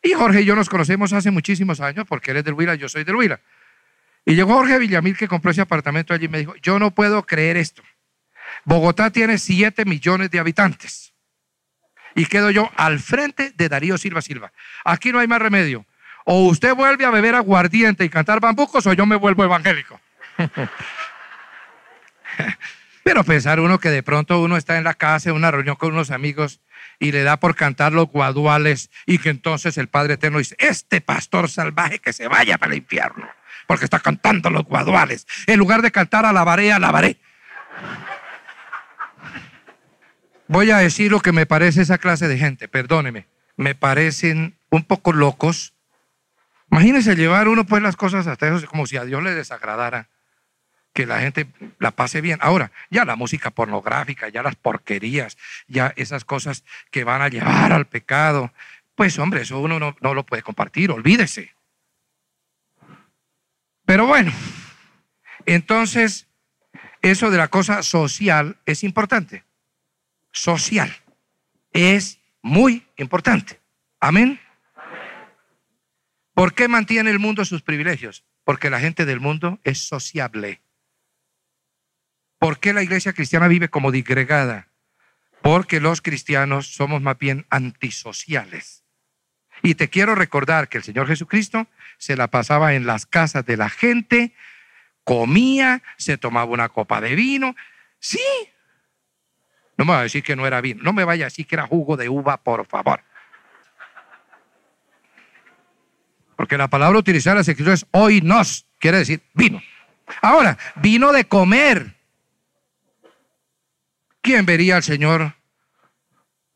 Y 0.02 0.12
Jorge 0.12 0.42
y 0.42 0.44
yo 0.44 0.54
nos 0.54 0.68
conocemos 0.68 1.12
hace 1.12 1.30
muchísimos 1.30 1.80
años, 1.80 2.06
porque 2.08 2.30
él 2.30 2.38
es 2.38 2.44
del 2.44 2.54
Huila, 2.54 2.76
yo 2.76 2.88
soy 2.88 3.04
del 3.04 3.16
Huila. 3.16 3.40
Y 4.24 4.34
llegó 4.34 4.54
Jorge 4.54 4.78
Villamil 4.78 5.16
que 5.16 5.26
compró 5.26 5.50
ese 5.50 5.62
apartamento 5.62 6.14
allí 6.14 6.26
y 6.26 6.28
me 6.28 6.38
dijo, 6.38 6.54
yo 6.62 6.78
no 6.78 6.92
puedo 6.92 7.24
creer 7.24 7.56
esto. 7.56 7.82
Bogotá 8.64 9.10
tiene 9.10 9.38
7 9.38 9.84
millones 9.84 10.30
de 10.30 10.38
habitantes. 10.38 11.14
Y 12.14 12.26
quedo 12.26 12.50
yo 12.50 12.70
al 12.76 13.00
frente 13.00 13.52
de 13.56 13.68
Darío 13.68 13.98
Silva 13.98 14.22
Silva. 14.22 14.52
Aquí 14.84 15.12
no 15.12 15.18
hay 15.18 15.26
más 15.26 15.40
remedio. 15.40 15.86
O 16.24 16.46
usted 16.46 16.74
vuelve 16.74 17.04
a 17.04 17.10
beber 17.10 17.34
aguardiente 17.34 18.04
y 18.04 18.08
cantar 18.08 18.40
bambucos 18.40 18.86
o 18.86 18.92
yo 18.92 19.06
me 19.06 19.16
vuelvo 19.16 19.44
evangélico. 19.44 20.00
Pero 23.08 23.24
pensar 23.24 23.58
uno 23.60 23.78
que 23.80 23.90
de 23.90 24.02
pronto 24.02 24.38
uno 24.40 24.56
está 24.58 24.76
en 24.76 24.84
la 24.84 24.94
casa, 24.94 25.30
en 25.30 25.36
una 25.36 25.50
reunión 25.50 25.76
con 25.76 25.92
unos 25.94 26.10
amigos 26.10 26.60
y 26.98 27.12
le 27.12 27.22
da 27.22 27.38
por 27.38 27.54
cantar 27.54 27.92
los 27.92 28.08
guaduales 28.08 28.90
y 29.06 29.18
que 29.18 29.30
entonces 29.30 29.78
el 29.78 29.88
Padre 29.88 30.14
Eterno 30.14 30.38
dice, 30.38 30.56
este 30.58 31.00
pastor 31.00 31.48
salvaje 31.48 32.00
que 32.00 32.12
se 32.12 32.28
vaya 32.28 32.58
para 32.58 32.72
el 32.72 32.78
infierno, 32.78 33.26
porque 33.66 33.84
está 33.84 34.00
cantando 34.00 34.50
los 34.50 34.64
guaduales. 34.64 35.26
En 35.46 35.58
lugar 35.58 35.80
de 35.80 35.90
cantar 35.90 36.26
alabaré, 36.26 36.70
alabaré. 36.70 37.18
Voy 40.46 40.70
a 40.70 40.78
decir 40.78 41.10
lo 41.10 41.20
que 41.20 41.32
me 41.32 41.46
parece 41.46 41.82
esa 41.82 41.98
clase 41.98 42.28
de 42.28 42.38
gente, 42.38 42.68
perdóneme. 42.68 43.26
Me 43.56 43.74
parecen 43.74 44.58
un 44.70 44.84
poco 44.84 45.12
locos. 45.12 45.74
Imagínense 46.70 47.16
llevar 47.16 47.48
uno 47.48 47.64
pues 47.64 47.82
las 47.82 47.96
cosas 47.96 48.26
hasta 48.26 48.48
eso 48.54 48.66
como 48.66 48.86
si 48.86 48.98
a 48.98 49.04
Dios 49.04 49.22
le 49.22 49.34
desagradara 49.34 50.10
que 50.92 51.06
la 51.06 51.20
gente 51.20 51.46
la 51.78 51.92
pase 51.92 52.20
bien. 52.20 52.38
Ahora, 52.42 52.72
ya 52.90 53.04
la 53.04 53.16
música 53.16 53.50
pornográfica, 53.50 54.28
ya 54.28 54.42
las 54.42 54.56
porquerías, 54.56 55.36
ya 55.66 55.92
esas 55.96 56.24
cosas 56.24 56.64
que 56.90 57.04
van 57.04 57.22
a 57.22 57.28
llevar 57.28 57.72
al 57.72 57.86
pecado, 57.86 58.52
pues 58.94 59.18
hombre, 59.18 59.42
eso 59.42 59.60
uno 59.60 59.78
no, 59.78 60.14
lo 60.14 60.26
puede 60.26 60.42
compartir, 60.42 60.90
olvídese. 60.90 61.54
Pero 63.84 64.06
bueno, 64.06 64.32
entonces, 65.46 66.26
eso 67.00 67.30
de 67.30 67.38
la 67.38 67.48
cosa 67.48 67.82
social 67.82 68.58
es 68.66 68.84
importante 68.84 69.44
social. 70.32 70.94
Es 71.72 72.20
muy 72.42 72.86
importante. 72.96 73.60
Amén. 74.00 74.40
¿Por 76.34 76.54
qué 76.54 76.68
mantiene 76.68 77.10
el 77.10 77.18
mundo 77.18 77.44
sus 77.44 77.62
privilegios? 77.62 78.24
Porque 78.44 78.70
la 78.70 78.80
gente 78.80 79.04
del 79.04 79.20
mundo 79.20 79.58
es 79.64 79.78
sociable. 79.78 80.60
¿Por 82.38 82.58
qué 82.58 82.72
la 82.72 82.82
iglesia 82.82 83.12
cristiana 83.12 83.48
vive 83.48 83.68
como 83.68 83.90
digregada? 83.90 84.68
Porque 85.42 85.80
los 85.80 86.02
cristianos 86.02 86.68
somos 86.68 87.02
más 87.02 87.18
bien 87.18 87.46
antisociales. 87.50 88.84
Y 89.62 89.74
te 89.74 89.88
quiero 89.88 90.14
recordar 90.14 90.68
que 90.68 90.78
el 90.78 90.84
Señor 90.84 91.08
Jesucristo 91.08 91.66
se 91.96 92.16
la 92.16 92.28
pasaba 92.28 92.74
en 92.74 92.86
las 92.86 93.06
casas 93.06 93.44
de 93.44 93.56
la 93.56 93.68
gente, 93.68 94.32
comía, 95.04 95.82
se 95.96 96.16
tomaba 96.16 96.52
una 96.52 96.68
copa 96.68 97.00
de 97.00 97.16
vino. 97.16 97.56
Sí, 97.98 98.20
no 99.76 99.84
me 99.84 99.92
va 99.92 100.00
a 100.00 100.02
decir 100.02 100.22
que 100.22 100.36
no 100.36 100.46
era 100.46 100.60
vino. 100.60 100.82
No 100.82 100.92
me 100.92 101.04
vaya 101.04 101.24
a 101.24 101.26
decir 101.26 101.46
que 101.46 101.54
era 101.54 101.66
jugo 101.66 101.96
de 101.96 102.08
uva, 102.08 102.36
por 102.36 102.66
favor. 102.66 103.00
Porque 106.36 106.58
la 106.58 106.68
palabra 106.68 106.98
utilizada 106.98 107.34
en 107.34 107.38
las 107.38 107.48
escrituras 107.48 107.82
es 107.82 107.88
hoy 107.92 108.20
nos, 108.20 108.66
quiere 108.78 108.98
decir 108.98 109.22
vino. 109.34 109.60
Ahora, 110.22 110.58
vino 110.76 111.12
de 111.12 111.24
comer. 111.24 111.97
¿Quién 114.20 114.46
vería 114.46 114.76
al 114.76 114.82
Señor? 114.82 115.34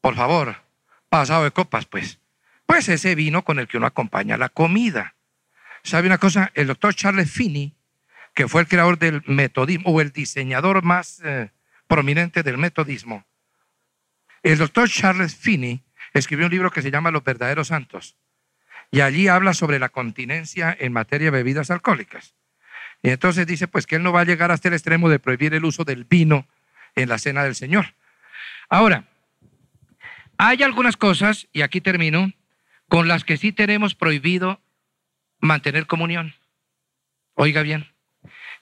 Por 0.01 0.15
favor, 0.15 0.57
pasado 1.09 1.45
de 1.45 1.51
copas, 1.51 1.87
pues. 1.87 2.19
Pues 2.67 2.89
ese 2.89 3.15
vino 3.15 3.45
con 3.45 3.59
el 3.59 3.69
que 3.69 3.77
uno 3.77 3.87
acompaña 3.87 4.37
la 4.37 4.49
comida. 4.49 5.15
¿Sabe 5.83 6.07
una 6.07 6.19
cosa? 6.19 6.51
El 6.55 6.69
doctor 6.69 6.95
Charles 6.95 7.31
Finney, 7.31 7.75
que 8.35 8.49
fue 8.49 8.63
el 8.63 8.69
creador 8.69 8.99
del 8.99 9.23
metodismo 9.27 9.91
o 9.91 10.01
el 10.01 10.13
diseñador 10.13 10.83
más 10.83 11.21
eh, 11.25 11.51
prominente 11.87 12.43
del 12.43 12.59
metodismo. 12.59 13.25
El 14.43 14.59
doctor 14.59 14.89
Charles 14.89 15.37
Finney 15.37 15.83
escribió 16.15 16.47
un 16.47 16.53
libro 16.53 16.71
que 16.71 16.83
se 16.83 16.91
llama 16.91 17.11
Los 17.11 17.25
verdaderos 17.25 17.69
santos 17.69 18.17
y 18.91 19.01
allí 19.01 19.27
habla 19.27 19.55
sobre 19.55 19.79
la 19.79 19.89
continencia 19.89 20.77
en 20.79 20.93
materia 20.93 21.27
de 21.27 21.39
bebidas 21.39 21.71
alcohólicas. 21.71 22.35
Y 23.03 23.11
entonces 23.11 23.47
dice 23.47 23.67
pues 23.67 23.87
que 23.87 23.97
él 23.97 24.03
no 24.03 24.13
va 24.13 24.21
a 24.21 24.25
llegar 24.25 24.53
hasta 24.53 24.69
el 24.69 24.75
extremo 24.75 25.09
de 25.09 25.19
prohibir 25.19 25.55
el 25.55 25.65
uso 25.65 25.85
del 25.85 26.05
vino 26.05 26.47
en 26.95 27.09
la 27.09 27.19
cena 27.19 27.45
del 27.45 27.55
Señor. 27.55 27.95
Ahora, 28.69 29.05
hay 30.39 30.63
algunas 30.63 30.97
cosas, 30.97 31.49
y 31.53 31.63
aquí 31.63 31.81
termino, 31.81 32.33
con 32.89 33.09
las 33.09 33.25
que 33.25 33.37
sí 33.37 33.53
tenemos 33.53 33.95
prohibido 33.95 34.61
mantener 35.41 35.87
comunión. 35.87 36.35
Oiga 37.35 37.63
bien, 37.63 37.93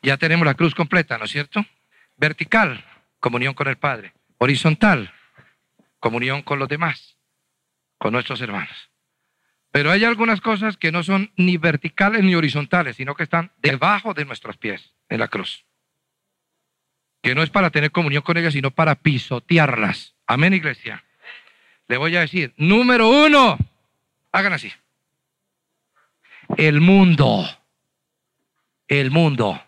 ya 0.02 0.16
tenemos 0.16 0.46
la 0.46 0.54
cruz 0.54 0.74
completa, 0.74 1.18
¿no 1.18 1.24
es 1.24 1.30
cierto? 1.30 1.64
Vertical, 2.16 2.84
comunión 3.18 3.54
con 3.54 3.68
el 3.68 3.76
Padre. 3.76 4.12
Horizontal, 4.38 5.12
comunión 5.98 6.42
con 6.42 6.58
los 6.58 6.68
demás, 6.68 7.16
con 7.98 8.12
nuestros 8.12 8.40
hermanos. 8.40 8.90
Pero 9.70 9.90
hay 9.90 10.04
algunas 10.04 10.40
cosas 10.40 10.76
que 10.76 10.90
no 10.90 11.02
son 11.02 11.32
ni 11.36 11.56
verticales 11.56 12.24
ni 12.24 12.34
horizontales, 12.34 12.96
sino 12.96 13.14
que 13.14 13.22
están 13.22 13.52
debajo 13.58 14.14
de 14.14 14.24
nuestros 14.24 14.56
pies 14.56 14.94
en 15.08 15.20
la 15.20 15.28
cruz. 15.28 15.64
Que 17.22 17.34
no 17.34 17.42
es 17.42 17.50
para 17.50 17.70
tener 17.70 17.92
comunión 17.92 18.22
con 18.22 18.36
ellas, 18.36 18.52
sino 18.52 18.70
para 18.70 18.94
pisotearlas. 18.94 20.14
Amén, 20.26 20.54
iglesia. 20.54 21.04
Le 21.88 21.96
voy 21.96 22.16
a 22.16 22.20
decir, 22.20 22.54
número 22.56 23.08
uno, 23.08 23.58
hagan 24.32 24.52
así. 24.52 24.72
El 26.56 26.80
mundo. 26.80 27.44
El 28.88 29.10
mundo. 29.10 29.62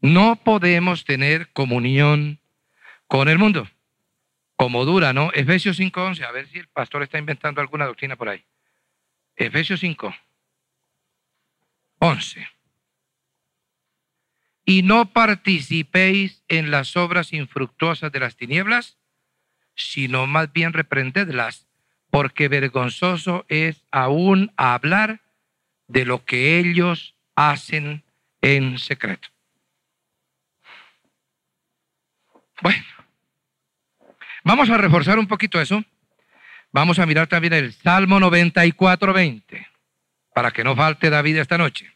No 0.00 0.36
podemos 0.36 1.04
tener 1.04 1.50
comunión 1.52 2.40
con 3.06 3.28
el 3.28 3.38
mundo. 3.38 3.68
Como 4.56 4.84
dura, 4.84 5.12
¿no? 5.12 5.30
Efesios 5.32 5.78
5.11, 5.78 6.24
a 6.24 6.32
ver 6.32 6.46
si 6.48 6.58
el 6.58 6.68
pastor 6.68 7.02
está 7.02 7.18
inventando 7.18 7.60
alguna 7.60 7.86
doctrina 7.86 8.16
por 8.16 8.28
ahí. 8.28 8.44
Efesios 9.36 9.80
5, 9.80 10.14
11. 11.98 12.48
Y 14.70 14.84
no 14.84 15.12
participéis 15.12 16.44
en 16.46 16.70
las 16.70 16.96
obras 16.96 17.32
infructuosas 17.32 18.12
de 18.12 18.20
las 18.20 18.36
tinieblas, 18.36 18.98
sino 19.74 20.28
más 20.28 20.52
bien 20.52 20.72
reprendedlas, 20.72 21.66
porque 22.08 22.46
vergonzoso 22.46 23.44
es 23.48 23.84
aún 23.90 24.52
hablar 24.56 25.22
de 25.88 26.04
lo 26.04 26.24
que 26.24 26.60
ellos 26.60 27.16
hacen 27.34 28.04
en 28.42 28.78
secreto. 28.78 29.28
Bueno, 32.62 32.86
vamos 34.44 34.70
a 34.70 34.76
reforzar 34.76 35.18
un 35.18 35.26
poquito 35.26 35.60
eso 35.60 35.84
Vamos 36.70 37.00
a 37.00 37.06
mirar 37.06 37.26
también 37.26 37.54
el 37.54 37.72
Salmo 37.72 38.20
94, 38.20 39.12
20, 39.12 39.66
para 40.32 40.52
que 40.52 40.62
no 40.62 40.76
falte 40.76 41.10
David 41.10 41.38
esta 41.38 41.58
noche. 41.58 41.92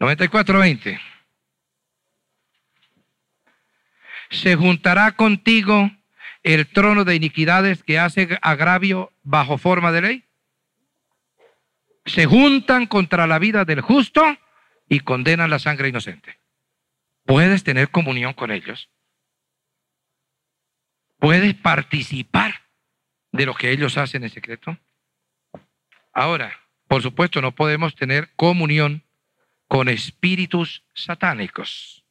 94, 0.00 0.58
20. 0.58 1.00
Se 4.30 4.56
juntará 4.56 5.12
contigo 5.12 5.90
el 6.42 6.66
trono 6.72 7.04
de 7.04 7.14
iniquidades 7.14 7.82
que 7.82 7.98
hace 7.98 8.38
agravio 8.40 9.12
bajo 9.22 9.58
forma 9.58 9.92
de 9.92 10.00
ley. 10.00 10.24
Se 12.06 12.24
juntan 12.24 12.86
contra 12.86 13.26
la 13.26 13.38
vida 13.38 13.66
del 13.66 13.82
justo 13.82 14.24
y 14.88 15.00
condenan 15.00 15.50
la 15.50 15.58
sangre 15.58 15.88
inocente. 15.88 16.38
¿Puedes 17.26 17.62
tener 17.62 17.90
comunión 17.90 18.32
con 18.32 18.50
ellos? 18.50 18.88
¿Puedes 21.18 21.54
participar 21.54 22.62
de 23.32 23.44
lo 23.44 23.54
que 23.54 23.70
ellos 23.70 23.98
hacen 23.98 24.24
en 24.24 24.30
secreto? 24.30 24.78
Ahora, 26.14 26.58
por 26.88 27.02
supuesto, 27.02 27.42
no 27.42 27.54
podemos 27.54 27.94
tener 27.94 28.30
comunión 28.34 29.04
con 29.70 29.88
espíritus 29.88 30.82
satánicos. 30.94 32.04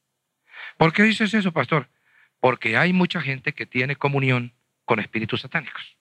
¿Por 0.78 0.94
qué 0.94 1.04
dices 1.04 1.34
eso, 1.34 1.52
pastor? 1.52 1.90
Porque 2.40 2.78
hay 2.78 2.94
mucha 2.94 3.20
gente 3.20 3.52
que 3.52 3.66
tiene 3.66 3.98
comunión 3.98 4.54
con 4.86 5.02
espíritus 5.02 5.42
satánicos. 5.42 5.98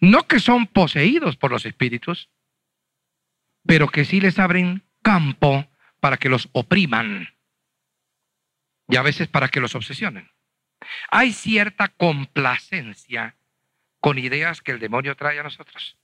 No 0.00 0.26
que 0.26 0.40
son 0.40 0.66
poseídos 0.68 1.36
por 1.36 1.50
los 1.50 1.66
espíritus, 1.66 2.30
pero 3.66 3.88
que 3.88 4.06
sí 4.06 4.22
les 4.22 4.38
abren 4.38 4.82
campo 5.02 5.68
para 6.00 6.16
que 6.16 6.30
los 6.30 6.48
opriman 6.52 7.34
y 8.88 8.96
a 8.96 9.02
veces 9.02 9.28
para 9.28 9.48
que 9.48 9.60
los 9.60 9.74
obsesionen. 9.74 10.30
Hay 11.10 11.34
cierta 11.34 11.88
complacencia 11.88 13.36
con 14.00 14.16
ideas 14.16 14.62
que 14.62 14.72
el 14.72 14.78
demonio 14.78 15.14
trae 15.14 15.38
a 15.40 15.42
nosotros. 15.42 15.98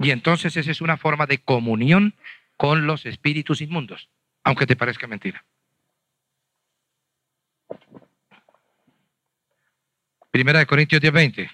Y 0.00 0.12
entonces 0.12 0.56
esa 0.56 0.70
es 0.70 0.80
una 0.80 0.96
forma 0.96 1.26
de 1.26 1.42
comunión 1.42 2.14
con 2.56 2.86
los 2.86 3.04
espíritus 3.04 3.60
inmundos, 3.60 4.08
aunque 4.42 4.66
te 4.66 4.74
parezca 4.74 5.06
mentira. 5.06 5.44
Primera 10.30 10.58
de 10.60 10.66
Corintios 10.66 11.02
10:20. 11.02 11.50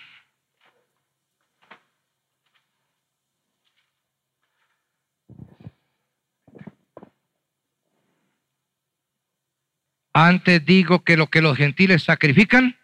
Antes 10.13 10.65
digo 10.65 11.03
que 11.03 11.17
lo 11.17 11.27
que 11.27 11.43
los 11.43 11.57
gentiles 11.57 12.05
sacrifican, 12.05 12.79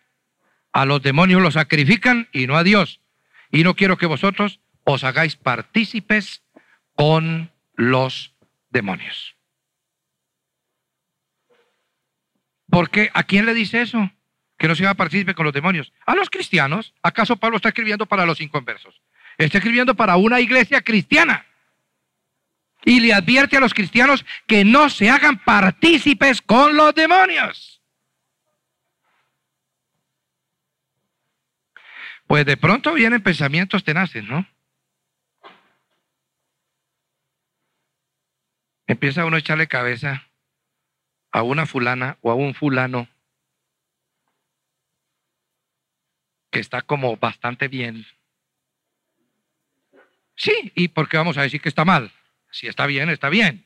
a 0.72 0.84
los 0.86 1.02
demonios 1.02 1.40
los 1.40 1.54
sacrifican 1.54 2.28
y 2.32 2.48
no 2.48 2.56
a 2.56 2.64
Dios. 2.64 3.00
Y 3.52 3.62
no 3.62 3.74
quiero 3.74 3.96
que 3.96 4.06
vosotros 4.06 4.58
os 4.84 5.04
hagáis 5.04 5.36
partícipes 5.36 6.42
con 6.94 7.52
los 7.74 8.34
demonios. 8.70 9.36
¿Por 12.70 12.90
qué? 12.90 13.10
¿A 13.12 13.24
quién 13.24 13.44
le 13.44 13.54
dice 13.54 13.82
eso? 13.82 14.10
Que 14.58 14.68
no 14.68 14.74
se 14.74 14.84
haga 14.84 14.94
partícipe 14.94 15.34
con 15.34 15.44
los 15.44 15.52
demonios. 15.54 15.92
A 16.06 16.14
los 16.14 16.30
cristianos. 16.30 16.94
¿Acaso 17.02 17.36
Pablo 17.36 17.56
está 17.56 17.68
escribiendo 17.68 18.06
para 18.06 18.24
los 18.24 18.40
inconversos? 18.40 19.02
Está 19.36 19.58
escribiendo 19.58 19.94
para 19.94 20.16
una 20.16 20.40
iglesia 20.40 20.80
cristiana 20.82 21.46
y 22.84 23.00
le 23.00 23.12
advierte 23.12 23.56
a 23.56 23.60
los 23.60 23.74
cristianos 23.74 24.24
que 24.46 24.64
no 24.64 24.88
se 24.90 25.10
hagan 25.10 25.38
partícipes 25.38 26.42
con 26.42 26.76
los 26.76 26.94
demonios. 26.94 27.80
Pues 32.26 32.46
de 32.46 32.56
pronto 32.56 32.94
vienen 32.94 33.22
pensamientos 33.22 33.84
tenaces, 33.84 34.24
¿no? 34.24 34.46
Empieza 38.86 39.24
uno 39.24 39.36
a 39.36 39.40
echarle 39.40 39.68
cabeza 39.68 40.28
a 41.30 41.42
una 41.42 41.66
fulana 41.66 42.18
o 42.20 42.30
a 42.30 42.34
un 42.34 42.54
fulano 42.54 43.08
que 46.50 46.60
está 46.60 46.82
como 46.82 47.16
bastante 47.16 47.68
bien. 47.68 48.06
Sí, 50.36 50.72
¿y 50.74 50.88
por 50.88 51.08
qué 51.08 51.16
vamos 51.16 51.38
a 51.38 51.42
decir 51.42 51.60
que 51.60 51.68
está 51.68 51.84
mal? 51.84 52.12
Si 52.50 52.66
está 52.66 52.86
bien, 52.86 53.08
está 53.08 53.30
bien. 53.30 53.64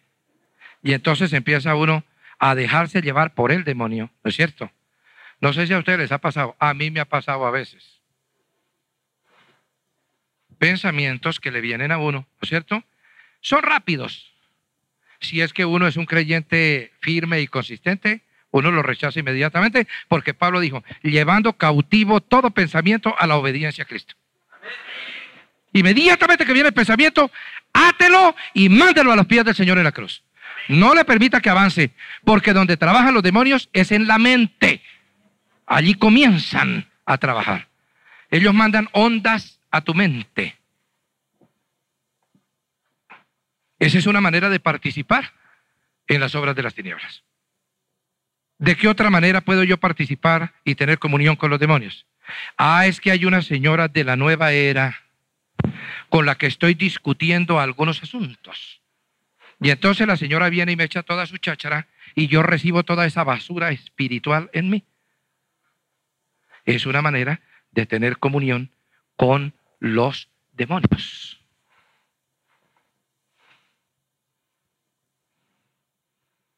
Y 0.83 0.93
entonces 0.93 1.33
empieza 1.33 1.75
uno 1.75 2.05
a 2.39 2.55
dejarse 2.55 3.03
llevar 3.03 3.35
por 3.35 3.51
el 3.51 3.65
demonio, 3.65 4.11
¿no 4.23 4.29
es 4.29 4.37
cierto? 4.37 4.71
No 5.41 5.53
sé 5.53 5.67
si 5.67 5.73
a 5.73 5.79
ustedes 5.79 5.99
les 5.99 6.13
ha 6.13 6.19
pasado, 6.19 6.55
a 6.59 6.75
mí 6.75 6.91
me 6.91 7.01
ha 7.01 7.05
pasado 7.07 7.45
a 7.45 7.51
veces. 7.51 8.01
Pensamientos 10.59 11.41
que 11.41 11.51
le 11.51 11.61
vienen 11.61 11.93
a 11.93 11.99
uno, 11.99 12.21
¿no 12.21 12.39
es 12.41 12.49
cierto? 12.49 12.85
Son 13.41 13.63
rápidos. 13.63 14.33
Si 15.21 15.41
es 15.41 15.53
que 15.53 15.65
uno 15.65 15.87
es 15.87 15.97
un 15.97 16.07
creyente 16.07 16.93
firme 17.01 17.41
y 17.41 17.47
consistente, 17.47 18.23
uno 18.51 18.71
lo 18.71 18.83
rechaza 18.83 19.21
inmediatamente, 19.21 19.87
porque 20.09 20.35
Pablo 20.35 20.61
dijo, 20.61 20.85
llevando 21.03 21.55
cautivo 21.55 22.21
todo 22.21 22.51
pensamiento 22.51 23.15
a 23.19 23.27
la 23.27 23.37
obediencia 23.37 23.85
a 23.85 23.87
Cristo. 23.87 24.15
Inmediatamente 25.73 26.47
que 26.47 26.53
viene 26.53 26.69
el 26.69 26.75
pensamiento, 26.75 27.31
átelo 27.73 28.35
y 28.55 28.69
mándelo 28.69 29.13
a 29.13 29.17
los 29.17 29.27
pies 29.27 29.45
del 29.45 29.55
Señor 29.55 29.79
en 29.79 29.85
la 29.85 29.93
cruz. 29.93 30.23
No 30.69 30.95
le 30.95 31.05
permita 31.05 31.41
que 31.41 31.51
avance, 31.51 31.91
porque 32.25 32.53
donde 32.53 32.77
trabajan 32.77 33.15
los 33.15 33.23
demonios 33.23 33.69
es 33.73 33.93
en 33.93 34.07
la 34.07 34.19
mente. 34.19 34.83
Allí 35.67 35.95
comienzan 35.95 36.89
a 37.05 37.19
trabajar. 37.19 37.69
Ellos 38.31 38.55
mandan 38.55 38.89
ondas 38.93 39.61
a 39.71 39.81
tu 39.83 39.95
mente. 39.95 40.57
Esa 43.79 43.99
es 43.99 44.07
una 44.07 44.21
manera 44.21 44.49
de 44.49 44.61
participar 44.61 45.33
en 46.07 46.21
las 46.21 46.35
obras 46.35 46.57
de 46.57 46.63
las 46.63 46.75
tinieblas. 46.75 47.23
¿De 48.59 48.77
qué 48.77 48.89
otra 48.89 49.11
manera 49.11 49.43
puedo 49.43 49.65
yo 49.65 49.77
participar 49.77 50.55
y 50.65 50.75
tener 50.75 50.99
comunión 50.99 51.37
con 51.37 51.51
los 51.51 51.61
demonios? 51.61 52.07
Ah, 52.57 52.87
es 52.87 53.01
que 53.01 53.11
hay 53.11 53.25
una 53.25 53.43
señora 53.43 53.89
de 53.89 54.05
la 54.05 54.17
nueva 54.17 54.53
era 54.53 55.03
con 56.09 56.27
la 56.27 56.37
que 56.37 56.47
estoy 56.47 56.75
discutiendo 56.75 57.61
algunos 57.61 58.03
asuntos. 58.03 58.81
Y 59.61 59.71
entonces 59.71 60.07
la 60.07 60.17
señora 60.17 60.49
viene 60.49 60.73
y 60.73 60.77
me 60.77 60.85
echa 60.85 61.03
toda 61.03 61.27
su 61.27 61.39
cháchara 61.39 61.87
y 62.15 62.29
yo 62.29 62.43
recibo 62.43 62.83
toda 62.83 63.07
esa 63.07 63.25
basura 63.25 63.71
espiritual 63.71 64.51
en 64.53 64.71
mí. 64.71 64.85
Es 66.65 66.87
una 66.87 67.03
manera 67.03 67.41
de 67.71 67.87
tener 67.87 68.19
comunión 68.19 68.71
con 69.17 69.55
los 69.79 70.29
demonios. 70.53 71.41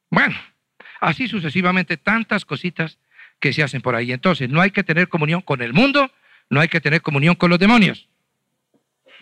Bueno, 0.09 0.35
así 0.99 1.27
sucesivamente 1.27 1.97
tantas 1.97 2.45
cositas 2.45 2.97
que 3.39 3.53
se 3.53 3.63
hacen 3.63 3.81
por 3.81 3.95
ahí. 3.95 4.11
Entonces, 4.11 4.49
no 4.49 4.61
hay 4.61 4.71
que 4.71 4.83
tener 4.83 5.07
comunión 5.07 5.41
con 5.41 5.61
el 5.61 5.73
mundo, 5.73 6.11
no 6.49 6.59
hay 6.59 6.67
que 6.67 6.81
tener 6.81 7.01
comunión 7.01 7.35
con 7.35 7.49
los 7.49 7.59
demonios. 7.59 8.09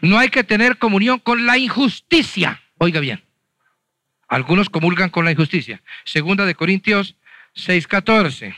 No 0.02 0.18
hay 0.20 0.30
que 0.30 0.44
tener 0.44 0.78
comunión 0.78 1.20
con 1.20 1.46
la 1.46 1.58
injusticia. 1.58 2.62
Oiga 2.78 3.00
bien. 3.00 3.24
Algunos 4.28 4.70
comulgan 4.70 5.10
con 5.10 5.26
la 5.26 5.32
injusticia. 5.32 5.82
Segunda 6.06 6.46
de 6.46 6.56
Corintios 6.56 7.16
6:14. 7.56 8.56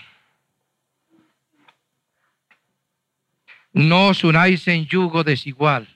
No 3.72 4.08
os 4.08 4.24
unáis 4.24 4.68
en 4.68 4.88
yugo 4.88 5.24
desigual 5.24 5.88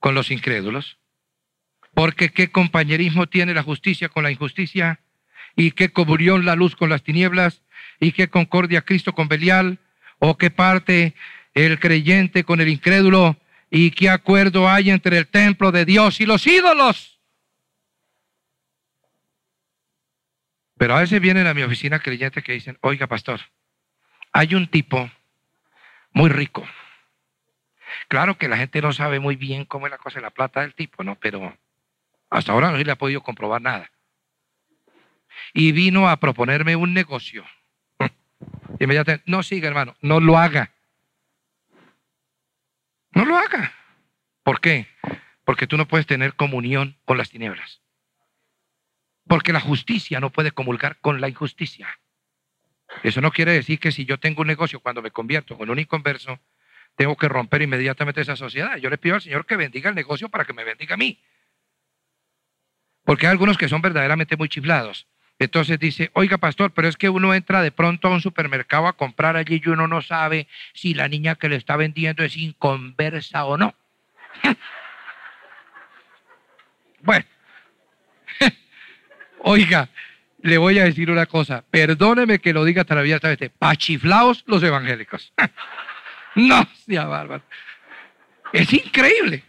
con 0.00 0.14
los 0.14 0.30
incrédulos, 0.30 0.98
porque 1.94 2.30
qué 2.30 2.50
compañerismo 2.50 3.28
tiene 3.28 3.54
la 3.54 3.62
justicia 3.62 4.08
con 4.08 4.24
la 4.24 4.30
injusticia, 4.30 5.00
y 5.58 5.72
qué 5.72 5.90
comunión 5.90 6.46
la 6.46 6.56
luz 6.56 6.74
con 6.74 6.88
las 6.88 7.02
tinieblas, 7.02 7.60
y 8.00 8.12
qué 8.12 8.28
concordia 8.28 8.80
Cristo 8.80 9.12
con 9.12 9.28
Belial, 9.28 9.78
o 10.18 10.38
qué 10.38 10.50
parte 10.50 11.14
el 11.52 11.78
creyente 11.78 12.44
con 12.44 12.62
el 12.62 12.68
incrédulo, 12.68 13.36
¿Y 13.70 13.90
qué 13.90 14.08
acuerdo 14.08 14.68
hay 14.68 14.90
entre 14.90 15.18
el 15.18 15.26
templo 15.26 15.72
de 15.72 15.84
Dios 15.84 16.20
y 16.20 16.26
los 16.26 16.46
ídolos? 16.46 17.20
Pero 20.78 20.94
a 20.94 21.00
veces 21.00 21.20
vienen 21.20 21.46
a 21.46 21.54
mi 21.54 21.62
oficina 21.62 21.98
creyentes 21.98 22.42
que 22.42 22.52
dicen, 22.52 22.78
oiga 22.80 23.06
pastor, 23.06 23.40
hay 24.32 24.54
un 24.54 24.68
tipo 24.68 25.10
muy 26.12 26.30
rico. 26.30 26.66
Claro 28.06 28.38
que 28.38 28.48
la 28.48 28.56
gente 28.56 28.80
no 28.80 28.92
sabe 28.92 29.18
muy 29.18 29.36
bien 29.36 29.64
cómo 29.64 29.86
es 29.86 29.90
la 29.90 29.98
cosa 29.98 30.18
de 30.18 30.22
la 30.22 30.30
plata 30.30 30.60
del 30.60 30.74
tipo, 30.74 31.02
¿no? 31.02 31.16
Pero 31.16 31.56
hasta 32.30 32.52
ahora 32.52 32.70
no 32.70 32.78
le 32.78 32.90
ha 32.90 32.96
podido 32.96 33.22
comprobar 33.22 33.60
nada. 33.60 33.90
Y 35.52 35.72
vino 35.72 36.08
a 36.08 36.18
proponerme 36.18 36.76
un 36.76 36.94
negocio. 36.94 37.44
Inmediatamente, 38.80 39.24
no 39.26 39.42
siga 39.42 39.68
hermano, 39.68 39.96
no 40.00 40.20
lo 40.20 40.38
haga. 40.38 40.72
No 43.12 43.24
lo 43.24 43.36
haga. 43.36 43.72
¿Por 44.42 44.60
qué? 44.60 44.86
Porque 45.44 45.66
tú 45.66 45.76
no 45.76 45.88
puedes 45.88 46.06
tener 46.06 46.34
comunión 46.34 46.96
con 47.04 47.18
las 47.18 47.30
tinieblas. 47.30 47.80
Porque 49.26 49.52
la 49.52 49.60
justicia 49.60 50.20
no 50.20 50.30
puede 50.30 50.52
comulgar 50.52 50.98
con 51.00 51.20
la 51.20 51.28
injusticia. 51.28 51.98
Eso 53.02 53.20
no 53.20 53.30
quiere 53.30 53.52
decir 53.52 53.78
que 53.78 53.92
si 53.92 54.04
yo 54.04 54.18
tengo 54.18 54.42
un 54.42 54.48
negocio 54.48 54.80
cuando 54.80 55.02
me 55.02 55.10
convierto 55.10 55.56
en 55.60 55.70
un 55.70 55.78
inconverso, 55.78 56.40
tengo 56.96 57.16
que 57.16 57.28
romper 57.28 57.62
inmediatamente 57.62 58.20
esa 58.20 58.36
sociedad. 58.36 58.76
Yo 58.78 58.90
le 58.90 58.98
pido 58.98 59.16
al 59.16 59.22
Señor 59.22 59.46
que 59.46 59.56
bendiga 59.56 59.90
el 59.90 59.94
negocio 59.94 60.28
para 60.28 60.44
que 60.44 60.52
me 60.52 60.64
bendiga 60.64 60.94
a 60.94 60.98
mí. 60.98 61.22
Porque 63.04 63.26
hay 63.26 63.32
algunos 63.32 63.56
que 63.56 63.68
son 63.68 63.80
verdaderamente 63.80 64.36
muy 64.36 64.48
chiflados. 64.48 65.06
Entonces 65.38 65.78
dice, 65.78 66.10
oiga 66.14 66.38
pastor, 66.38 66.72
pero 66.72 66.88
es 66.88 66.96
que 66.96 67.08
uno 67.08 67.32
entra 67.32 67.62
de 67.62 67.70
pronto 67.70 68.08
a 68.08 68.10
un 68.10 68.20
supermercado 68.20 68.88
a 68.88 68.94
comprar 68.94 69.36
allí 69.36 69.60
y 69.64 69.68
uno 69.68 69.86
no 69.86 70.02
sabe 70.02 70.48
si 70.72 70.94
la 70.94 71.08
niña 71.08 71.36
que 71.36 71.48
le 71.48 71.56
está 71.56 71.76
vendiendo 71.76 72.24
es 72.24 72.36
inconversa 72.36 73.44
o 73.44 73.56
no. 73.56 73.74
bueno, 77.02 77.24
oiga, 79.38 79.88
le 80.42 80.58
voy 80.58 80.78
a 80.80 80.84
decir 80.84 81.10
una 81.10 81.26
cosa, 81.26 81.64
perdóneme 81.70 82.40
que 82.40 82.52
lo 82.52 82.64
diga 82.64 82.84
todavía 82.84 83.16
esta 83.16 83.28
vez, 83.28 83.50
pachiflaos 83.58 84.42
los 84.46 84.62
evangélicos. 84.62 85.32
no, 86.34 86.66
sea 86.86 87.04
bárbaro. 87.04 87.44
Es 88.52 88.72
increíble. 88.72 89.44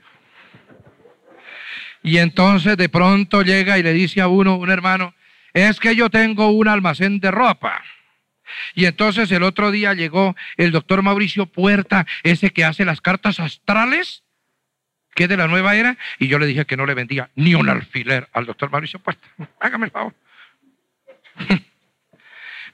Y 2.03 2.17
entonces 2.17 2.77
de 2.77 2.89
pronto 2.89 3.41
llega 3.41 3.77
y 3.77 3.83
le 3.83 3.93
dice 3.93 4.21
a 4.21 4.27
uno, 4.27 4.55
un 4.55 4.69
hermano, 4.69 5.13
es 5.53 5.79
que 5.79 5.95
yo 5.95 6.09
tengo 6.09 6.49
un 6.49 6.67
almacén 6.67 7.19
de 7.19 7.31
ropa. 7.31 7.83
Y 8.73 8.85
entonces 8.85 9.31
el 9.31 9.43
otro 9.43 9.71
día 9.71 9.93
llegó 9.93 10.35
el 10.57 10.71
doctor 10.71 11.01
Mauricio 11.01 11.45
Puerta, 11.45 12.05
ese 12.23 12.51
que 12.51 12.65
hace 12.65 12.85
las 12.85 13.01
cartas 13.01 13.39
astrales, 13.39 14.23
que 15.15 15.23
es 15.23 15.29
de 15.29 15.37
la 15.37 15.47
nueva 15.47 15.75
era, 15.75 15.97
y 16.17 16.27
yo 16.27 16.39
le 16.39 16.45
dije 16.45 16.65
que 16.65 16.77
no 16.77 16.85
le 16.85 16.93
vendía 16.93 17.29
ni 17.35 17.55
un 17.55 17.69
alfiler 17.69 18.27
al 18.33 18.45
doctor 18.45 18.71
Mauricio 18.71 18.99
Puerta. 18.99 19.27
Hágame 19.59 19.85
el 19.85 19.91
favor. 19.91 20.13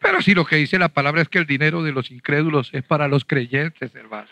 Pero 0.01 0.21
sí 0.21 0.33
lo 0.33 0.45
que 0.45 0.57
dice 0.57 0.77
la 0.77 0.89
palabra 0.89 1.21
es 1.21 1.29
que 1.29 1.39
el 1.39 1.45
dinero 1.45 1.81
de 1.83 1.91
los 1.91 2.11
incrédulos 2.11 2.69
es 2.73 2.83
para 2.83 3.07
los 3.07 3.25
creyentes, 3.25 3.95
hermano. 3.95 4.27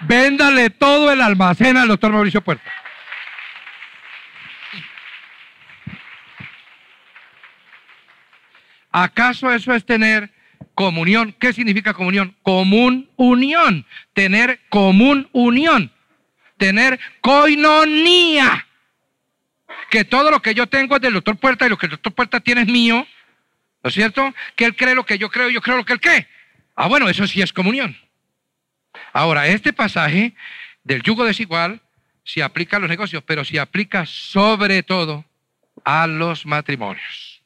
Véndale 0.00 0.70
todo 0.70 1.12
el 1.12 1.20
almacén 1.20 1.76
al 1.76 1.88
doctor 1.88 2.12
Mauricio 2.12 2.40
Puerta. 2.40 2.70
¿Acaso 8.90 9.52
eso 9.52 9.74
es 9.74 9.84
tener 9.84 10.30
comunión? 10.74 11.34
¿Qué 11.38 11.52
significa 11.52 11.94
comunión? 11.94 12.36
Común 12.42 13.10
unión. 13.16 13.86
Tener 14.12 14.60
común 14.68 15.28
unión. 15.32 15.92
Tener 16.56 16.98
coinonía. 17.20 18.66
Que 19.90 20.04
todo 20.04 20.30
lo 20.30 20.40
que 20.40 20.54
yo 20.54 20.66
tengo 20.66 20.96
es 20.96 21.02
del 21.02 21.14
doctor 21.14 21.36
Puerta 21.36 21.66
y 21.66 21.68
lo 21.68 21.78
que 21.78 21.86
el 21.86 21.92
doctor 21.92 22.12
Puerta 22.12 22.40
tiene 22.40 22.62
es 22.62 22.68
mío. 22.68 23.06
¿No 23.82 23.88
es 23.88 23.94
cierto? 23.94 24.34
Que 24.56 24.64
él 24.64 24.76
cree 24.76 24.94
lo 24.94 25.06
que 25.06 25.18
yo 25.18 25.30
creo 25.30 25.50
y 25.50 25.54
yo 25.54 25.62
creo 25.62 25.76
lo 25.76 25.84
que 25.84 25.92
él 25.92 26.00
cree. 26.00 26.26
Ah, 26.74 26.88
bueno, 26.88 27.08
eso 27.08 27.26
sí 27.26 27.42
es 27.42 27.52
comunión. 27.52 27.96
Ahora, 29.12 29.46
este 29.46 29.72
pasaje 29.72 30.34
del 30.84 31.02
yugo 31.02 31.24
desigual 31.24 31.80
se 32.24 32.42
aplica 32.42 32.76
a 32.76 32.80
los 32.80 32.90
negocios, 32.90 33.22
pero 33.26 33.44
se 33.44 33.58
aplica 33.58 34.04
sobre 34.06 34.82
todo 34.82 35.24
a 35.84 36.06
los 36.06 36.44
matrimonios. 36.44 37.37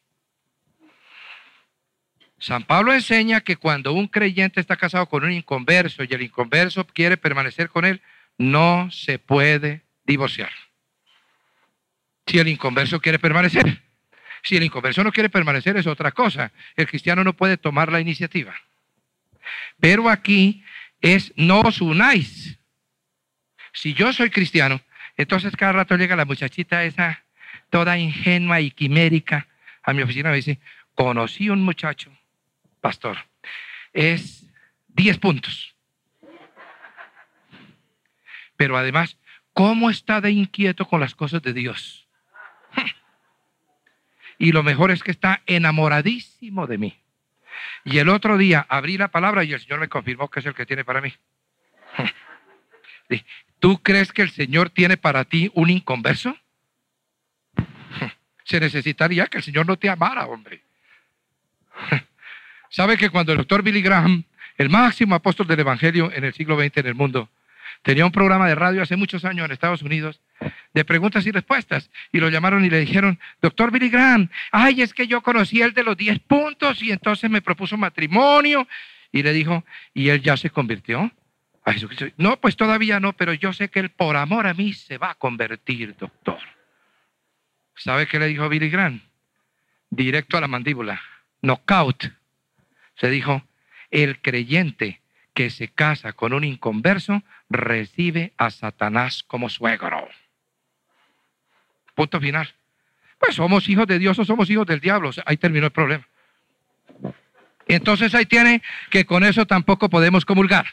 San 2.43 2.64
Pablo 2.64 2.93
enseña 2.93 3.40
que 3.40 3.55
cuando 3.55 3.93
un 3.93 4.09
creyente 4.09 4.61
está 4.61 4.76
casado 4.76 5.07
con 5.07 5.22
un 5.22 5.30
inconverso 5.30 6.03
y 6.03 6.09
el 6.11 6.22
inconverso 6.22 6.84
quiere 6.84 7.16
permanecer 7.16 7.68
con 7.68 7.84
él, 7.84 8.03
no 8.36 8.90
se 8.90 9.20
puede 9.20 9.82
divorciar. 10.05 10.51
Si 12.26 12.40
el 12.40 12.49
inconverso 12.49 13.01
quiere 13.01 13.20
permanecer. 13.20 13.80
Si 14.43 14.57
el 14.57 14.64
inconverso 14.64 15.05
no 15.05 15.12
quiere 15.12 15.28
permanecer 15.28 15.76
es 15.76 15.86
otra 15.86 16.11
cosa. 16.11 16.51
El 16.74 16.88
cristiano 16.88 17.22
no 17.22 17.32
puede 17.32 17.59
tomar 17.59 17.93
la 17.93 18.01
iniciativa. 18.01 18.57
Pero 19.78 20.11
aquí 20.11 20.64
es 21.01 21.32
no 21.36 21.61
os 21.61 21.80
unáis. 21.80 22.59
Si 23.72 23.95
yo 23.95 24.12
soy 24.12 24.30
cristiano, 24.30 24.80
entonces 25.16 25.55
cada 25.55 25.74
rato 25.74 25.97
llega 25.97 26.16
la 26.16 26.24
muchachita 26.24 26.82
esa, 26.82 27.22
toda 27.70 27.99
ingenua 27.99 28.61
y 28.61 28.72
quimérica, 28.72 29.47
a 29.84 29.93
mi 29.93 30.03
oficina 30.03 30.30
y 30.30 30.32
me 30.32 30.36
dice, 30.38 30.59
conocí 30.97 31.49
un 31.49 31.62
muchacho 31.62 32.11
pastor, 32.82 33.16
es 33.94 34.44
10 34.88 35.18
puntos. 35.18 35.74
Pero 38.56 38.76
además, 38.76 39.16
¿cómo 39.54 39.88
está 39.88 40.20
de 40.20 40.32
inquieto 40.32 40.86
con 40.86 41.00
las 41.00 41.14
cosas 41.14 41.40
de 41.40 41.54
Dios? 41.54 42.06
Y 44.38 44.52
lo 44.52 44.62
mejor 44.62 44.90
es 44.90 45.02
que 45.02 45.12
está 45.12 45.42
enamoradísimo 45.46 46.66
de 46.66 46.76
mí. 46.76 46.98
Y 47.84 47.98
el 47.98 48.08
otro 48.08 48.36
día 48.36 48.66
abrí 48.68 48.98
la 48.98 49.08
palabra 49.08 49.44
y 49.44 49.52
el 49.52 49.60
Señor 49.60 49.80
me 49.80 49.88
confirmó 49.88 50.28
que 50.28 50.40
es 50.40 50.46
el 50.46 50.54
que 50.54 50.66
tiene 50.66 50.84
para 50.84 51.00
mí. 51.00 51.14
¿Tú 53.60 53.80
crees 53.82 54.12
que 54.12 54.22
el 54.22 54.30
Señor 54.30 54.70
tiene 54.70 54.96
para 54.96 55.24
ti 55.24 55.50
un 55.54 55.70
inconverso? 55.70 56.36
Se 58.44 58.58
necesitaría 58.58 59.26
que 59.28 59.38
el 59.38 59.44
Señor 59.44 59.66
no 59.66 59.78
te 59.78 59.88
amara, 59.88 60.26
hombre. 60.26 60.64
¿Sabe 62.72 62.96
que 62.96 63.10
cuando 63.10 63.32
el 63.32 63.38
doctor 63.38 63.62
Billy 63.62 63.82
Graham, 63.82 64.24
el 64.56 64.70
máximo 64.70 65.14
apóstol 65.14 65.46
del 65.46 65.60
Evangelio 65.60 66.10
en 66.10 66.24
el 66.24 66.32
siglo 66.32 66.58
XX 66.58 66.78
en 66.78 66.86
el 66.86 66.94
mundo, 66.94 67.28
tenía 67.82 68.06
un 68.06 68.12
programa 68.12 68.48
de 68.48 68.54
radio 68.54 68.80
hace 68.80 68.96
muchos 68.96 69.26
años 69.26 69.44
en 69.44 69.52
Estados 69.52 69.82
Unidos 69.82 70.22
de 70.72 70.82
preguntas 70.82 71.26
y 71.26 71.32
respuestas 71.32 71.90
y 72.12 72.18
lo 72.18 72.30
llamaron 72.30 72.64
y 72.64 72.70
le 72.70 72.80
dijeron, 72.80 73.20
doctor 73.42 73.70
Billy 73.70 73.90
Graham, 73.90 74.30
ay, 74.52 74.80
es 74.80 74.94
que 74.94 75.06
yo 75.06 75.20
conocí 75.20 75.60
el 75.60 75.74
de 75.74 75.84
los 75.84 75.98
10 75.98 76.20
puntos 76.20 76.82
y 76.82 76.90
entonces 76.90 77.28
me 77.28 77.42
propuso 77.42 77.76
matrimonio 77.76 78.66
y 79.12 79.22
le 79.22 79.34
dijo, 79.34 79.64
¿y 79.92 80.08
él 80.08 80.22
ya 80.22 80.38
se 80.38 80.48
convirtió? 80.48 81.12
A 81.66 81.74
Jesucristo. 81.74 82.06
No, 82.16 82.40
pues 82.40 82.56
todavía 82.56 83.00
no, 83.00 83.12
pero 83.12 83.34
yo 83.34 83.52
sé 83.52 83.68
que 83.68 83.80
él 83.80 83.90
por 83.90 84.16
amor 84.16 84.46
a 84.46 84.54
mí 84.54 84.72
se 84.72 84.96
va 84.96 85.10
a 85.10 85.14
convertir, 85.14 85.94
doctor. 85.94 86.38
¿Sabe 87.76 88.06
qué 88.06 88.18
le 88.18 88.28
dijo 88.28 88.48
Billy 88.48 88.70
Graham? 88.70 89.02
Directo 89.90 90.38
a 90.38 90.40
la 90.40 90.48
mandíbula. 90.48 91.02
Knockout 91.42 92.21
se 92.97 93.11
dijo, 93.11 93.43
el 93.90 94.20
creyente 94.20 95.01
que 95.34 95.51
se 95.51 95.68
casa 95.68 96.12
con 96.12 96.32
un 96.32 96.45
inconverso 96.45 97.22
recibe 97.49 98.32
a 98.36 98.51
Satanás 98.51 99.22
como 99.22 99.49
suegro. 99.49 100.09
Punto 101.95 102.20
final. 102.20 102.53
Pues 103.18 103.36
somos 103.36 103.68
hijos 103.68 103.86
de 103.86 103.99
Dios 103.99 104.18
o 104.18 104.24
somos 104.24 104.51
hijos 104.51 104.66
del 104.66 104.80
diablo. 104.80 105.11
Ahí 105.26 105.36
terminó 105.36 105.66
el 105.66 105.72
problema. 105.72 106.07
Entonces 107.68 108.14
ahí 108.14 108.26
tiene 108.26 108.62
que 108.90 109.05
con 109.07 109.24
eso 109.24 109.47
tampoco 109.47 109.88
podemos 109.88 110.24
comulgar. 110.24 110.66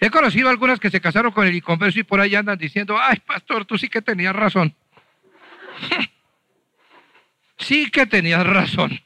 He 0.00 0.10
conocido 0.10 0.48
algunas 0.48 0.78
que 0.78 0.90
se 0.90 1.00
casaron 1.00 1.32
con 1.32 1.46
el 1.46 1.54
inconverso 1.54 1.98
y 1.98 2.04
por 2.04 2.20
ahí 2.20 2.34
andan 2.34 2.58
diciendo, 2.58 2.96
ay, 3.00 3.18
pastor, 3.20 3.64
tú 3.64 3.76
sí 3.76 3.88
que 3.88 4.02
tenías 4.02 4.36
razón. 4.36 4.74
sí 7.58 7.90
que 7.90 8.06
tenías 8.06 8.46
razón. 8.46 9.00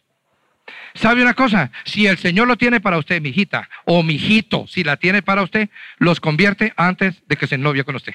¿Sabe 0.95 1.23
una 1.23 1.35
cosa? 1.35 1.73
Si 1.85 2.07
el 2.07 2.19
Señor 2.19 2.47
lo 2.47 2.57
tiene 2.57 2.81
para 2.81 2.99
usted, 2.99 3.21
mi 3.21 3.31
hijita, 3.31 3.69
o 3.85 4.03
mi 4.03 4.15
hijito, 4.15 4.67
si 4.69 4.85
la 4.85 4.97
tiene 4.97 5.23
para 5.23 5.43
usted, 5.43 5.69
los 5.99 6.21
convierte 6.21 6.73
antes 6.77 7.23
de 7.27 7.37
que 7.37 7.49
se 7.49 7.59
novie 7.59 7.85
con 7.85 7.97
usted. 7.97 8.15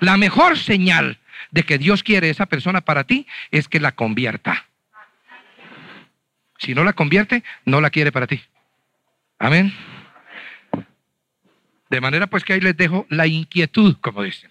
La 0.00 0.18
mejor 0.18 0.58
señal 0.58 1.18
de 1.50 1.62
que 1.62 1.78
Dios 1.78 2.02
quiere 2.02 2.28
esa 2.28 2.46
persona 2.46 2.82
para 2.82 3.04
ti 3.04 3.26
es 3.50 3.66
que 3.68 3.80
la 3.80 3.92
convierta. 3.92 4.66
Si 6.58 6.74
no 6.74 6.84
la 6.84 6.92
convierte, 6.92 7.42
no 7.64 7.80
la 7.80 7.90
quiere 7.90 8.12
para 8.12 8.26
ti. 8.26 8.42
Amén. 9.38 9.74
De 11.88 12.00
manera 12.00 12.26
pues 12.26 12.44
que 12.44 12.52
ahí 12.52 12.60
les 12.60 12.76
dejo 12.76 13.06
la 13.08 13.26
inquietud, 13.26 13.96
como 14.00 14.22
dicen. 14.22 14.50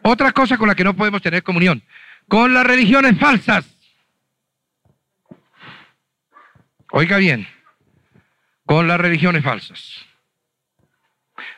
Otra 0.00 0.32
cosa 0.32 0.56
con 0.56 0.68
la 0.68 0.74
que 0.74 0.84
no 0.84 0.94
podemos 0.94 1.20
tener 1.20 1.42
comunión, 1.42 1.82
con 2.28 2.54
las 2.54 2.66
religiones 2.66 3.18
falsas. 3.18 3.73
Oiga 6.96 7.16
bien, 7.16 7.48
con 8.66 8.86
las 8.86 9.00
religiones 9.00 9.42
falsas. 9.42 10.06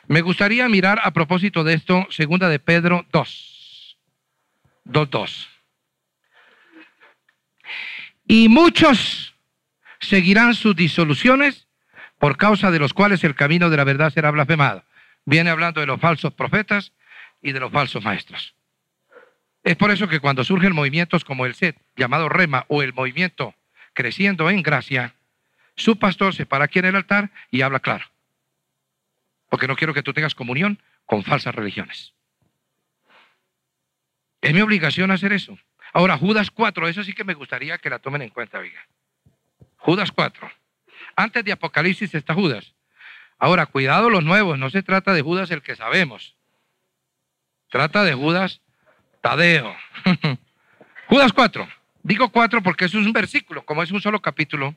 Me 0.07 0.21
gustaría 0.21 0.67
mirar 0.67 0.99
a 1.03 1.11
propósito 1.11 1.63
de 1.63 1.75
esto, 1.75 2.07
segunda 2.09 2.49
de 2.49 2.57
Pedro 2.57 3.05
2. 3.11 3.97
2.2. 4.85 5.47
Y 8.25 8.49
muchos 8.49 9.35
seguirán 9.99 10.55
sus 10.55 10.75
disoluciones 10.75 11.67
por 12.17 12.37
causa 12.37 12.71
de 12.71 12.79
los 12.79 12.95
cuales 12.95 13.23
el 13.23 13.35
camino 13.35 13.69
de 13.69 13.77
la 13.77 13.83
verdad 13.83 14.11
será 14.11 14.31
blasfemado. 14.31 14.85
Viene 15.23 15.51
hablando 15.51 15.81
de 15.81 15.85
los 15.85 16.01
falsos 16.01 16.33
profetas 16.33 16.93
y 17.43 17.51
de 17.51 17.59
los 17.59 17.71
falsos 17.71 18.03
maestros. 18.03 18.55
Es 19.63 19.75
por 19.75 19.91
eso 19.91 20.07
que 20.07 20.19
cuando 20.19 20.43
surgen 20.43 20.73
movimientos 20.73 21.23
como 21.23 21.45
el 21.45 21.53
SET, 21.53 21.77
llamado 21.95 22.27
REMA, 22.27 22.65
o 22.69 22.81
el 22.81 22.93
movimiento 22.93 23.53
creciendo 23.93 24.49
en 24.49 24.63
gracia, 24.63 25.13
su 25.77 25.97
pastor 25.97 26.33
se 26.33 26.45
para 26.45 26.65
aquí 26.65 26.79
en 26.79 26.85
el 26.85 26.95
altar 26.95 27.31
y 27.51 27.61
habla 27.61 27.79
claro. 27.79 28.05
Porque 29.47 29.67
no 29.67 29.75
quiero 29.75 29.93
que 29.93 30.03
tú 30.03 30.11
tengas 30.11 30.35
comunión 30.35 30.81
con 31.05 31.23
falsas 31.23 31.55
religiones. 31.55 32.13
Es 34.41 34.53
mi 34.53 34.61
obligación 34.61 35.11
hacer 35.11 35.31
eso. 35.33 35.57
Ahora, 35.93 36.17
Judas 36.17 36.51
4, 36.51 36.87
eso 36.89 37.03
sí 37.03 37.13
que 37.13 37.23
me 37.23 37.33
gustaría 37.33 37.77
que 37.77 37.89
la 37.89 37.99
tomen 37.99 38.23
en 38.23 38.29
cuenta, 38.29 38.59
oiga. 38.59 38.85
Judas 39.77 40.11
4. 40.11 40.51
Antes 41.15 41.45
de 41.45 41.51
Apocalipsis 41.51 42.13
está 42.13 42.33
Judas. 42.33 42.73
Ahora, 43.39 43.67
cuidado 43.67 44.09
los 44.09 44.23
nuevos, 44.23 44.57
no 44.57 44.69
se 44.69 44.83
trata 44.83 45.13
de 45.13 45.21
Judas 45.21 45.51
el 45.51 45.61
que 45.61 45.75
sabemos. 45.75 46.35
Trata 47.69 48.03
de 48.03 48.13
Judas 48.13 48.61
Tadeo. 49.21 49.75
Judas 51.07 51.33
4. 51.33 51.67
Digo 52.03 52.29
4 52.29 52.63
porque 52.63 52.85
es 52.85 52.93
un 52.95 53.13
versículo, 53.13 53.65
como 53.65 53.83
es 53.83 53.91
un 53.91 54.01
solo 54.01 54.21
capítulo. 54.21 54.75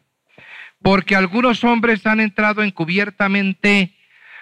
Porque 0.82 1.14
algunos 1.14 1.62
hombres 1.64 2.06
han 2.06 2.20
entrado 2.20 2.62
encubiertamente, 2.62 3.94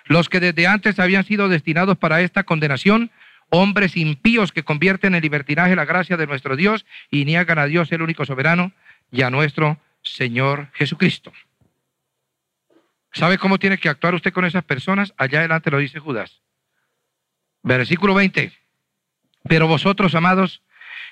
los 0.04 0.28
que 0.28 0.40
desde 0.40 0.66
antes 0.66 0.98
habían 0.98 1.24
sido 1.24 1.48
destinados 1.48 1.98
para 1.98 2.20
esta 2.20 2.44
condenación, 2.44 3.10
hombres 3.50 3.96
impíos 3.96 4.52
que 4.52 4.62
convierten 4.62 5.14
en 5.14 5.22
libertinaje 5.22 5.74
la 5.76 5.84
gracia 5.84 6.16
de 6.16 6.26
nuestro 6.26 6.56
Dios 6.56 6.86
y 7.10 7.24
niegan 7.24 7.58
a 7.58 7.66
Dios 7.66 7.90
el 7.92 8.02
único 8.02 8.24
soberano 8.24 8.72
y 9.10 9.22
a 9.22 9.30
nuestro 9.30 9.78
Señor 10.02 10.68
Jesucristo. 10.74 11.32
¿Sabe 13.12 13.38
cómo 13.38 13.58
tiene 13.58 13.78
que 13.78 13.88
actuar 13.88 14.14
usted 14.14 14.32
con 14.32 14.44
esas 14.44 14.64
personas? 14.64 15.14
Allá 15.16 15.40
adelante 15.40 15.70
lo 15.70 15.78
dice 15.78 15.98
Judas. 15.98 16.40
Versículo 17.62 18.14
20. 18.14 18.52
Pero 19.48 19.66
vosotros, 19.66 20.14
amados, 20.14 20.62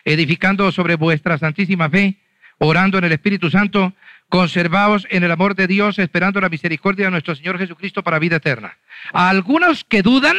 edificando 0.05 0.71
sobre 0.73 0.95
vuestra 0.95 1.39
santísima 1.39 1.89
fe, 1.89 2.17
orando 2.59 2.99
en 2.99 3.05
el 3.05 3.13
Espíritu 3.13 3.51
Santo, 3.51 3.95
conservaos 4.29 5.07
en 5.11 5.25
el 5.25 5.31
amor 5.31 5.55
de 5.55 5.67
Dios, 5.67 5.99
esperando 5.99 6.41
la 6.41 6.49
misericordia 6.49 7.07
de 7.07 7.11
nuestro 7.13 7.35
Señor 7.35 7.59
Jesucristo 7.59 8.03
para 8.03 8.19
vida 8.19 8.37
eterna. 8.37 8.77
A 9.13 9.29
algunos 9.29 9.85
que 9.85 10.03
dudan, 10.03 10.37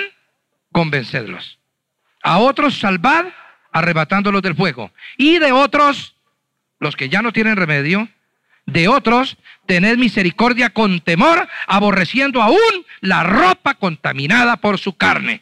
convencedlos. 0.71 1.59
A 2.23 2.39
otros 2.39 2.79
salvad, 2.79 3.27
arrebatándolos 3.71 4.41
del 4.41 4.55
fuego. 4.55 4.91
Y 5.17 5.39
de 5.39 5.51
otros, 5.51 6.15
los 6.79 6.95
que 6.95 7.09
ya 7.09 7.21
no 7.21 7.31
tienen 7.31 7.55
remedio, 7.55 8.09
de 8.65 8.89
otros, 8.89 9.37
tened 9.65 9.97
misericordia 9.97 10.69
con 10.71 10.99
temor, 10.99 11.47
aborreciendo 11.67 12.41
aún 12.41 12.85
la 12.99 13.23
ropa 13.23 13.75
contaminada 13.75 14.57
por 14.57 14.77
su 14.77 14.97
carne. 14.97 15.41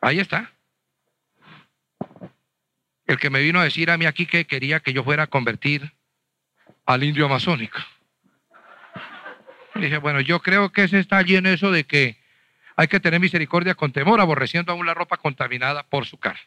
Ahí 0.00 0.18
está. 0.18 0.50
El 3.06 3.18
que 3.18 3.30
me 3.30 3.40
vino 3.40 3.60
a 3.60 3.64
decir 3.64 3.90
a 3.90 3.96
mí 3.96 4.04
aquí 4.04 4.26
que 4.26 4.46
quería 4.46 4.80
que 4.80 4.92
yo 4.92 5.04
fuera 5.04 5.24
a 5.24 5.26
convertir 5.28 5.92
al 6.86 7.02
indio 7.02 7.26
amazónico. 7.26 7.78
dije, 9.74 9.98
bueno, 9.98 10.20
yo 10.20 10.40
creo 10.40 10.70
que 10.70 10.84
ese 10.84 11.00
está 11.00 11.18
allí 11.18 11.36
en 11.36 11.46
eso 11.46 11.70
de 11.70 11.84
que 11.84 12.16
hay 12.76 12.88
que 12.88 13.00
tener 13.00 13.20
misericordia 13.20 13.74
con 13.74 13.92
temor, 13.92 14.20
aborreciendo 14.20 14.72
aún 14.72 14.86
la 14.86 14.94
ropa 14.94 15.16
contaminada 15.16 15.82
por 15.82 16.06
su 16.06 16.18
carne. 16.18 16.40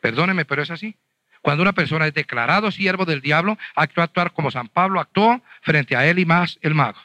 Perdóneme, 0.00 0.44
pero 0.44 0.62
es 0.62 0.70
así. 0.70 0.96
Cuando 1.40 1.62
una 1.62 1.72
persona 1.72 2.06
es 2.06 2.14
declarado 2.14 2.70
siervo 2.70 3.04
del 3.04 3.20
diablo, 3.20 3.56
actúa 3.74 4.04
actuar 4.04 4.32
como 4.32 4.50
San 4.50 4.68
Pablo 4.68 5.00
actuó 5.00 5.40
frente 5.62 5.96
a 5.96 6.06
él 6.06 6.18
y 6.18 6.26
más 6.26 6.58
el 6.60 6.74
mago, 6.74 7.00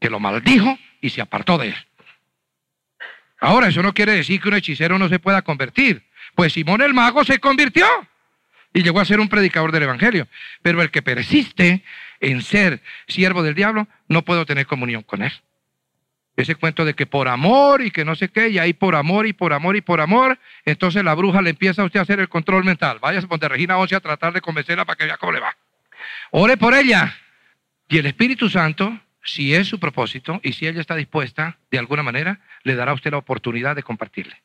que 0.00 0.10
lo 0.10 0.20
maldijo 0.20 0.78
y 1.00 1.10
se 1.10 1.20
apartó 1.20 1.56
de 1.58 1.68
él. 1.68 1.76
Ahora, 3.38 3.68
eso 3.68 3.82
no 3.82 3.94
quiere 3.94 4.12
decir 4.12 4.40
que 4.40 4.48
un 4.48 4.54
hechicero 4.54 4.98
no 4.98 5.08
se 5.08 5.18
pueda 5.18 5.42
convertir. 5.42 6.04
Pues 6.34 6.54
Simón 6.54 6.82
el 6.82 6.94
mago 6.94 7.24
se 7.24 7.38
convirtió 7.38 7.86
y 8.76 8.82
llegó 8.82 9.00
a 9.00 9.06
ser 9.06 9.20
un 9.20 9.28
predicador 9.30 9.72
del 9.72 9.84
Evangelio. 9.84 10.28
Pero 10.60 10.82
el 10.82 10.90
que 10.90 11.00
persiste 11.00 11.82
en 12.20 12.42
ser 12.42 12.82
siervo 13.08 13.42
del 13.42 13.54
diablo, 13.54 13.88
no 14.06 14.22
puedo 14.22 14.44
tener 14.44 14.66
comunión 14.66 15.02
con 15.02 15.22
él. 15.22 15.32
Ese 16.36 16.56
cuento 16.56 16.84
de 16.84 16.92
que 16.92 17.06
por 17.06 17.26
amor 17.26 17.80
y 17.80 17.90
que 17.90 18.04
no 18.04 18.14
sé 18.14 18.28
qué, 18.28 18.50
y 18.50 18.58
ahí 18.58 18.74
por 18.74 18.94
amor 18.94 19.26
y 19.26 19.32
por 19.32 19.54
amor 19.54 19.76
y 19.76 19.80
por 19.80 20.02
amor, 20.02 20.38
entonces 20.66 21.02
la 21.02 21.14
bruja 21.14 21.40
le 21.40 21.48
empieza 21.48 21.80
a 21.80 21.86
usted 21.86 22.00
a 22.00 22.02
hacer 22.02 22.20
el 22.20 22.28
control 22.28 22.64
mental. 22.64 22.98
Váyase 23.00 23.26
donde 23.26 23.48
Regina 23.48 23.78
Once 23.78 23.96
a 23.96 24.00
tratar 24.00 24.34
de 24.34 24.42
convencerla 24.42 24.84
para 24.84 24.96
que 24.96 25.06
vea 25.06 25.16
cómo 25.16 25.32
le 25.32 25.40
va. 25.40 25.56
Ore 26.32 26.58
por 26.58 26.74
ella. 26.74 27.16
Y 27.88 27.96
el 27.96 28.04
Espíritu 28.04 28.50
Santo, 28.50 29.00
si 29.24 29.54
es 29.54 29.68
su 29.68 29.80
propósito 29.80 30.38
y 30.42 30.52
si 30.52 30.66
ella 30.66 30.82
está 30.82 30.94
dispuesta, 30.96 31.56
de 31.70 31.78
alguna 31.78 32.02
manera, 32.02 32.40
le 32.62 32.74
dará 32.74 32.90
a 32.90 32.94
usted 32.94 33.10
la 33.10 33.16
oportunidad 33.16 33.74
de 33.74 33.82
compartirle. 33.82 34.36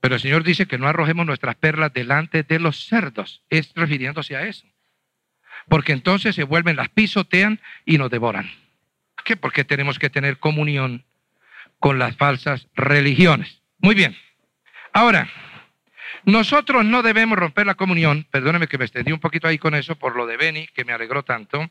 Pero 0.00 0.14
el 0.14 0.20
Señor 0.20 0.44
dice 0.44 0.66
que 0.66 0.78
no 0.78 0.86
arrojemos 0.86 1.26
nuestras 1.26 1.56
perlas 1.56 1.92
delante 1.92 2.42
de 2.42 2.58
los 2.60 2.86
cerdos. 2.86 3.42
Es 3.50 3.72
refiriéndose 3.74 4.36
a 4.36 4.46
eso. 4.46 4.66
Porque 5.68 5.92
entonces 5.92 6.34
se 6.34 6.44
vuelven, 6.44 6.76
las 6.76 6.88
pisotean 6.88 7.60
y 7.84 7.98
nos 7.98 8.10
devoran 8.10 8.48
qué? 9.28 9.36
Porque 9.36 9.62
tenemos 9.62 9.98
que 9.98 10.08
tener 10.08 10.38
comunión 10.38 11.04
con 11.78 11.98
las 11.98 12.16
falsas 12.16 12.66
religiones. 12.74 13.60
Muy 13.78 13.94
bien. 13.94 14.16
Ahora, 14.94 15.28
nosotros 16.24 16.82
no 16.86 17.02
debemos 17.02 17.38
romper 17.38 17.66
la 17.66 17.74
comunión. 17.74 18.26
Perdóneme 18.30 18.68
que 18.68 18.78
me 18.78 18.86
extendí 18.86 19.12
un 19.12 19.20
poquito 19.20 19.46
ahí 19.46 19.58
con 19.58 19.74
eso 19.74 19.96
por 19.96 20.16
lo 20.16 20.26
de 20.26 20.38
Beni, 20.38 20.66
que 20.68 20.86
me 20.86 20.94
alegró 20.94 21.24
tanto. 21.24 21.70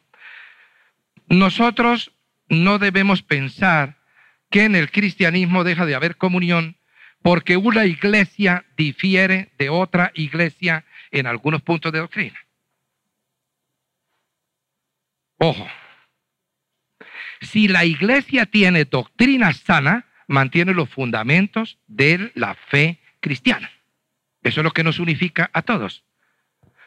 Nosotros 1.29 2.11
no 2.47 2.77
debemos 2.77 3.23
pensar 3.23 3.97
que 4.51 4.63
en 4.65 4.75
el 4.75 4.91
cristianismo 4.91 5.63
deja 5.63 5.87
de 5.87 5.95
haber 5.95 6.15
comunión 6.15 6.76
porque 7.27 7.57
una 7.57 7.85
iglesia 7.85 8.63
difiere 8.77 9.51
de 9.57 9.67
otra 9.67 10.13
iglesia 10.15 10.85
en 11.11 11.27
algunos 11.27 11.61
puntos 11.61 11.91
de 11.91 11.99
doctrina. 11.99 12.39
Ojo, 15.37 15.67
si 17.41 17.67
la 17.67 17.83
iglesia 17.83 18.45
tiene 18.45 18.85
doctrina 18.85 19.51
sana, 19.51 20.05
mantiene 20.27 20.73
los 20.73 20.87
fundamentos 20.87 21.79
de 21.87 22.31
la 22.33 22.53
fe 22.53 23.01
cristiana. 23.19 23.69
Eso 24.41 24.61
es 24.61 24.63
lo 24.63 24.71
que 24.71 24.85
nos 24.85 24.97
unifica 24.97 25.49
a 25.51 25.63
todos. 25.63 26.05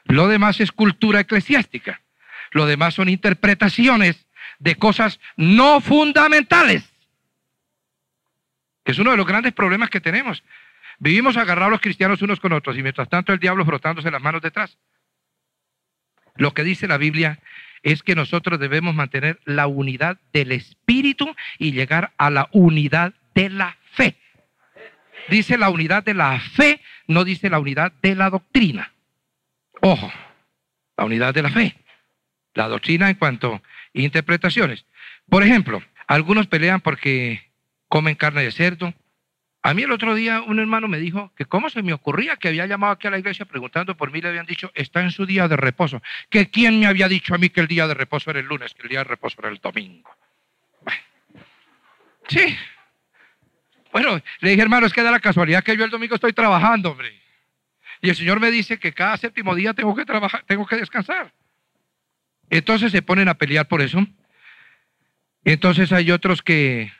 Lo 0.04 0.26
demás 0.26 0.58
es 0.60 0.72
cultura 0.72 1.20
eclesiástica. 1.20 2.00
Lo 2.52 2.64
demás 2.64 2.94
son 2.94 3.10
interpretaciones 3.10 4.26
de 4.58 4.74
cosas 4.76 5.20
no 5.36 5.82
fundamentales. 5.82 6.89
Es 8.84 8.98
uno 8.98 9.10
de 9.10 9.16
los 9.16 9.26
grandes 9.26 9.52
problemas 9.52 9.90
que 9.90 10.00
tenemos. 10.00 10.42
Vivimos 10.98 11.36
agarrados 11.36 11.72
los 11.72 11.80
cristianos 11.80 12.22
unos 12.22 12.40
con 12.40 12.52
otros 12.52 12.76
y 12.76 12.82
mientras 12.82 13.08
tanto 13.08 13.32
el 13.32 13.38
diablo 13.38 13.64
frotándose 13.64 14.10
las 14.10 14.22
manos 14.22 14.42
detrás. 14.42 14.78
Lo 16.36 16.52
que 16.52 16.64
dice 16.64 16.86
la 16.86 16.98
Biblia 16.98 17.40
es 17.82 18.02
que 18.02 18.14
nosotros 18.14 18.60
debemos 18.60 18.94
mantener 18.94 19.40
la 19.44 19.66
unidad 19.66 20.18
del 20.32 20.52
espíritu 20.52 21.34
y 21.58 21.72
llegar 21.72 22.12
a 22.18 22.30
la 22.30 22.48
unidad 22.52 23.14
de 23.34 23.50
la 23.50 23.76
fe. 23.92 24.16
Dice 25.28 25.58
la 25.58 25.70
unidad 25.70 26.02
de 26.04 26.14
la 26.14 26.38
fe, 26.40 26.80
no 27.06 27.24
dice 27.24 27.50
la 27.50 27.58
unidad 27.58 27.92
de 28.02 28.14
la 28.14 28.30
doctrina. 28.30 28.92
Ojo, 29.80 30.12
la 30.96 31.04
unidad 31.04 31.34
de 31.34 31.42
la 31.42 31.50
fe. 31.50 31.76
La 32.54 32.68
doctrina 32.68 33.08
en 33.08 33.16
cuanto 33.16 33.54
a 33.54 33.62
interpretaciones. 33.94 34.84
Por 35.28 35.42
ejemplo, 35.42 35.82
algunos 36.06 36.46
pelean 36.46 36.80
porque 36.80 37.49
comen 37.90 38.14
carne 38.14 38.44
de 38.44 38.52
cerdo, 38.52 38.94
a 39.62 39.74
mí 39.74 39.82
el 39.82 39.92
otro 39.92 40.14
día 40.14 40.40
un 40.40 40.58
hermano 40.58 40.88
me 40.88 40.98
dijo 40.98 41.32
que 41.36 41.44
cómo 41.44 41.68
se 41.68 41.82
me 41.82 41.92
ocurría 41.92 42.36
que 42.36 42.48
había 42.48 42.64
llamado 42.64 42.94
aquí 42.94 43.08
a 43.08 43.10
la 43.10 43.18
iglesia 43.18 43.44
preguntando 43.44 43.94
por 43.94 44.10
mí, 44.10 44.22
le 44.22 44.28
habían 44.28 44.46
dicho, 44.46 44.70
está 44.74 45.02
en 45.02 45.10
su 45.10 45.26
día 45.26 45.48
de 45.48 45.56
reposo. 45.56 46.00
Que 46.30 46.48
quién 46.48 46.80
me 46.80 46.86
había 46.86 47.08
dicho 47.08 47.34
a 47.34 47.38
mí 47.38 47.50
que 47.50 47.60
el 47.60 47.66
día 47.66 47.86
de 47.86 47.92
reposo 47.92 48.30
era 48.30 48.40
el 48.40 48.46
lunes, 48.46 48.72
que 48.72 48.84
el 48.84 48.88
día 48.88 49.00
de 49.00 49.04
reposo 49.04 49.36
era 49.40 49.50
el 49.50 49.58
domingo. 49.58 50.10
Sí. 52.28 52.56
Bueno, 53.92 54.22
le 54.38 54.50
dije, 54.50 54.62
hermano, 54.62 54.86
es 54.86 54.92
que 54.92 55.02
da 55.02 55.10
la 55.10 55.20
casualidad 55.20 55.64
que 55.64 55.76
yo 55.76 55.84
el 55.84 55.90
domingo 55.90 56.14
estoy 56.14 56.32
trabajando, 56.32 56.92
hombre. 56.92 57.20
Y 58.00 58.08
el 58.08 58.16
Señor 58.16 58.40
me 58.40 58.50
dice 58.50 58.78
que 58.78 58.92
cada 58.92 59.16
séptimo 59.16 59.54
día 59.54 59.74
tengo 59.74 59.94
que 59.94 60.06
trabajar, 60.06 60.44
tengo 60.46 60.64
que 60.64 60.76
descansar. 60.76 61.32
Entonces 62.48 62.92
se 62.92 63.02
ponen 63.02 63.28
a 63.28 63.34
pelear 63.34 63.68
por 63.68 63.82
eso. 63.82 64.06
Entonces 65.44 65.92
hay 65.92 66.12
otros 66.12 66.40
que 66.40 66.92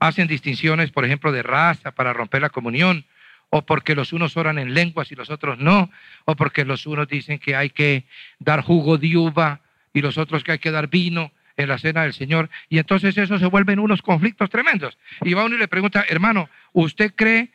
hacen 0.00 0.26
distinciones, 0.26 0.90
por 0.90 1.04
ejemplo, 1.04 1.30
de 1.30 1.42
raza 1.42 1.92
para 1.92 2.12
romper 2.12 2.42
la 2.42 2.50
comunión, 2.50 3.04
o 3.50 3.62
porque 3.62 3.94
los 3.94 4.12
unos 4.12 4.36
oran 4.36 4.58
en 4.58 4.74
lenguas 4.74 5.12
y 5.12 5.14
los 5.14 5.30
otros 5.30 5.58
no, 5.58 5.90
o 6.24 6.36
porque 6.36 6.64
los 6.64 6.86
unos 6.86 7.06
dicen 7.08 7.38
que 7.38 7.54
hay 7.54 7.70
que 7.70 8.04
dar 8.38 8.62
jugo 8.62 8.96
de 8.96 9.16
uva 9.16 9.60
y 9.92 10.00
los 10.00 10.18
otros 10.18 10.42
que 10.42 10.52
hay 10.52 10.58
que 10.58 10.70
dar 10.70 10.88
vino 10.88 11.32
en 11.56 11.68
la 11.68 11.78
cena 11.78 12.02
del 12.02 12.14
Señor. 12.14 12.48
Y 12.68 12.78
entonces 12.78 13.16
eso 13.18 13.38
se 13.38 13.46
vuelven 13.46 13.78
unos 13.78 14.02
conflictos 14.02 14.50
tremendos. 14.50 14.96
Y 15.22 15.34
va 15.34 15.44
uno 15.44 15.56
y 15.56 15.58
le 15.58 15.68
pregunta, 15.68 16.04
hermano, 16.08 16.48
¿usted 16.72 17.12
cree 17.14 17.50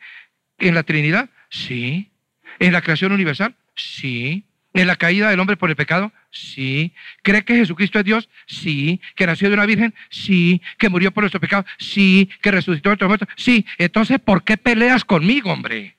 en 0.58 0.74
la 0.74 0.82
Trinidad? 0.82 1.30
Sí. 1.48 2.10
¿En 2.58 2.72
la 2.72 2.82
creación 2.82 3.12
universal? 3.12 3.54
Sí. 3.74 4.44
¿En 4.74 4.86
la 4.86 4.96
caída 4.96 5.30
del 5.30 5.40
hombre 5.40 5.56
por 5.56 5.70
el 5.70 5.76
pecado? 5.76 6.12
Sí. 6.36 6.92
¿Cree 7.22 7.44
que 7.44 7.56
Jesucristo 7.56 7.98
es 7.98 8.04
Dios? 8.04 8.28
Sí. 8.46 9.00
¿Que 9.14 9.26
nació 9.26 9.48
de 9.48 9.54
una 9.54 9.66
virgen? 9.66 9.94
Sí. 10.10 10.60
¿Que 10.78 10.88
murió 10.88 11.10
por 11.10 11.22
nuestro 11.22 11.40
pecado? 11.40 11.64
Sí. 11.78 12.28
¿Que 12.42 12.50
resucitó 12.50 12.90
de 12.90 12.92
nuestros 12.92 13.08
muertos? 13.08 13.28
Sí. 13.36 13.64
Entonces, 13.78 14.18
¿por 14.20 14.44
qué 14.44 14.56
peleas 14.56 15.04
conmigo, 15.04 15.52
hombre? 15.52 15.96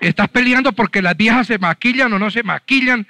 ¿Estás 0.00 0.28
peleando 0.28 0.72
porque 0.72 1.00
las 1.00 1.16
viejas 1.16 1.46
se 1.46 1.58
maquillan 1.58 2.12
o 2.12 2.18
no 2.18 2.30
se 2.30 2.42
maquillan? 2.42 3.06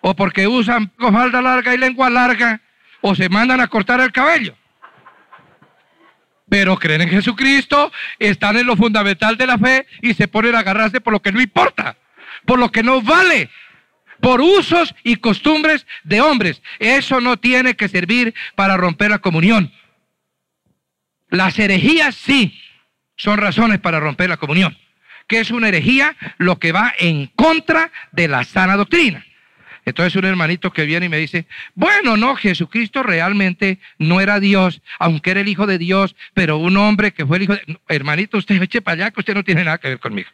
¿O 0.00 0.16
porque 0.16 0.48
usan 0.48 0.90
falda 0.98 1.40
larga 1.40 1.74
y 1.74 1.78
lengua 1.78 2.10
larga? 2.10 2.60
¿O 3.00 3.14
se 3.14 3.28
mandan 3.28 3.60
a 3.60 3.68
cortar 3.68 4.00
el 4.00 4.10
cabello? 4.10 4.56
Pero 6.48 6.76
creen 6.76 7.02
en 7.02 7.08
Jesucristo, 7.08 7.92
están 8.18 8.56
en 8.56 8.66
lo 8.66 8.76
fundamental 8.76 9.36
de 9.36 9.46
la 9.46 9.56
fe 9.56 9.86
y 10.02 10.14
se 10.14 10.28
ponen 10.28 10.54
a 10.54 10.58
agarrarse 10.58 11.00
por 11.00 11.12
lo 11.12 11.22
que 11.22 11.32
no 11.32 11.40
importa, 11.40 11.96
por 12.44 12.58
lo 12.58 12.70
que 12.70 12.82
no 12.82 13.00
vale, 13.00 13.48
por 14.22 14.40
usos 14.40 14.94
y 15.02 15.16
costumbres 15.16 15.84
de 16.04 16.20
hombres. 16.20 16.62
Eso 16.78 17.20
no 17.20 17.38
tiene 17.38 17.74
que 17.74 17.88
servir 17.88 18.34
para 18.54 18.76
romper 18.76 19.10
la 19.10 19.18
comunión. 19.18 19.72
Las 21.28 21.58
herejías 21.58 22.14
sí 22.14 22.56
son 23.16 23.38
razones 23.38 23.80
para 23.80 23.98
romper 23.98 24.30
la 24.30 24.36
comunión. 24.36 24.78
¿Qué 25.26 25.40
es 25.40 25.50
una 25.50 25.68
herejía? 25.68 26.16
Lo 26.38 26.60
que 26.60 26.70
va 26.70 26.94
en 26.98 27.26
contra 27.26 27.90
de 28.12 28.28
la 28.28 28.44
sana 28.44 28.76
doctrina. 28.76 29.26
Entonces 29.84 30.14
un 30.14 30.24
hermanito 30.24 30.72
que 30.72 30.84
viene 30.84 31.06
y 31.06 31.08
me 31.08 31.16
dice, 31.16 31.46
bueno, 31.74 32.16
no, 32.16 32.36
Jesucristo 32.36 33.02
realmente 33.02 33.80
no 33.98 34.20
era 34.20 34.38
Dios, 34.38 34.82
aunque 35.00 35.32
era 35.32 35.40
el 35.40 35.48
Hijo 35.48 35.66
de 35.66 35.78
Dios, 35.78 36.14
pero 36.32 36.58
un 36.58 36.76
hombre 36.76 37.12
que 37.12 37.26
fue 37.26 37.38
el 37.38 37.42
Hijo 37.42 37.54
de... 37.54 37.80
hermanito, 37.88 38.38
usted 38.38 38.62
eche 38.62 38.82
para 38.82 38.94
allá 38.94 39.10
que 39.10 39.18
usted 39.18 39.34
no 39.34 39.42
tiene 39.42 39.64
nada 39.64 39.78
que 39.78 39.88
ver 39.88 39.98
conmigo. 39.98 40.30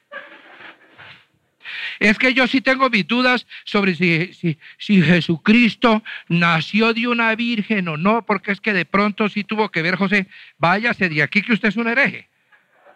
Es 1.99 2.19
que 2.19 2.35
yo 2.35 2.47
sí 2.47 2.61
tengo 2.61 2.89
mis 2.91 3.07
dudas 3.07 3.47
sobre 3.65 3.95
si, 3.95 4.33
si, 4.33 4.59
si, 4.79 5.03
Jesucristo 5.03 6.03
nació 6.29 6.95
de 6.95 7.09
una 7.09 7.35
virgen 7.35 7.89
o 7.89 7.97
no, 7.97 8.25
porque 8.25 8.53
es 8.53 8.61
que 8.61 8.73
de 8.73 8.85
pronto 8.85 9.29
sí 9.29 9.45
tuvo 9.45 9.71
que 9.71 9.83
ver 9.83 9.97
José, 9.97 10.27
váyase 10.59 11.09
de 11.09 11.23
aquí 11.23 11.43
que 11.43 11.53
usted 11.53 11.69
es 11.69 11.77
un 11.77 11.89
hereje. 11.89 12.29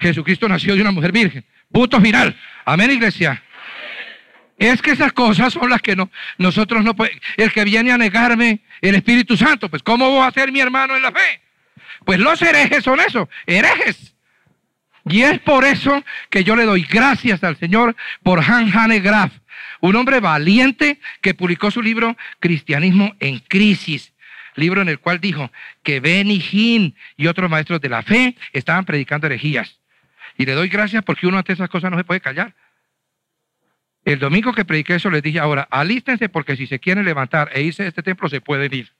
Jesucristo 0.01 0.49
nació 0.49 0.75
de 0.75 0.83
una 0.83 0.91
mujer 0.91 1.13
virgen. 1.13 1.45
Punto 1.71 2.01
final. 2.01 2.37
Amén, 2.65 2.91
iglesia. 2.91 3.43
Es 4.59 4.81
que 4.83 4.93
esas 4.93 5.13
cosas 5.13 5.53
son 5.53 5.71
las 5.71 5.81
que 5.81 5.97
no, 5.97 6.11
nosotros 6.39 6.85
no 6.85 6.95
podemos. 6.95 7.21
El 7.37 7.53
que 7.53 7.65
viene 7.65 7.91
a 7.91 7.99
negarme 7.99 8.61
el 8.81 8.95
Espíritu 8.95 9.37
Santo, 9.37 9.69
pues 9.69 9.83
¿cómo 9.83 10.09
voy 10.11 10.27
a 10.27 10.31
ser 10.31 10.53
mi 10.53 10.61
hermano 10.61 10.97
en 10.97 11.03
la 11.03 11.11
fe? 11.11 11.41
Pues 12.05 12.19
los 12.19 12.41
herejes 12.43 12.85
son 12.85 13.01
eso, 13.01 13.29
herejes. 13.47 14.12
Y 15.07 15.23
es 15.23 15.41
por 15.41 15.65
eso 15.65 16.05
que 16.31 16.45
yo 16.45 16.55
le 16.55 16.65
doy 16.65 16.83
gracias 16.83 17.43
al 17.43 17.57
Señor 17.57 17.97
por 18.23 18.41
Han 18.41 18.71
Hane 18.73 19.01
Graf, 19.01 19.33
un 19.81 19.97
hombre 19.97 20.21
valiente 20.21 21.01
que 21.21 21.35
publicó 21.35 21.71
su 21.71 21.83
libro 21.83 22.17
Cristianismo 22.39 23.15
en 23.19 23.41
Crisis, 23.41 24.13
libro 24.55 24.81
en 24.81 24.89
el 24.89 25.01
cual 25.01 25.21
dijo 25.21 25.51
que 25.83 26.01
Benny 26.01 26.41
Hinn 26.53 26.95
y 27.17 27.27
otros 27.27 27.51
maestros 27.51 27.81
de 27.81 27.89
la 27.89 28.03
fe 28.03 28.37
estaban 28.53 28.85
predicando 28.85 29.27
herejías. 29.27 29.81
Y 30.39 30.47
le 30.47 30.53
doy 30.53 30.69
gracias 30.69 31.03
porque 31.03 31.27
uno 31.27 31.39
ante 31.39 31.53
esas 31.53 31.69
cosas 31.69 31.91
no 31.91 31.97
se 31.97 32.05
puede 32.05 32.21
callar. 32.21 32.55
El 34.05 34.19
domingo 34.19 34.53
que 34.53 34.65
prediqué 34.65 34.97
eso 34.97 35.11
les 35.11 35.23
dije, 35.23 35.39
ahora, 35.39 35.69
alístense 35.71 36.29
porque 36.29 36.57
si 36.57 36.67
se 36.67 36.79
quieren 36.79 37.05
levantar 37.05 37.51
e 37.53 37.63
irse 37.63 37.83
de 37.83 37.89
este 37.89 38.03
templo 38.03 38.29
se 38.29 38.41
pueden 38.41 38.73
ir. 38.75 38.93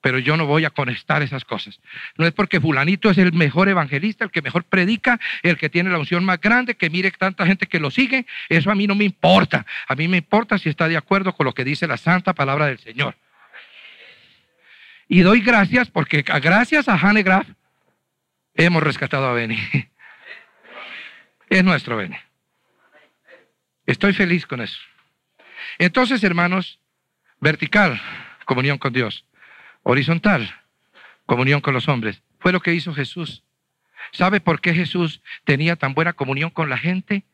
Pero 0.00 0.18
yo 0.18 0.36
no 0.36 0.46
voy 0.46 0.64
a 0.64 0.70
conectar 0.70 1.22
esas 1.22 1.44
cosas. 1.44 1.80
No 2.16 2.26
es 2.26 2.32
porque 2.32 2.60
fulanito 2.60 3.10
es 3.10 3.18
el 3.18 3.32
mejor 3.32 3.68
evangelista, 3.68 4.24
el 4.24 4.30
que 4.30 4.40
mejor 4.40 4.64
predica, 4.64 5.20
el 5.42 5.58
que 5.58 5.68
tiene 5.68 5.90
la 5.90 5.98
unción 5.98 6.24
más 6.24 6.40
grande, 6.40 6.74
que 6.74 6.88
mire 6.88 7.10
tanta 7.10 7.46
gente 7.46 7.66
que 7.66 7.80
lo 7.80 7.90
sigue. 7.90 8.26
Eso 8.48 8.70
a 8.70 8.74
mí 8.74 8.86
no 8.86 8.94
me 8.94 9.04
importa. 9.04 9.66
A 9.86 9.94
mí 9.94 10.08
me 10.08 10.18
importa 10.18 10.58
si 10.58 10.68
está 10.68 10.88
de 10.88 10.96
acuerdo 10.96 11.34
con 11.34 11.44
lo 11.44 11.52
que 11.52 11.64
dice 11.64 11.86
la 11.86 11.96
santa 11.96 12.32
palabra 12.34 12.66
del 12.66 12.78
Señor. 12.78 13.16
Y 15.08 15.20
doy 15.20 15.40
gracias 15.40 15.90
porque 15.90 16.22
gracias 16.22 16.88
a 16.88 16.94
Hanne 16.94 17.22
Graf 17.22 17.46
hemos 18.54 18.82
rescatado 18.82 19.26
a 19.26 19.32
Beni. 19.32 19.58
Es 21.48 21.64
nuestro 21.64 21.96
Beni. 21.96 22.16
Estoy 23.86 24.12
feliz 24.12 24.46
con 24.46 24.60
eso. 24.60 24.78
Entonces, 25.78 26.22
hermanos, 26.22 26.78
vertical, 27.40 28.00
comunión 28.44 28.78
con 28.78 28.92
Dios. 28.92 29.24
Horizontal, 29.82 30.54
comunión 31.26 31.60
con 31.60 31.74
los 31.74 31.88
hombres. 31.88 32.22
Fue 32.38 32.52
lo 32.52 32.60
que 32.60 32.74
hizo 32.74 32.94
Jesús. 32.94 33.42
¿Sabe 34.12 34.40
por 34.40 34.60
qué 34.60 34.74
Jesús 34.74 35.22
tenía 35.44 35.76
tan 35.76 35.94
buena 35.94 36.12
comunión 36.12 36.50
con 36.50 36.70
la 36.70 36.78
gente? 36.78 37.24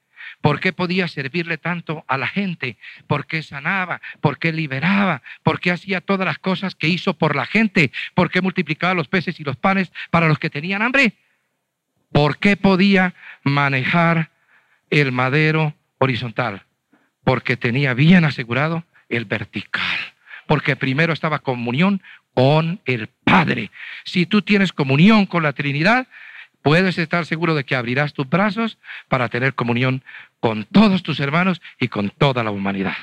¿Por 0.40 0.59
qué 0.59 0.72
podía 0.72 1.07
servirle 1.07 1.57
tanto 1.57 2.05
a 2.09 2.18
la 2.18 2.26
gente? 2.26 2.76
¿Por 3.07 3.26
qué 3.26 3.42
sanaba? 3.42 4.01
¿Por 4.20 4.38
qué 4.38 4.53
liberaba? 4.53 5.22
¿Por 5.42 5.61
qué 5.61 5.70
hacía 5.70 6.01
todas 6.01 6.26
las 6.26 6.38
cosas 6.38 6.74
que 6.74 6.88
hizo 6.88 7.14
por 7.14 7.36
la 7.36 7.47
gente? 7.47 7.92
¿Por 8.14 8.30
qué 8.30 8.40
multiplicaba 8.40 8.94
los 8.94 9.09
peces 9.09 9.38
y 9.38 9.44
los 9.44 9.57
panes 9.57 9.92
para 10.11 10.26
los 10.26 10.38
que 10.38 10.51
tenían 10.51 10.82
hambre? 10.82 11.14
¿Por 12.11 12.38
qué 12.38 12.57
podía 12.57 13.14
manejar 13.44 14.30
el 14.90 15.12
madero 15.12 15.74
horizontal, 15.99 16.62
porque 17.24 17.57
tenía 17.57 17.94
bien 17.94 18.24
asegurado 18.24 18.84
el 19.09 19.24
vertical, 19.24 19.99
porque 20.47 20.76
primero 20.76 21.12
estaba 21.12 21.40
comunión 21.40 22.03
con 22.37 22.80
el 22.84 23.09
Padre. 23.24 23.70
Si 24.05 24.26
tú 24.26 24.43
tienes 24.43 24.70
comunión 24.70 25.24
con 25.24 25.43
la 25.43 25.55
Trinidad, 25.55 26.07
puedes 26.61 26.99
estar 26.99 27.24
seguro 27.24 27.55
de 27.55 27.64
que 27.64 27.74
abrirás 27.74 28.12
tus 28.12 28.28
brazos 28.28 28.76
para 29.09 29.30
tener 29.30 29.55
comunión 29.55 30.05
con 30.39 30.64
todos 30.64 31.03
tus 31.03 31.18
hermanos 31.18 31.62
y 31.80 31.89
con 31.89 32.11
toda 32.11 32.45
la 32.45 32.51
humanidad. 32.51 32.97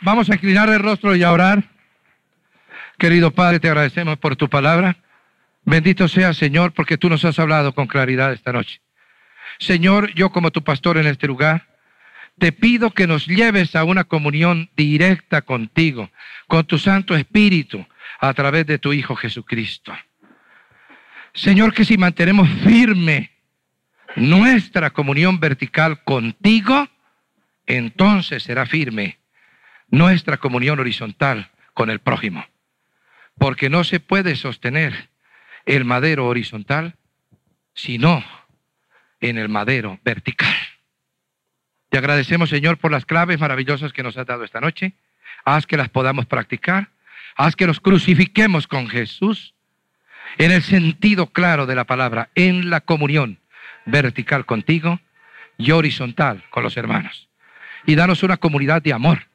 Vamos 0.00 0.28
a 0.28 0.34
inclinar 0.34 0.68
el 0.70 0.80
rostro 0.80 1.14
y 1.14 1.22
a 1.22 1.30
orar. 1.30 1.62
Querido 2.98 3.30
Padre, 3.30 3.60
te 3.60 3.68
agradecemos 3.68 4.18
por 4.18 4.34
tu 4.34 4.50
palabra. 4.50 4.96
Bendito 5.62 6.08
sea, 6.08 6.34
Señor, 6.34 6.72
porque 6.72 6.98
tú 6.98 7.08
nos 7.08 7.24
has 7.24 7.38
hablado 7.38 7.72
con 7.72 7.86
claridad 7.86 8.32
esta 8.32 8.52
noche. 8.52 8.80
Señor, 9.60 10.12
yo 10.14 10.30
como 10.30 10.50
tu 10.50 10.64
pastor 10.64 10.98
en 10.98 11.06
este 11.06 11.28
lugar, 11.28 11.73
te 12.38 12.52
pido 12.52 12.90
que 12.90 13.06
nos 13.06 13.26
lleves 13.26 13.76
a 13.76 13.84
una 13.84 14.04
comunión 14.04 14.70
directa 14.76 15.42
contigo, 15.42 16.10
con 16.48 16.64
tu 16.66 16.78
Santo 16.78 17.14
Espíritu, 17.14 17.86
a 18.20 18.34
través 18.34 18.66
de 18.66 18.78
tu 18.78 18.92
Hijo 18.92 19.14
Jesucristo. 19.16 19.92
Señor, 21.32 21.74
que 21.74 21.84
si 21.84 21.96
mantenemos 21.96 22.48
firme 22.64 23.30
nuestra 24.16 24.90
comunión 24.90 25.40
vertical 25.40 26.02
contigo, 26.04 26.88
entonces 27.66 28.42
será 28.42 28.66
firme 28.66 29.18
nuestra 29.88 30.36
comunión 30.36 30.78
horizontal 30.78 31.50
con 31.72 31.90
el 31.90 31.98
prójimo. 31.98 32.46
Porque 33.38 33.68
no 33.68 33.82
se 33.84 34.00
puede 34.00 34.36
sostener 34.36 35.10
el 35.66 35.84
madero 35.84 36.26
horizontal, 36.26 36.96
sino 37.74 38.24
en 39.20 39.38
el 39.38 39.48
madero 39.48 39.98
vertical. 40.04 40.54
Te 41.94 41.98
agradecemos, 41.98 42.50
Señor, 42.50 42.78
por 42.78 42.90
las 42.90 43.06
claves 43.06 43.38
maravillosas 43.38 43.92
que 43.92 44.02
nos 44.02 44.16
has 44.16 44.26
dado 44.26 44.42
esta 44.42 44.60
noche. 44.60 44.94
Haz 45.44 45.64
que 45.64 45.76
las 45.76 45.88
podamos 45.88 46.26
practicar. 46.26 46.88
Haz 47.36 47.54
que 47.54 47.68
los 47.68 47.78
crucifiquemos 47.78 48.66
con 48.66 48.88
Jesús 48.88 49.54
en 50.36 50.50
el 50.50 50.64
sentido 50.64 51.28
claro 51.28 51.66
de 51.66 51.76
la 51.76 51.84
palabra, 51.84 52.30
en 52.34 52.68
la 52.68 52.80
comunión 52.80 53.38
vertical 53.84 54.44
contigo 54.44 54.98
y 55.56 55.70
horizontal 55.70 56.42
con 56.50 56.64
los 56.64 56.76
hermanos. 56.76 57.28
Y 57.86 57.94
danos 57.94 58.24
una 58.24 58.38
comunidad 58.38 58.82
de 58.82 58.92
amor, 58.92 59.28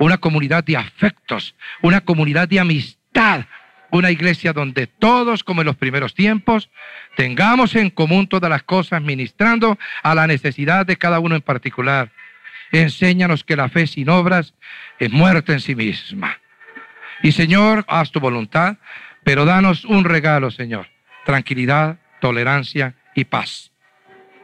una 0.00 0.18
comunidad 0.18 0.64
de 0.64 0.76
afectos, 0.76 1.54
una 1.80 2.00
comunidad 2.00 2.48
de 2.48 2.58
amistad, 2.58 3.44
una 3.94 4.10
iglesia 4.10 4.52
donde 4.52 4.88
todos, 4.88 5.44
como 5.44 5.60
en 5.60 5.66
los 5.66 5.76
primeros 5.76 6.14
tiempos, 6.14 6.68
tengamos 7.14 7.76
en 7.76 7.90
común 7.90 8.26
todas 8.26 8.50
las 8.50 8.64
cosas, 8.64 9.00
ministrando 9.00 9.78
a 10.02 10.16
la 10.16 10.26
necesidad 10.26 10.84
de 10.84 10.96
cada 10.96 11.20
uno 11.20 11.36
en 11.36 11.42
particular. 11.42 12.10
Enséñanos 12.72 13.44
que 13.44 13.54
la 13.54 13.68
fe 13.68 13.86
sin 13.86 14.08
obras 14.08 14.54
es 14.98 15.12
muerte 15.12 15.52
en 15.52 15.60
sí 15.60 15.76
misma. 15.76 16.40
Y 17.22 17.30
Señor, 17.30 17.84
haz 17.86 18.10
tu 18.10 18.18
voluntad, 18.18 18.78
pero 19.22 19.44
danos 19.44 19.84
un 19.84 20.02
regalo, 20.02 20.50
Señor. 20.50 20.88
Tranquilidad, 21.24 21.98
tolerancia 22.20 22.96
y 23.14 23.26
paz. 23.26 23.70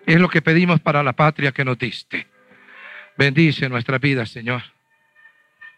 Es 0.07 0.21
lo 0.21 0.29
que 0.29 0.43
pedimos 0.43 0.79
para 0.79 1.03
la 1.03 1.15
patria 1.15 1.51
que 1.51 1.65
nos 1.65 1.77
diste. 1.77 2.29
Bendice 3.19 3.69
nuestra 3.69 3.99
vida, 3.99 4.27
Señor. 4.27 4.63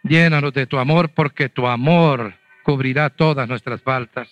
Llénanos 0.03 0.53
de 0.53 0.67
tu 0.67 0.79
amor 0.79 1.09
porque 1.09 1.49
tu 1.49 1.67
amor 1.67 2.42
cubrirá 2.63 3.11
todas 3.11 3.49
nuestras 3.49 3.83
faltas. 3.83 4.29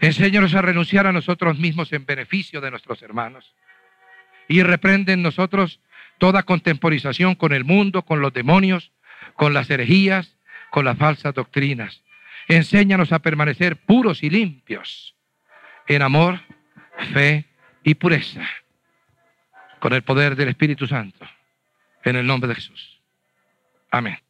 Enséñanos 0.00 0.54
a 0.54 0.62
renunciar 0.62 1.06
a 1.06 1.12
nosotros 1.12 1.58
mismos 1.58 1.92
en 1.92 2.04
beneficio 2.04 2.60
de 2.60 2.70
nuestros 2.70 3.02
hermanos. 3.02 3.54
Y 4.48 4.62
reprende 4.62 5.12
en 5.12 5.22
nosotros 5.22 5.80
toda 6.18 6.42
contemporización 6.42 7.34
con 7.34 7.52
el 7.52 7.64
mundo, 7.64 8.02
con 8.02 8.20
los 8.20 8.32
demonios, 8.32 8.92
con 9.34 9.54
las 9.54 9.70
herejías, 9.70 10.36
con 10.70 10.84
las 10.84 10.98
falsas 10.98 11.34
doctrinas. 11.34 12.02
Enséñanos 12.48 13.12
a 13.12 13.20
permanecer 13.20 13.76
puros 13.76 14.22
y 14.22 14.30
limpios 14.30 15.14
en 15.86 16.02
amor, 16.02 16.40
fe 17.12 17.46
y 17.82 17.94
pureza, 17.94 18.46
con 19.80 19.92
el 19.92 20.02
poder 20.02 20.36
del 20.36 20.48
Espíritu 20.48 20.86
Santo, 20.86 21.26
en 22.04 22.16
el 22.16 22.26
nombre 22.26 22.48
de 22.48 22.54
Jesús. 22.56 23.00
Amén. 23.90 24.23